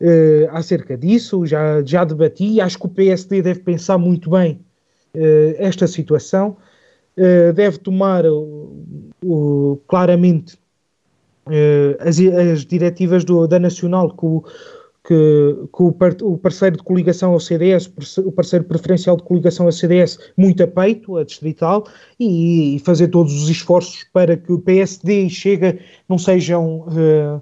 [0.02, 4.60] uh, acerca disso, já, já debati, acho que o PSD deve pensar muito bem
[5.58, 6.56] esta situação,
[7.56, 8.24] deve tomar
[9.88, 10.56] claramente
[12.00, 14.44] as, as, diretivas do, da Nacional que o,
[15.10, 19.66] que, que o, par, o, parceiro de coligação ao CDS, o parceiro preferencial de coligação
[19.66, 21.84] ao CDS, muito a peito, a distrital,
[22.20, 27.42] e, e fazer todos os esforços para que o PSD e Chega não sejam uh,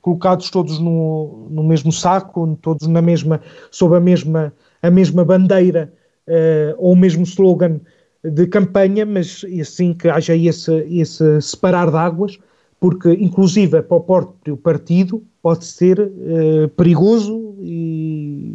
[0.00, 3.40] colocados todos no, no mesmo saco, todos na mesma,
[3.72, 5.92] sob a mesma, a mesma bandeira
[6.28, 7.80] uh, ou o mesmo slogan
[8.22, 12.38] de campanha, mas assim que haja esse, esse separar de águas,
[12.80, 18.54] porque inclusive para o próprio partido pode ser uh, perigoso e,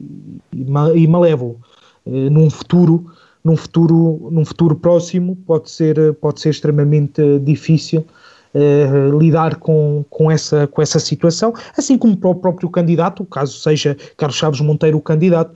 [0.54, 1.58] e, malévolo.
[2.06, 3.06] Uh, num futuro
[3.44, 8.06] num futuro num futuro próximo pode ser pode ser extremamente difícil
[8.54, 11.54] uh, lidar com, com essa com essa situação.
[11.78, 15.54] Assim como para o próprio candidato caso seja Carlos Chaves Monteiro o candidato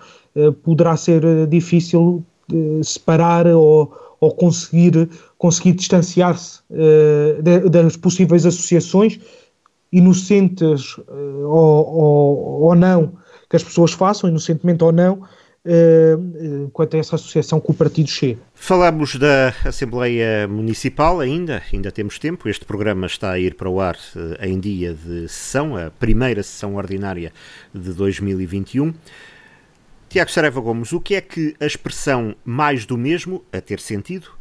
[0.61, 2.23] poderá ser difícil
[2.84, 6.61] separar ou, ou conseguir conseguir distanciar-se
[7.69, 9.19] das possíveis associações
[9.91, 13.14] inocentes uh, ou, ou, não,
[13.49, 15.14] que as pessoas façam, inocentemente ou não,
[15.65, 18.39] uh, quanto a essa associação com o partido chega.
[18.53, 22.49] Falamos da Assembleia Municipal ainda, ainda temos tempo.
[22.49, 26.43] Este programa está a ir para o ar uh, em dia de sessão, a primeira
[26.43, 27.31] sessão ordinária
[27.73, 28.93] de 2021.
[30.09, 34.36] Tiago Sareva Gomes, o que é que a expressão mais do mesmo, a ter sentido,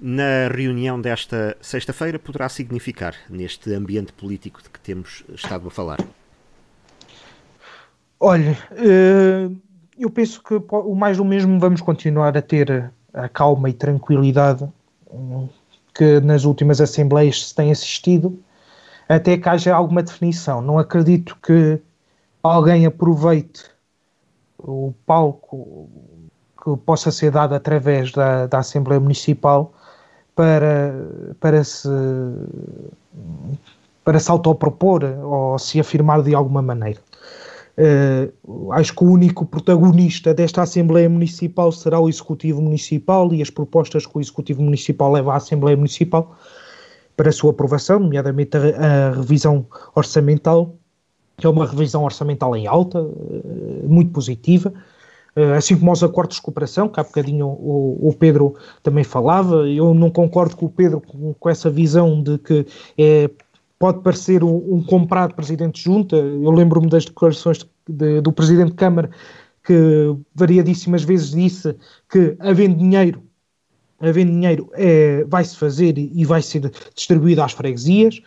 [0.00, 5.98] na reunião desta sexta-feira poderá significar neste ambiente político de que temos estado a falar?
[8.18, 9.50] Olha, eh,
[9.98, 14.68] eu penso que o mais do mesmo vamos continuar a ter a calma e tranquilidade
[15.10, 15.48] hum,
[15.94, 18.38] que nas últimas assembleias se tem assistido,
[19.08, 20.60] até que haja alguma definição.
[20.60, 21.80] Não acredito que
[22.42, 23.70] alguém aproveite
[24.58, 25.88] o palco
[26.62, 29.72] que possa ser dado através da, da Assembleia Municipal
[30.34, 30.94] para,
[31.40, 31.88] para se
[34.04, 37.00] para se autopropor ou se afirmar de alguma maneira.
[37.76, 43.50] Uh, acho que o único protagonista desta Assembleia Municipal será o Executivo Municipal e as
[43.50, 46.36] propostas que o Executivo Municipal leva à Assembleia Municipal
[47.16, 50.76] para a sua aprovação, nomeadamente a, a revisão orçamental,
[51.36, 54.72] que é uma revisão orçamental em alta, uh, muito positiva,
[55.56, 59.68] assim como os acordos de cooperação, que há bocadinho o, o, Pedro também falava.
[59.68, 62.66] Eu não concordo com o Pedro com, com essa visão de que
[62.96, 63.30] é
[63.78, 66.16] pode parecer um, um comprado presidente de junta.
[66.16, 69.10] Eu lembro-me das declarações de, do presidente de Câmara
[69.64, 71.74] que variadíssimas vezes disse
[72.08, 73.22] que havendo dinheiro,
[73.98, 78.20] havendo dinheiro é, vai-se fazer e vai ser distribuído às freguesias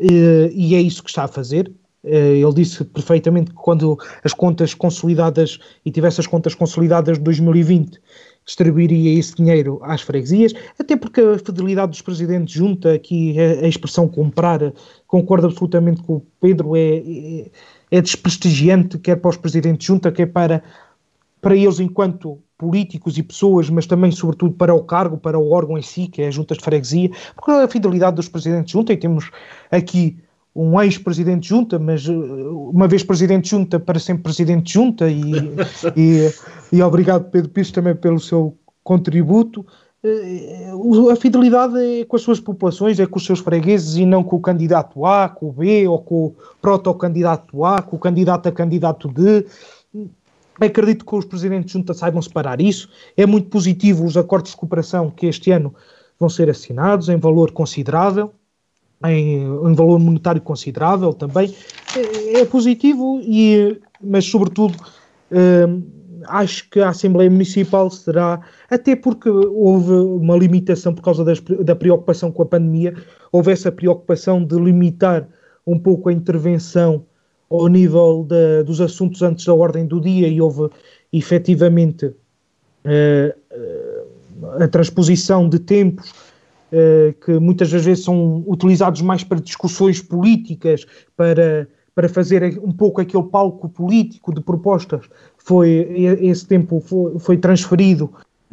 [0.00, 1.72] e é isso que está a fazer.
[2.04, 8.00] Ele disse perfeitamente que quando as contas consolidadas e tivesse as contas consolidadas de 2020
[8.48, 13.68] distribuiria esse dinheiro às freguesias, até porque a fidelidade dos presidentes junta, aqui a, a
[13.68, 14.72] expressão comprar,
[15.06, 17.50] concordo absolutamente com o Pedro, é, é,
[17.90, 20.62] é desprestigiante, quer para os presidentes junta, quer para,
[21.42, 25.76] para eles enquanto políticos e pessoas, mas também, sobretudo, para o cargo, para o órgão
[25.76, 28.96] em si, que é a junta de freguesia, porque a fidelidade dos presidentes junta, e
[28.96, 29.30] temos
[29.70, 30.16] aqui
[30.60, 35.22] um ex-presidente junta, mas uh, uma vez presidente junta, para sempre presidente junta, e,
[35.96, 36.32] e,
[36.72, 39.64] e, obrigado Pedro Pires também pelo seu contributo.
[40.02, 44.24] Uh, a fidelidade é com as suas populações, é com os seus fregueses e não
[44.24, 48.48] com o candidato A, com o B, ou com o proto-candidato A, com o candidato
[48.48, 49.46] a candidato D.
[50.60, 52.90] Acredito que os presidentes junta saibam separar isso.
[53.16, 55.72] É muito positivo os acordos de cooperação que este ano
[56.18, 58.32] vão ser assinados em valor considerável
[59.04, 61.54] em, em valor monetário considerável também,
[61.96, 64.74] é, é positivo, e, mas sobretudo
[65.30, 65.82] hum,
[66.26, 71.76] acho que a Assembleia Municipal será, até porque houve uma limitação por causa das, da
[71.76, 72.94] preocupação com a pandemia,
[73.30, 75.28] houve essa preocupação de limitar
[75.66, 77.04] um pouco a intervenção
[77.50, 78.26] ao nível
[78.66, 80.70] dos assuntos antes da ordem do dia e houve
[81.12, 82.14] efetivamente uh,
[82.84, 86.12] uh, a transposição de tempos
[87.20, 90.84] que muitas das vezes são utilizados mais para discussões políticas,
[91.16, 95.08] para, para fazer um pouco aquele palco político de propostas,
[95.38, 95.68] foi
[96.20, 98.12] esse tempo foi, foi transferido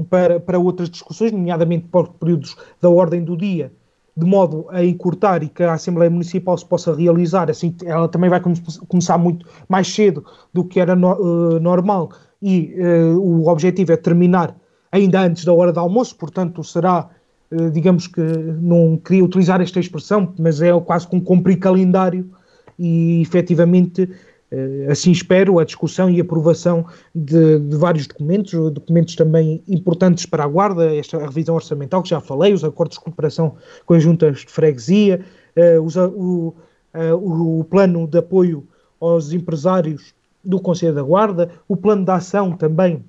[0.09, 3.71] para, para outras discussões, nomeadamente para períodos da ordem do dia,
[4.15, 8.29] de modo a encurtar e que a Assembleia Municipal se possa realizar, assim ela também
[8.29, 8.41] vai
[8.87, 12.11] começar muito mais cedo do que era no, uh, normal
[12.41, 14.55] e uh, o objetivo é terminar
[14.91, 17.24] ainda antes da hora do almoço, portanto será eh,
[17.71, 22.29] digamos que não queria utilizar esta expressão, mas é quase com um cumprir calendário
[22.77, 24.09] e efetivamente
[24.51, 30.43] eh, assim espero a discussão e aprovação de, de, vários documentos, documentos também importantes para
[30.43, 33.55] a Guarda, esta revisão orçamental que já falei, os acordos de cooperação
[33.85, 35.21] com as juntas de freguesia,
[35.57, 36.53] uh, os, o,
[36.93, 38.65] uh, o plano de apoio
[39.01, 40.13] aos empresários
[40.43, 43.03] do Conselho da Guarda, o plano de ação também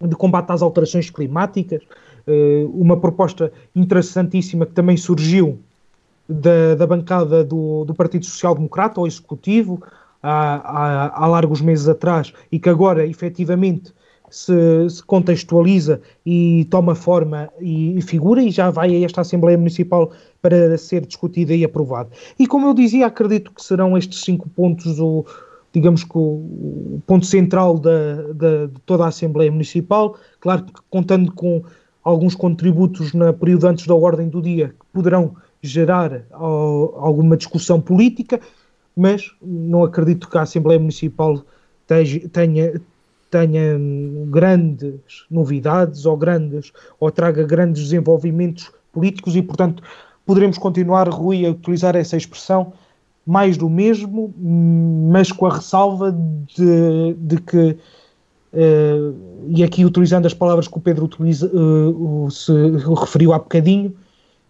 [0.00, 1.82] de combate às alterações climáticas,
[2.72, 5.58] uma proposta interessantíssima que também surgiu
[6.28, 9.82] da, da bancada do, do Partido Social Democrata, ao Executivo,
[10.22, 13.92] há, há, há largos meses atrás, e que agora, efetivamente,
[14.30, 19.58] se, se, contextualiza e toma forma e, e, figura e já vai a esta Assembleia
[19.58, 22.08] Municipal para ser discutida e aprovada.
[22.38, 25.26] E como eu dizia, acredito que serão estes cinco pontos o,
[25.70, 30.72] digamos que o, o ponto central da, da, de toda a Assembleia Municipal, claro que
[30.88, 31.62] contando com
[32.02, 38.40] alguns contributos no período antes da ordem do dia que poderão gerar alguma discussão política,
[38.96, 41.42] mas não acredito que a Assembleia Municipal
[41.86, 42.80] tenha,
[43.30, 43.78] tenha
[44.26, 49.82] grandes novidades ou grandes ou traga grandes desenvolvimentos políticos e, portanto,
[50.26, 52.72] poderemos continuar, Rui, a utilizar essa expressão
[53.24, 57.78] mais do mesmo, mas com a ressalva de, de que
[59.48, 62.52] e aqui utilizando as palavras que o Pedro utiliza, uh, se
[62.98, 63.94] referiu há bocadinho,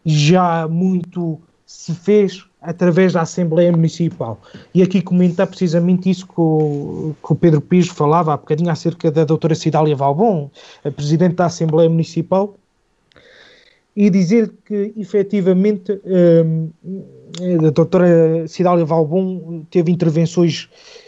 [0.04, 4.40] já muito se fez através da Assembleia Municipal.
[4.74, 9.10] E aqui comentar precisamente isso que o, que o Pedro Pires falava há bocadinho acerca
[9.10, 10.50] da doutora Cidália Valbon,
[10.84, 12.56] a Presidente da Assembleia Municipal,
[13.94, 16.72] e dizer que efetivamente uh,
[17.66, 21.01] a doutora Cidália Valbon teve intervenções eh,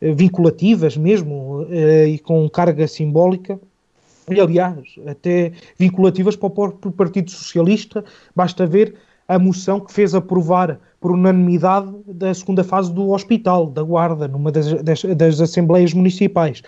[0.00, 3.60] vinculativas mesmo eh, e com carga simbólica
[4.30, 8.04] e aliás até vinculativas para o próprio Partido Socialista
[8.34, 8.94] basta ver
[9.28, 14.50] a moção que fez aprovar por unanimidade da segunda fase do hospital da Guarda numa
[14.50, 16.62] das, das, das assembleias municipais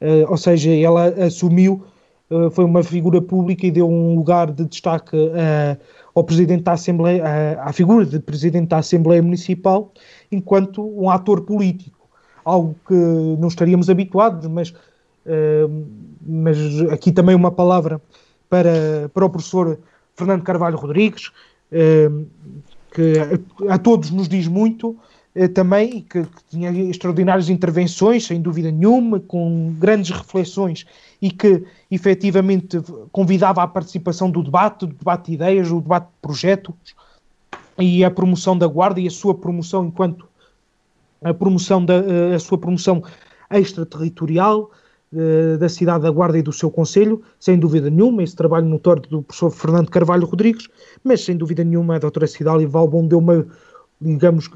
[0.00, 1.84] uh, ou seja ela assumiu
[2.30, 5.78] uh, foi uma figura pública e deu um lugar de destaque uh,
[6.14, 9.92] ao Presidente da Assembleia, à, à figura de Presidente da Assembleia Municipal
[10.32, 11.97] enquanto um ator político.
[12.48, 15.86] Algo que não estaríamos habituados, mas, uh,
[16.26, 16.56] mas
[16.90, 18.00] aqui também uma palavra
[18.48, 19.78] para, para o professor
[20.16, 21.26] Fernando Carvalho Rodrigues,
[21.70, 22.26] uh,
[22.90, 23.12] que
[23.68, 24.96] a, a, todos nos diz muito,
[25.36, 30.86] uh, também, que, que tinha extraordinárias intervenções, sem dúvida nenhuma, com grandes reflexões
[31.20, 32.80] e que efetivamente
[33.12, 36.96] convidava à participação do debate, do debate de ideias, do debate de projetos
[37.78, 40.27] e a promoção da guarda e a sua promoção enquanto
[41.22, 43.02] a promoção da eh, a sua promoção
[43.50, 44.70] extraterritorial
[45.12, 49.02] uh, da cidade da Guarda e do seu Conselho, sem dúvida nenhuma, esse trabalho notório
[49.02, 50.68] do professor Fernando Carvalho Rodrigues,
[51.02, 53.46] mas sem dúvida nenhuma a doutora Cidália Valbon deu uma,
[54.00, 54.50] digamos,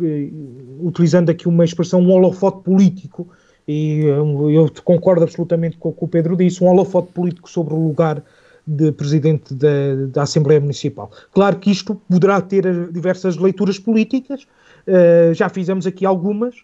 [0.81, 3.29] utilizando aqui uma expressão, um holofote político
[3.67, 7.79] e eu concordo absolutamente com o que o Pedro disse, um holofote político sobre o
[7.79, 8.23] lugar
[8.67, 11.11] de presidente da, da, Assembleia Municipal.
[11.33, 14.47] Claro que isto poderá ter diversas leituras políticas,
[14.87, 16.55] uh, já fizemos aqui algumas,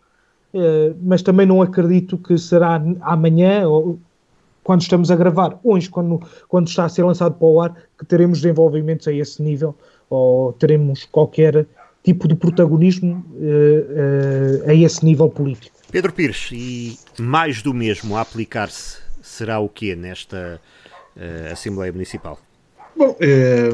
[0.55, 3.99] uh, mas também não acredito que será amanhã, ou
[4.63, 8.05] quando estamos a gravar, hoje, quando, quando está a ser lançado para o ar, que
[8.05, 9.75] teremos desenvolvimentos a esse nível,
[10.11, 11.67] ou teremos qualquer
[12.03, 15.77] tipo de protagonismo uh, a esse nível político.
[15.91, 20.61] Pedro Pires, e mais do mesmo a aplicar-se será o quê nesta
[21.17, 22.39] uh, Assembleia Municipal?
[22.97, 23.71] Bom, eh,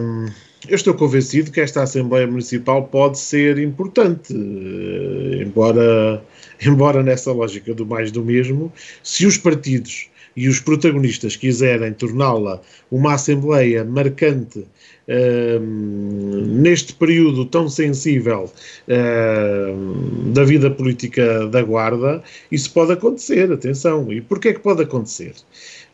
[0.69, 6.23] eu estou convencido que esta Assembleia Municipal pode ser importante, eh, embora,
[6.65, 8.73] embora nessa lógica do mais do mesmo,
[9.03, 12.61] se os partidos e os protagonistas quiserem torná-la
[12.91, 14.67] uma Assembleia marcante
[15.07, 18.51] neste período tão sensível
[18.89, 24.11] uh, da vida política da Guarda, isso pode acontecer, atenção.
[24.13, 25.35] E porquê que pode acontecer?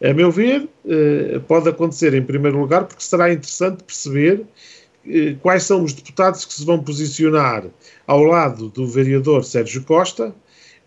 [0.03, 5.65] A meu ver, uh, pode acontecer em primeiro lugar porque será interessante perceber uh, quais
[5.65, 7.67] são os deputados que se vão posicionar
[8.07, 10.35] ao lado do vereador Sérgio Costa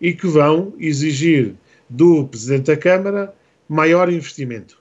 [0.00, 1.54] e que vão exigir
[1.88, 3.32] do Presidente da Câmara
[3.68, 4.76] maior investimento.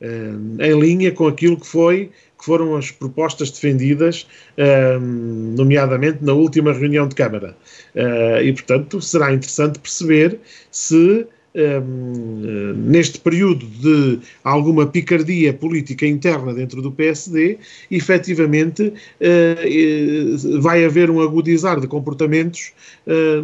[0.00, 4.26] em linha com aquilo que foi que foram as propostas defendidas,
[5.56, 7.56] nomeadamente na última reunião de Câmara.
[8.42, 10.40] E, portanto, será interessante perceber
[10.70, 17.58] se um, neste período de alguma picardia política interna dentro do PSD,
[17.90, 22.72] efetivamente uh, vai haver um agudizar de comportamentos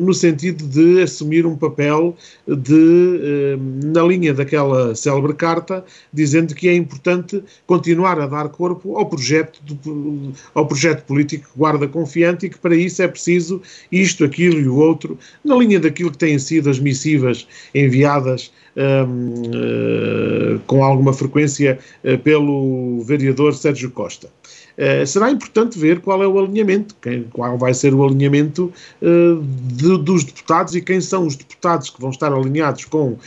[0.01, 2.17] no sentido de assumir um papel
[2.47, 9.07] de, na linha daquela célebre carta, dizendo que é importante continuar a dar corpo ao
[9.07, 13.61] projeto, do, ao projeto político que guarda confiante e que para isso é preciso
[13.91, 18.53] isto, aquilo e o outro, na linha daquilo que têm sido as missivas enviadas enviadas
[18.77, 24.31] um, uh, eh, com alguma frequência uh, pelo vereador Sérgio Costa.
[24.79, 28.73] Uh, será importante ver qual é o alinhamento, quem, qual vai ser o alinhamento
[29.03, 33.19] de, dos deputados e quem são os deputados que vão estar alinhados com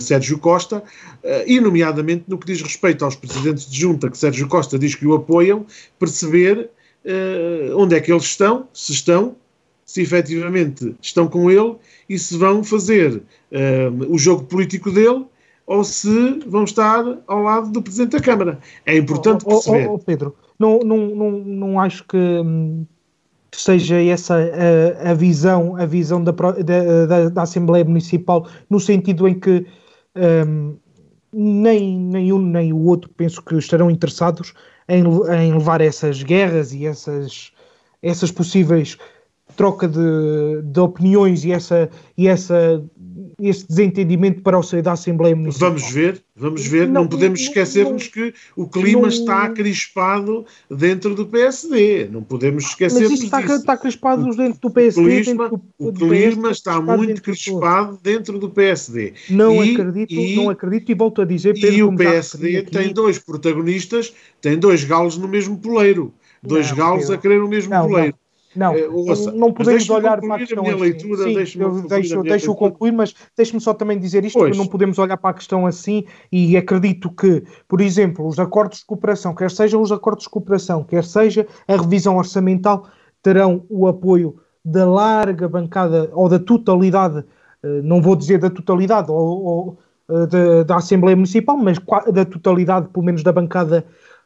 [0.00, 0.82] Sérgio Costa,
[1.46, 5.06] e, nomeadamente, no que diz respeito aos presidentes de junta que Sérgio Costa diz que
[5.06, 5.64] o apoiam,
[6.00, 6.68] perceber
[7.76, 9.36] onde é que eles estão, se estão,
[9.88, 11.74] se efetivamente estão com ele
[12.10, 15.24] e se vão fazer uh, o jogo político dele
[15.66, 18.58] ou se vão estar ao lado do Presidente da Câmara.
[18.84, 19.88] É importante oh, perceber.
[19.88, 22.84] Oh, oh, Pedro, não, não, não, não acho que hum,
[23.50, 29.40] seja essa a, a, visão, a visão da, da, da, Assembleia Municipal, no sentido em
[29.40, 29.64] que
[30.46, 30.76] um,
[31.32, 34.52] nem, nem um nem o outro penso que estarão interessados
[34.86, 37.52] em, em levar essas guerras e essas,
[38.02, 38.98] essas possíveis
[39.58, 42.80] troca de, de opiniões e, essa, e essa,
[43.40, 45.70] esse desentendimento para o seio da Assembleia Municipal.
[45.70, 46.86] Vamos ver, vamos ver.
[46.86, 52.08] Não, não podemos esquecer-nos que o clima não, está crispado dentro do PSD.
[52.08, 55.02] Não podemos esquecer Mas está, está crispado dentro do PSD.
[55.02, 59.14] O clima, do, o clima está muito crispado dentro do PSD.
[59.28, 62.92] Não e, acredito, e, não acredito e volto a dizer, Pedro, E o PSD tem
[62.92, 66.14] dois protagonistas, tem dois galos no mesmo poleiro.
[66.40, 68.14] Dois não, galos a querer o mesmo não, poleiro.
[68.56, 70.60] Não, é, ouça, não podemos olhar para a questão.
[70.60, 70.82] A minha assim.
[70.82, 74.52] leitura, Sim, eu deixo, deixo concluir, mas deixe-me só também dizer isto: pois.
[74.52, 78.78] que não podemos olhar para a questão assim e acredito que, por exemplo, os acordos
[78.78, 82.88] de cooperação, quer sejam os acordos de cooperação, quer seja a revisão orçamental,
[83.22, 87.24] terão o apoio da larga bancada ou da totalidade,
[87.62, 89.78] eh, não vou dizer da totalidade ou, ou
[90.10, 91.78] eh, da, da Assembleia Municipal, mas
[92.12, 93.84] da totalidade, pelo menos da bancada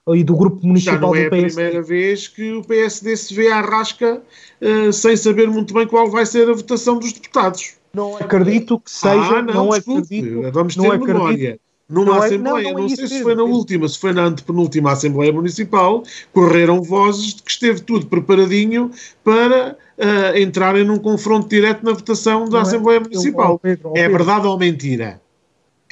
[0.09, 3.53] e do grupo municipal Já não é a primeira vez que o PSD se vê
[3.53, 4.21] à rasca
[4.61, 7.75] uh, sem saber muito bem qual vai ser a votação dos deputados.
[7.95, 9.39] Não acredito que seja.
[9.39, 10.51] Ah, não, não acredito.
[10.51, 11.61] Vamos ter memória.
[11.89, 14.25] numa não Assembleia, é, não, não, não sei se foi na última, se foi na
[14.25, 16.03] antepenúltima Assembleia Municipal,
[16.33, 18.91] correram vozes de que esteve tudo preparadinho
[19.23, 22.63] para uh, entrarem num confronto direto na votação da não é?
[22.63, 23.53] Assembleia Municipal.
[23.53, 25.21] Eu, Pedro, é verdade ou mentira?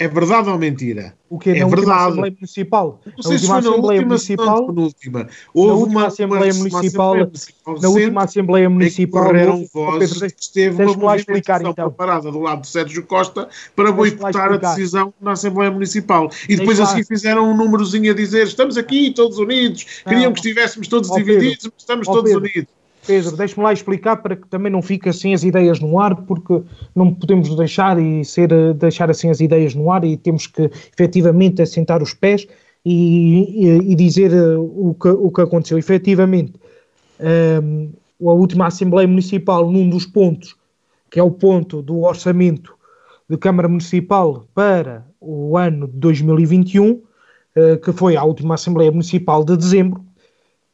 [0.01, 1.14] É verdade ou mentira?
[1.28, 1.90] O que é, é verdade.
[1.90, 3.01] Assembleia Municipal?
[3.05, 5.28] Não sei se foi na última, Municipal, penúltima.
[5.52, 10.82] Houve uma Assembleia Municipal, uma Assembleia na última Assembleia Municipal, correram vozes Pedro, que esteve
[10.82, 11.89] uma movimentação então.
[11.90, 13.47] preparada do lado de Sérgio Costa
[13.77, 16.31] para boicotar a decisão na Assembleia Municipal.
[16.48, 20.89] E depois assim fizeram um númerozinho a dizer estamos aqui todos unidos, queriam que estivéssemos
[20.89, 22.80] todos divididos, mas estamos todos unidos.
[23.06, 26.62] Pedro, deixe-me lá explicar para que também não fique assim as ideias no ar, porque
[26.94, 31.62] não podemos deixar e ser, deixar assim as ideias no ar e temos que efetivamente
[31.62, 32.47] assentar os pés
[32.85, 35.78] e, e, e dizer eh, o que, o que aconteceu.
[35.78, 36.52] Efetivamente,
[37.62, 37.93] um,
[38.28, 40.56] a última Assembleia Municipal, num dos pontos,
[41.10, 42.74] que é o ponto do orçamento
[43.28, 47.02] de Câmara Municipal para o ano de 2021, uh,
[47.56, 50.05] eh, que foi a última Assembleia Municipal de dezembro,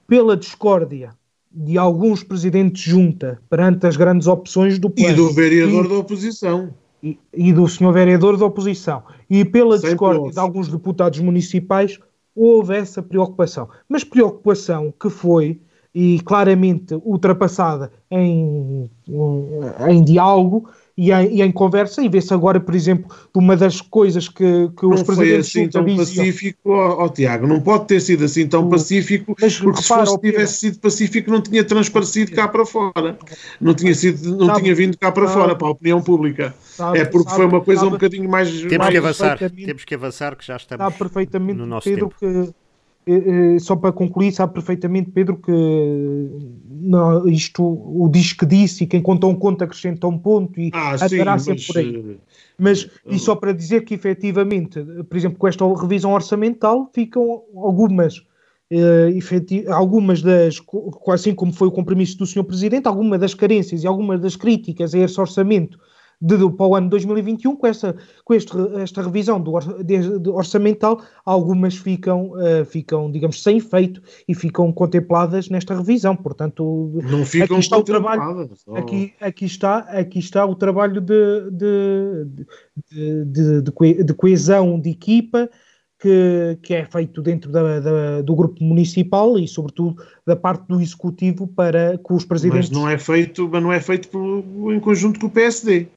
[0.07, 1.11] pela discórdia
[1.57, 5.11] de alguns presidentes junta perante as grandes opções do plano.
[5.11, 6.75] E do vereador e, da oposição.
[7.03, 9.03] E, e, do senhor vereador da oposição.
[9.31, 11.99] E pela discórdia de alguns deputados municipais,
[12.35, 13.71] houve essa preocupação.
[13.89, 15.59] Mas preocupação que foi,
[15.95, 22.59] e claramente ultrapassada em, em, em diálogo, e em, e em conversa e vê-se agora,
[22.59, 26.25] por exemplo, uma das coisas que, que os presidentes foi assim tão diziam.
[26.25, 30.13] pacífico, ó, ó, Tiago, não pode ter sido assim tão pacífico, mas, porque repara, se
[30.13, 33.19] fosse, tivesse sido pacífico não tinha transparecido cá para fora,
[33.61, 36.55] não tinha, sido, não sabe, tinha vindo cá para sabe, fora, para a opinião pública.
[36.63, 38.51] Sabe, é porque foi uma coisa um bocadinho mais...
[38.51, 42.47] Temos mais que avançar, temos que avançar que já estamos perfeitamente, no nosso Pedro, tempo.
[42.49, 42.55] Que,
[43.61, 45.53] só para concluir, sabe perfeitamente, Pedro, que
[46.69, 50.71] não, isto, o diz que disse e quem conta um conto acrescenta um ponto e
[50.73, 51.97] ah, andará sempre mas, por aí.
[51.97, 52.17] Eh,
[52.59, 58.19] mas, e só para dizer que efetivamente, por exemplo, com esta revisão orçamental, ficam algumas,
[58.19, 60.61] uh, algumas das,
[61.09, 62.45] assim como foi o compromisso do Sr.
[62.45, 65.79] Presidente, algumas das carências e algumas das críticas a esse orçamento
[66.21, 67.95] de, de, para o ano 2021, com, essa,
[68.25, 74.03] com este, esta revisão do, de, de orçamental, algumas ficam, uh, ficam, digamos, sem efeito
[74.27, 76.17] e ficam contempladas nesta revisão.
[76.17, 81.51] Portanto, não ficam aqui está o trabalho, aqui, aqui, está, aqui está o trabalho de,
[81.51, 82.47] de,
[83.63, 85.49] de, de coesão de equipa.
[85.99, 90.79] Que, que, é feito dentro da, da, do grupo municipal e, sobretudo, da parte do
[90.79, 92.69] executivo para que os presidentes.
[92.69, 95.89] Mas não é feito, mas não é feito por, em conjunto com o PSD.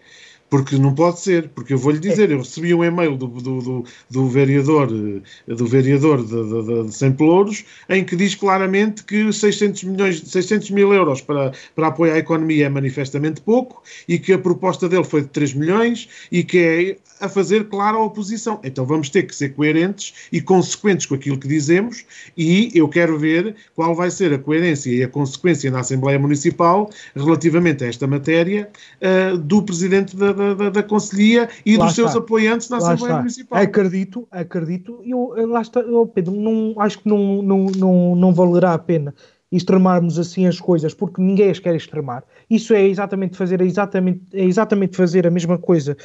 [0.49, 3.85] Porque não pode ser, porque eu vou-lhe dizer, eu recebi um e-mail do, do, do,
[4.09, 9.83] do vereador, do vereador de, de, de, Sem Pelouros, em que diz claramente que 600,
[9.83, 14.39] milhões, 600 mil euros para, para apoio à economia é manifestamente pouco e que a
[14.39, 18.59] proposta dele foi de 3 milhões e que é a fazer clara a oposição.
[18.63, 22.05] Então vamos ter que ser coerentes e consequentes com aquilo que dizemos
[22.37, 26.89] e eu quero ver qual vai ser a coerência e a consequência na Assembleia Municipal
[27.15, 28.69] relativamente a esta matéria
[29.01, 32.09] uh, do Presidente da da, da, da Conselhia e lá dos está.
[32.09, 33.17] seus apoiantes na lá Assembleia está.
[33.17, 33.59] Municipal.
[33.59, 35.01] Acredito, acredito.
[35.03, 39.13] Eu, lá está, eu, Pedro, não, acho que não, não, não, não valerá a pena
[39.51, 42.23] extremarmos assim as coisas, porque ninguém as quer extremar.
[42.47, 45.97] Isso é exatamente fazer, é exatamente, é exatamente fazer a mesma coisa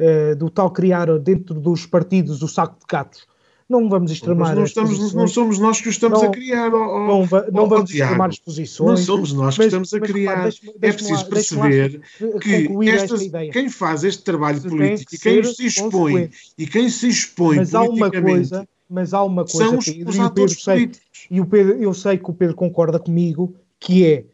[0.00, 3.26] uh, do tal criar dentro dos partidos o saco de gatos
[3.68, 6.72] não vamos extremar não, estamos, não somos nós que o estamos não, a criar.
[6.72, 8.88] Oh, oh, não, não oh, vamos extremar as posições.
[8.88, 10.30] Não somos nós que mas, estamos a criar.
[10.30, 12.00] Repara, deixa é preciso lá, perceber
[12.40, 13.20] que estas,
[13.52, 17.76] quem faz este trabalho político e quem se expõe e quem se expõe mas politicamente
[17.76, 21.26] há uma coisa, mas há uma coisa são os, Pedro, os atores políticos.
[21.28, 24.24] e o Pedro, eu sei que o Pedro concorda comigo que é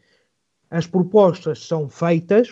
[0.69, 2.49] as propostas são feitas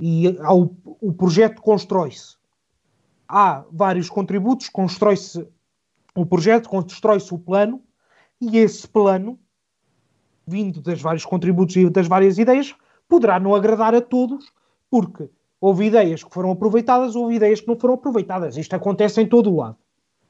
[0.00, 2.36] e ao, o projeto constrói-se.
[3.28, 5.46] Há vários contributos, constrói-se
[6.14, 7.82] o projeto, constrói-se o plano
[8.40, 9.38] e esse plano,
[10.46, 12.74] vindo das vários contributos e das várias ideias,
[13.08, 14.52] poderá não agradar a todos,
[14.90, 15.28] porque
[15.60, 18.56] houve ideias que foram aproveitadas, houve ideias que não foram aproveitadas.
[18.56, 19.76] Isto acontece em todo o lado.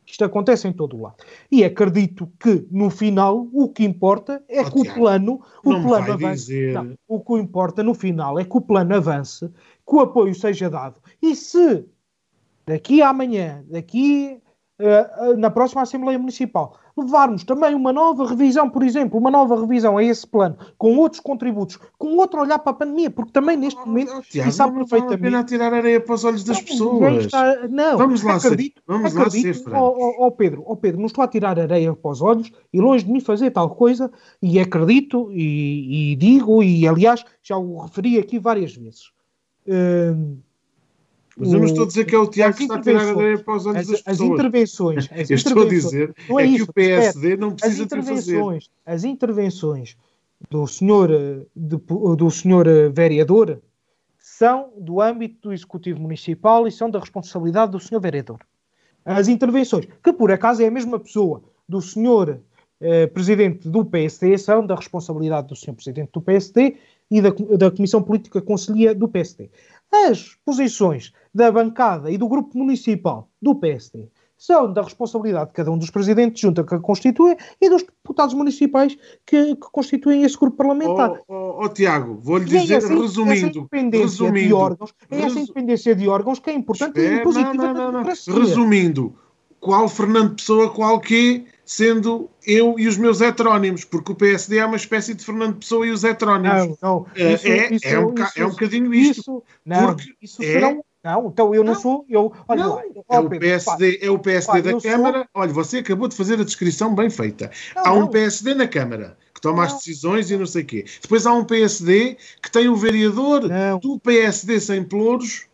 [0.06, 1.16] Isto acontece em todo o lado.
[1.50, 6.12] E acredito que, no final, o que importa é oh, que o plano, o plano
[6.12, 6.46] avance.
[6.46, 6.74] Dizer...
[6.74, 10.68] Não, o que importa, no final, é que o plano avance, que o apoio seja
[10.68, 10.96] dado.
[11.22, 11.86] E se
[12.66, 14.40] daqui a amanhã, daqui
[15.38, 20.02] na próxima Assembleia Municipal, levarmos também uma nova revisão, por exemplo, uma nova revisão a
[20.02, 23.86] esse plano, com outros contributos, com outro olhar para a pandemia, porque também neste oh,
[23.86, 25.22] momento, oh, Tiago, sabe não perfeitamente...
[25.22, 27.24] Não vale a tirar areia para os olhos das não, pessoas.
[27.24, 30.98] Está, não, vamos lá acredito, ser, vamos acredito, lá ser oh, oh, Pedro, oh Pedro,
[30.98, 34.10] não estou a tirar areia para os olhos e longe de mim fazer tal coisa,
[34.42, 39.12] e acredito, e, e digo, e aliás, já o referi aqui várias vezes.
[39.66, 40.36] Uh,
[41.36, 43.10] Mas eu não estou a dizer que é o Tiago que está a tirar a
[43.10, 44.30] areia para os olhos as, das as pessoas.
[44.30, 45.08] intervenções.
[45.10, 48.70] As eu estou a dizer é, é que isso, o PSD não precisa as intervenções,
[48.86, 49.96] as intervenções
[50.50, 51.76] do senhor, eh, de-
[52.16, 53.60] do senhor eh, vereador
[54.18, 58.38] são do âmbito do Executivo Municipal e são da responsabilidade do senhor vereador.
[59.04, 62.40] As intervenções, que por acaso é a mesma pessoa do senhor
[62.80, 66.76] eh, presidente do PSD, são da responsabilidade do senhor presidente do PSD
[67.10, 69.50] e da, da Comissão Política Conselhia do PSD.
[70.08, 75.70] As posições da bancada e do grupo municipal do PSD são da responsabilidade de cada
[75.70, 80.22] um dos presidentes de junta que a constituem e dos deputados municipais que, que constituem
[80.24, 81.12] esse grupo parlamentar.
[81.28, 85.20] Ó ó, ó, Tiago, vou-lhe é dizer, essa- essa resumindo, independência de resumindo, órgãos, é
[85.22, 88.02] essa independência de órgãos que é importante e positiva não, não, não.
[88.02, 89.14] Resumindo,
[89.60, 94.66] qual Fernando Pessoa, qual quê, sendo eu e os meus heterónimos, porque o PSD é
[94.66, 96.66] uma espécie de Fernando Pessoa e os heterónimos.
[96.66, 97.06] Não, não.
[97.14, 99.20] É- Isso- é, isso- é, um, isso- é um bocadinho isto.
[99.20, 100.84] Isso, não, porque isso é- serão.
[101.02, 101.80] Não, então eu não, Não.
[101.80, 102.06] sou.
[102.08, 105.28] Eu, olha Não, lá, é o PSD, é o PSD pá, da eu sou- Câmara.
[105.34, 107.50] Olha, você acabou de fazer a descrição bem feita.
[107.76, 108.06] Não, há um.
[108.06, 110.86] PSD na Câmara que toma as decisões e não sei o quê.
[111.02, 113.42] Depois há um PSD que tem o vereador
[113.82, 115.44] do PSD sem pelouros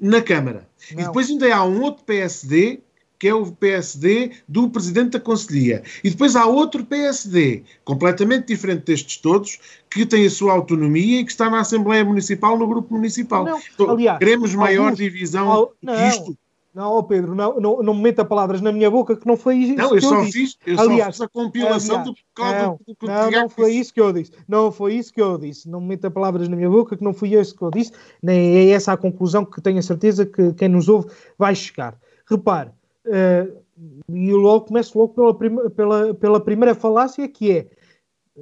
[0.00, 0.68] na Câmara.
[0.92, 2.80] E depois ainda há um outro PSD
[3.20, 5.82] que é o PSD do Presidente da Conselhia.
[6.02, 9.58] E depois há outro PSD, completamente diferente destes todos,
[9.90, 13.44] que tem a sua autonomia e que está na Assembleia Municipal, no Grupo Municipal.
[13.44, 16.08] Não, Então, aliás, queremos maior alguns- divisão al- que não.
[16.08, 16.36] isto.
[16.72, 19.56] Não, ó Pedro, não, não, não me meta palavras na minha boca que não foi
[19.56, 20.32] isso Não, que eu só disse.
[20.32, 23.72] fiz, eu Aliás, só fiz a compilação aliás, do, não, do, do, Não, não foi
[23.74, 24.30] isso que eu disse.
[24.48, 25.68] Não foi isso que eu disse.
[25.68, 27.90] Não me meta palavras na minha boca que não fui isso que eu disse.
[28.22, 31.98] Nem é essa a conclusão que tenho a certeza que quem nos ouve vai chegar.
[32.24, 32.70] Repare,
[33.06, 37.66] e eu logo começo logo pela, pela, pela primeira falácia que é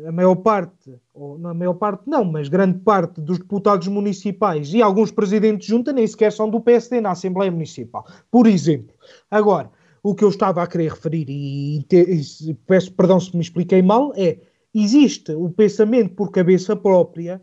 [0.06, 4.72] a maior parte, ou não a maior parte não, mas grande parte dos deputados municipais
[4.72, 8.06] e alguns presidentes de junta nem sequer são do PSD na Assembleia Municipal.
[8.30, 8.94] Por exemplo.
[9.30, 9.70] Agora,
[10.02, 14.12] o que eu estava a querer referir, e, e peço perdão se me expliquei mal,
[14.16, 14.38] é
[14.74, 17.40] existe o pensamento por cabeça própria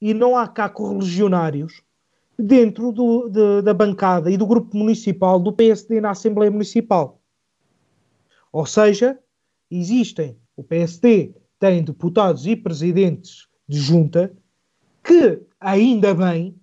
[0.00, 1.82] e não há cá correligionários
[2.38, 7.20] dentro do- de- da bancada e do grupo municipal do PSD na Assembleia Municipal.
[8.52, 9.18] Ou seja,
[9.70, 14.32] existem, o PSD tem deputados e presidentes de junta
[15.02, 16.56] que, ainda bem,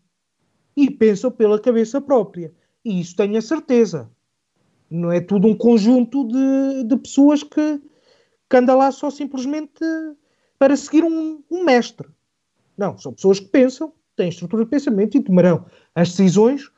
[0.76, 2.54] e pensam pela cabeça própria.
[2.84, 4.10] E isso tenho a certeza.
[4.90, 7.82] Não é tudo um conjunto de, de pessoas que,
[8.50, 9.82] que anda lá só simplesmente
[10.58, 12.08] para seguir um, um mestre.
[12.78, 15.66] Não, são pessoas que pensam, têm estrutura de pensamento e tomarão
[15.96, 16.70] as decisões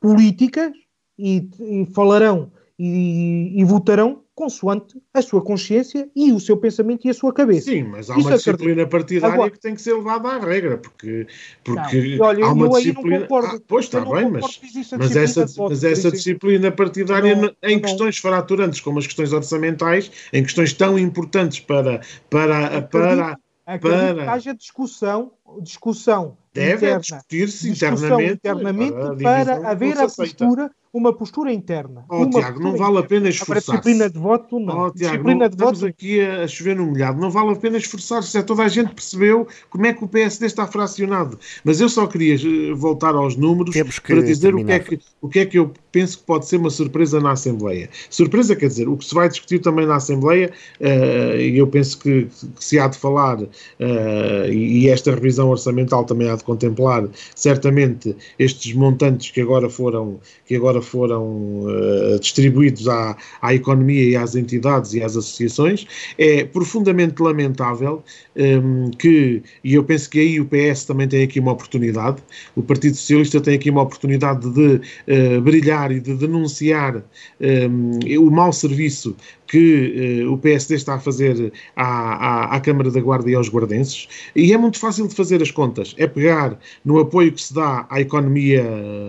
[0.00, 0.72] políticas
[1.18, 7.10] e, e falarão e, e votarão consoante a sua consciência e o seu pensamento e
[7.10, 7.70] a sua cabeça.
[7.70, 8.56] Sim, mas há Isso uma acredito.
[8.56, 11.26] disciplina partidária Agora- que tem que ser levada à regra, porque,
[11.62, 13.20] porque Não, olha, há uma disciplina.
[13.20, 13.56] concordo.
[13.56, 14.58] Ah, pois está bem, mas,
[14.98, 20.10] mas essa, mas essa disciplina partidária não- em não- questões fraturantes, como as questões orçamentais,
[20.32, 22.00] em questões tão importantes para,
[22.30, 29.54] para, para Acredito para- que haja discussão, discussão deve interna, discutir-se internamente, internamente a para,
[29.54, 32.04] divisão haver a postura, uma postura interna.
[32.08, 33.08] Oh, uma Tiago, não vale a interna.
[33.08, 33.90] pena Agora, esforçar-se.
[33.90, 34.86] disciplina de voto, não.
[34.86, 37.20] Oh, Tiago, disciplina não, de estamos voto, aqui a, a chover no molhado.
[37.20, 38.32] Não vale a pena esforçar-se.
[38.32, 41.38] Já toda a gente percebeu como é que o PSD está fracionado.
[41.64, 45.28] Mas eu só queria eh, voltar aos números para dizer o que, é que, o
[45.28, 47.88] que é que eu penso que pode ser uma surpresa na Assembleia.
[48.08, 51.98] Surpresa quer dizer, o que se vai discutir também na Assembleia, eh, e eu penso
[51.98, 52.24] que,
[52.56, 53.38] que se há de falar,
[53.78, 59.68] eh, e, e esta revisão orçamental também há de contemplar, certamente, estes montantes que agora
[59.68, 65.86] foram, que agora foram eh, distribuídos à, à economia e às entidades e às associações,
[66.18, 68.02] é profundamente lamentável
[68.36, 72.22] hum, que, e eu penso que aí o PS também tem aqui uma oportunidade,
[72.56, 77.02] o Partido Socialista tem aqui uma oportunidade de eh, brilhar e de denunciar
[77.40, 79.16] hum, o mau serviço
[79.50, 83.48] que eh, o PSD está a fazer à, à, à Câmara da Guarda e aos
[83.48, 84.06] guardenses,
[84.36, 85.92] e é muito fácil de fazer as contas.
[85.98, 88.62] É pegar no apoio que se dá à economia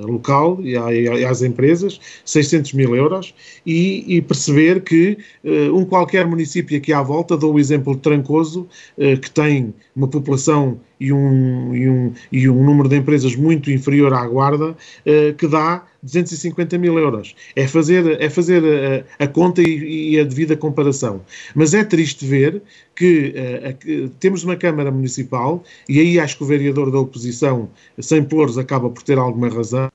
[0.03, 3.33] local e, à- e às empresas, 600 mil euros,
[3.65, 8.01] e, e perceber que eh, um qualquer município aqui à volta, dou o exemplo de
[8.01, 13.35] Trancoso, eh, que tem uma população e um, e, um, e um número de empresas
[13.35, 17.35] muito inferior à Guarda, eh, que dá 250 mil euros.
[17.55, 21.21] É fazer, é fazer a, a conta e, e a devida comparação.
[21.55, 22.61] Mas é triste ver
[22.95, 27.69] que, eh, a- temos uma Câmara Municipal, e aí acho que o vereador da oposição,
[27.99, 29.89] sem Pelouros, acaba por ter alguma razão,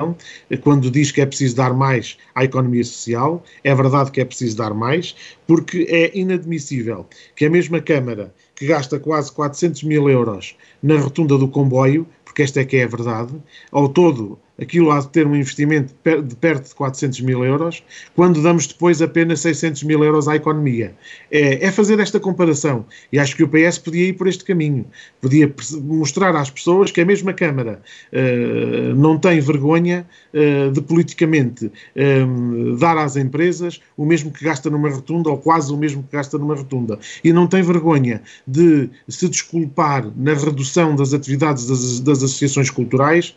[0.50, 3.42] eh, quando diz que é preciso dar mais à economia social.
[3.64, 5.14] É verdade que é preciso dar mais,
[5.46, 11.36] porque é inadmissível que a mesma Câmara, que gasta quase 400 mil euros na rotunda
[11.36, 13.34] do comboio, porque esta é que é a verdade,
[13.70, 17.82] ao todo aquilo há de ter um investimento de perto de 400 mil euros,
[18.14, 20.94] quando damos depois apenas 600 mil euros à economia.
[21.30, 22.86] É, é, fazer esta comparação.
[23.12, 24.86] E acho que o PS podia ir por este caminho.
[25.20, 25.52] Podia
[25.82, 27.80] mostrar às pessoas que a mesma Câmara
[28.12, 34.70] uh, não tem vergonha uh, de politicamente uh, dar às empresas o mesmo que gasta
[34.70, 36.98] numa rotunda, ou quase o mesmo que gasta numa rotunda.
[37.22, 43.36] E não tem vergonha de se desculpar na redução das atividades das, das associações culturais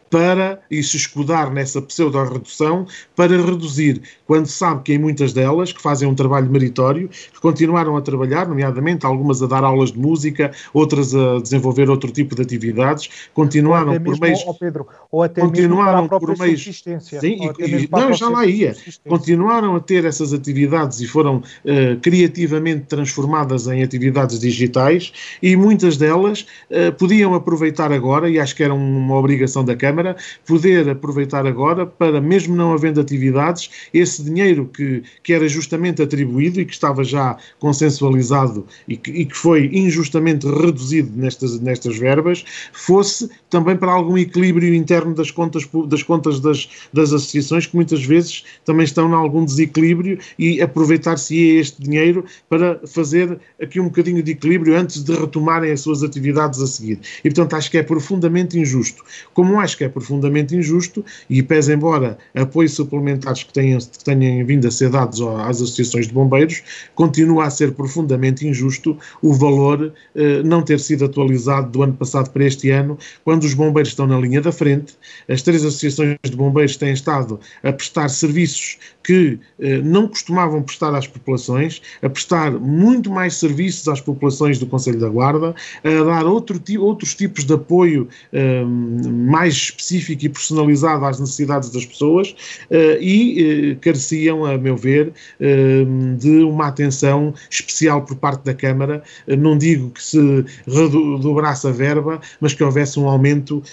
[0.11, 2.85] para e se escudar nessa pseudo-redução
[3.15, 7.95] para reduzir, quando sabe que em muitas delas, que fazem um trabalho meritório, que continuaram
[7.95, 12.41] a trabalhar, nomeadamente algumas a dar aulas de música, outras a desenvolver outro tipo de
[12.41, 14.43] atividades, continuaram por meios...
[14.59, 16.83] Pedro, ou até continuaram por meios...
[16.99, 18.75] Sim, e, não, já lá ia.
[19.07, 25.95] Continuaram a ter essas atividades e foram uh, criativamente transformadas em atividades digitais e muitas
[25.95, 30.17] delas uh, podiam aproveitar agora, e acho que era uma obrigação da Câmara, Câmara
[30.47, 36.59] poder aproveitar agora para, mesmo não havendo atividades, esse dinheiro que, que era justamente atribuído
[36.59, 42.43] e que estava já consensualizado e que, e que foi injustamente reduzido nestas, nestas verbas,
[42.73, 48.03] fosse também para algum equilíbrio interno das contas das, contas das, das associações, que muitas
[48.03, 54.23] vezes também estão em algum desequilíbrio e aproveitar-se este dinheiro para fazer aqui um bocadinho
[54.23, 56.99] de equilíbrio antes de retomarem as suas atividades a seguir.
[57.23, 59.03] E, portanto, acho que é profundamente injusto.
[59.33, 64.45] Como acho que é profundamente injusto e, pese embora apoios suplementares que tenham, que tenham
[64.45, 66.63] vindo a ser dados às associações de bombeiros,
[66.95, 72.29] continua a ser profundamente injusto o valor eh, não ter sido atualizado do ano passado
[72.31, 74.95] para este ano, quando os bombeiros estão na linha da frente,
[75.29, 80.93] as três associações de bombeiros têm estado a prestar serviços que eh, não costumavam prestar
[80.95, 86.25] às populações, a prestar muito mais serviços às populações do Conselho da Guarda, a dar
[86.25, 92.29] outro, outros tipos de apoio eh, mais específico e personalizado às necessidades das pessoas
[92.69, 95.07] uh, e uh, careciam, a meu ver,
[95.39, 99.03] uh, de uma atenção especial por parte da Câmara.
[99.27, 103.63] não digo que se redobrasse a verba, mas que houvesse um aumento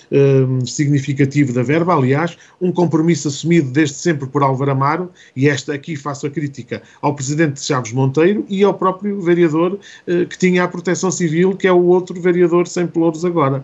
[0.64, 1.94] significativo da verba.
[1.94, 6.82] Aliás, um compromisso assumido desde sempre por Álvaro Amaro, e esta aqui faço a crítica
[7.02, 11.72] ao Presidente Chaves Monteiro e ao próprio vereador que tinha a proteção civil, que é
[11.72, 13.62] o outro vereador sem pelouros agora.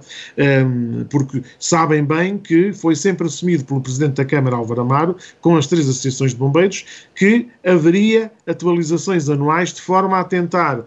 [1.09, 5.67] porque sabem bem que foi sempre assumido pelo Presidente da Câmara, Álvaro Amaro, com as
[5.67, 6.85] três associações de bombeiros,
[7.15, 10.85] que haveria atualizações anuais de forma a tentar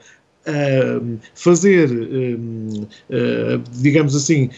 [0.47, 4.49] Uh, fazer, uh, uh, digamos assim,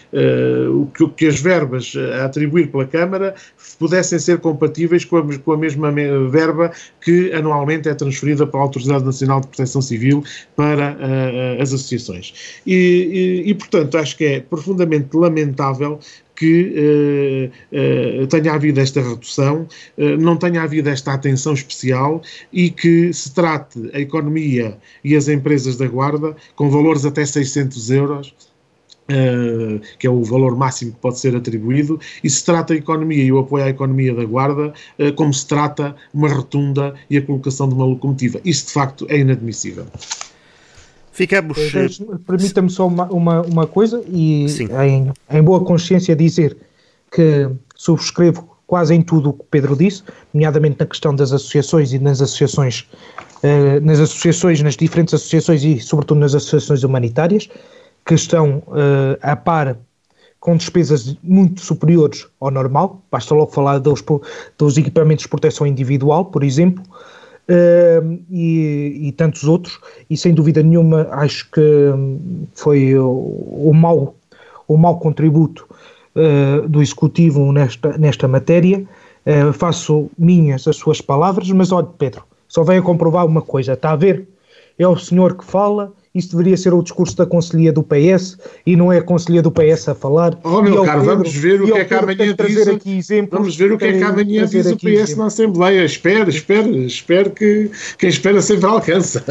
[0.71, 3.33] o que, as verbas a atribuir pela Câmara
[3.79, 5.91] pudessem ser compatíveis com a, com a, mesma
[6.29, 6.71] verba
[7.01, 10.23] que anualmente é transferida para a Autoridade Nacional de Proteção Civil
[10.55, 10.95] para
[11.59, 12.61] as associações.
[12.67, 15.99] E, e, e, portanto, acho que é profundamente lamentável
[16.39, 19.67] que uh, uh, tenha havido esta redução,
[19.97, 22.21] uh, não tenha havido esta atenção especial
[22.53, 27.91] e que se trate a economia e as empresas da Guarda com valores até 600
[27.91, 28.33] euros.
[29.11, 33.23] Uh, que é o valor máximo que pode ser atribuído, e se trata a economia
[33.23, 37.21] e o apoio à economia da Guarda uh, como se trata uma rotunda e a
[37.23, 38.39] colocação de uma locomotiva.
[38.45, 39.87] Isso, de facto, é inadmissível.
[41.19, 41.57] Ficamos.
[42.25, 44.45] Permita-me só uma, uma, uma, coisa e
[44.87, 46.55] em, em, boa consciência dizer
[47.11, 50.01] que subscrevo quase em tudo o que Pedro disse,
[50.33, 52.87] nomeadamente na questão das associações e nas associações,
[53.43, 57.49] eh, nas associações, nas diferentes associações e sobretudo nas associações humanitárias,
[58.05, 59.75] que estão eh, a par
[60.39, 64.01] com despesas muito superiores ao normal, basta logo falar dos,
[64.57, 66.81] dos equipamentos de proteção individual, por exemplo,
[67.49, 71.61] uh, e, e, tantos outros, e sem dúvida nenhuma acho que
[72.53, 74.15] foi o, o mau,
[74.67, 75.67] o mau contributo
[76.15, 78.85] uh, do Executivo nesta, nesta matéria.
[79.25, 83.73] Uh, faço minhas as suas palavras, mas olha, Pedro, só venho a comprovar uma coisa,
[83.73, 84.27] está a ver?
[84.77, 88.75] É o senhor que fala isso deveria ser o discurso da Conselhia do PS e
[88.75, 90.37] não é a Conselhia do PS a falar.
[90.43, 92.67] Oh, meu caro, Pedro, vamos ver o que é que amanhã diz.
[92.67, 95.17] Aqui exemplos, vamos ver o que é que amanhã diz o PS exemplos.
[95.17, 95.85] na Assembleia.
[95.85, 99.23] Espero, espero, espero que quem espera sempre alcança.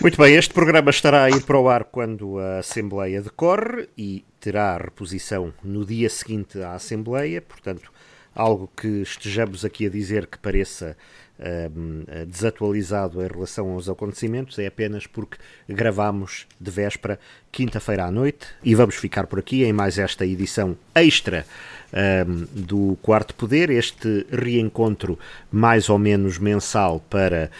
[0.00, 4.24] Muito bem, este programa estará a ir para o ar quando a Assembleia decorre e
[4.38, 7.90] terá reposição no dia seguinte à Assembleia, portanto,
[8.34, 10.96] algo que estejamos aqui a dizer que pareça
[11.44, 15.38] Ehm, desatualizado em relação aos acontecimentos é apenas porque
[15.68, 17.18] gravamos de véspera,
[17.50, 21.44] quinta-feira à noite, e vamos ficar por aqui em mais esta edição extra
[21.92, 25.18] um, ehm, do Quarto Poder, este reencontro
[25.50, 27.50] mais ou menos mensal para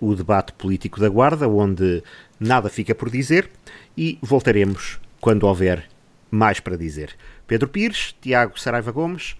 [0.00, 2.04] uh, o debate político da Guarda, onde
[2.38, 3.50] nada fica por dizer,
[3.98, 5.88] e voltaremos quando houver
[6.30, 7.16] mais para dizer.
[7.44, 9.36] Pedro Pires, Tiago Saraiva Gomes,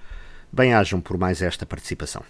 [0.52, 2.24] bem-ajam por mais esta participação.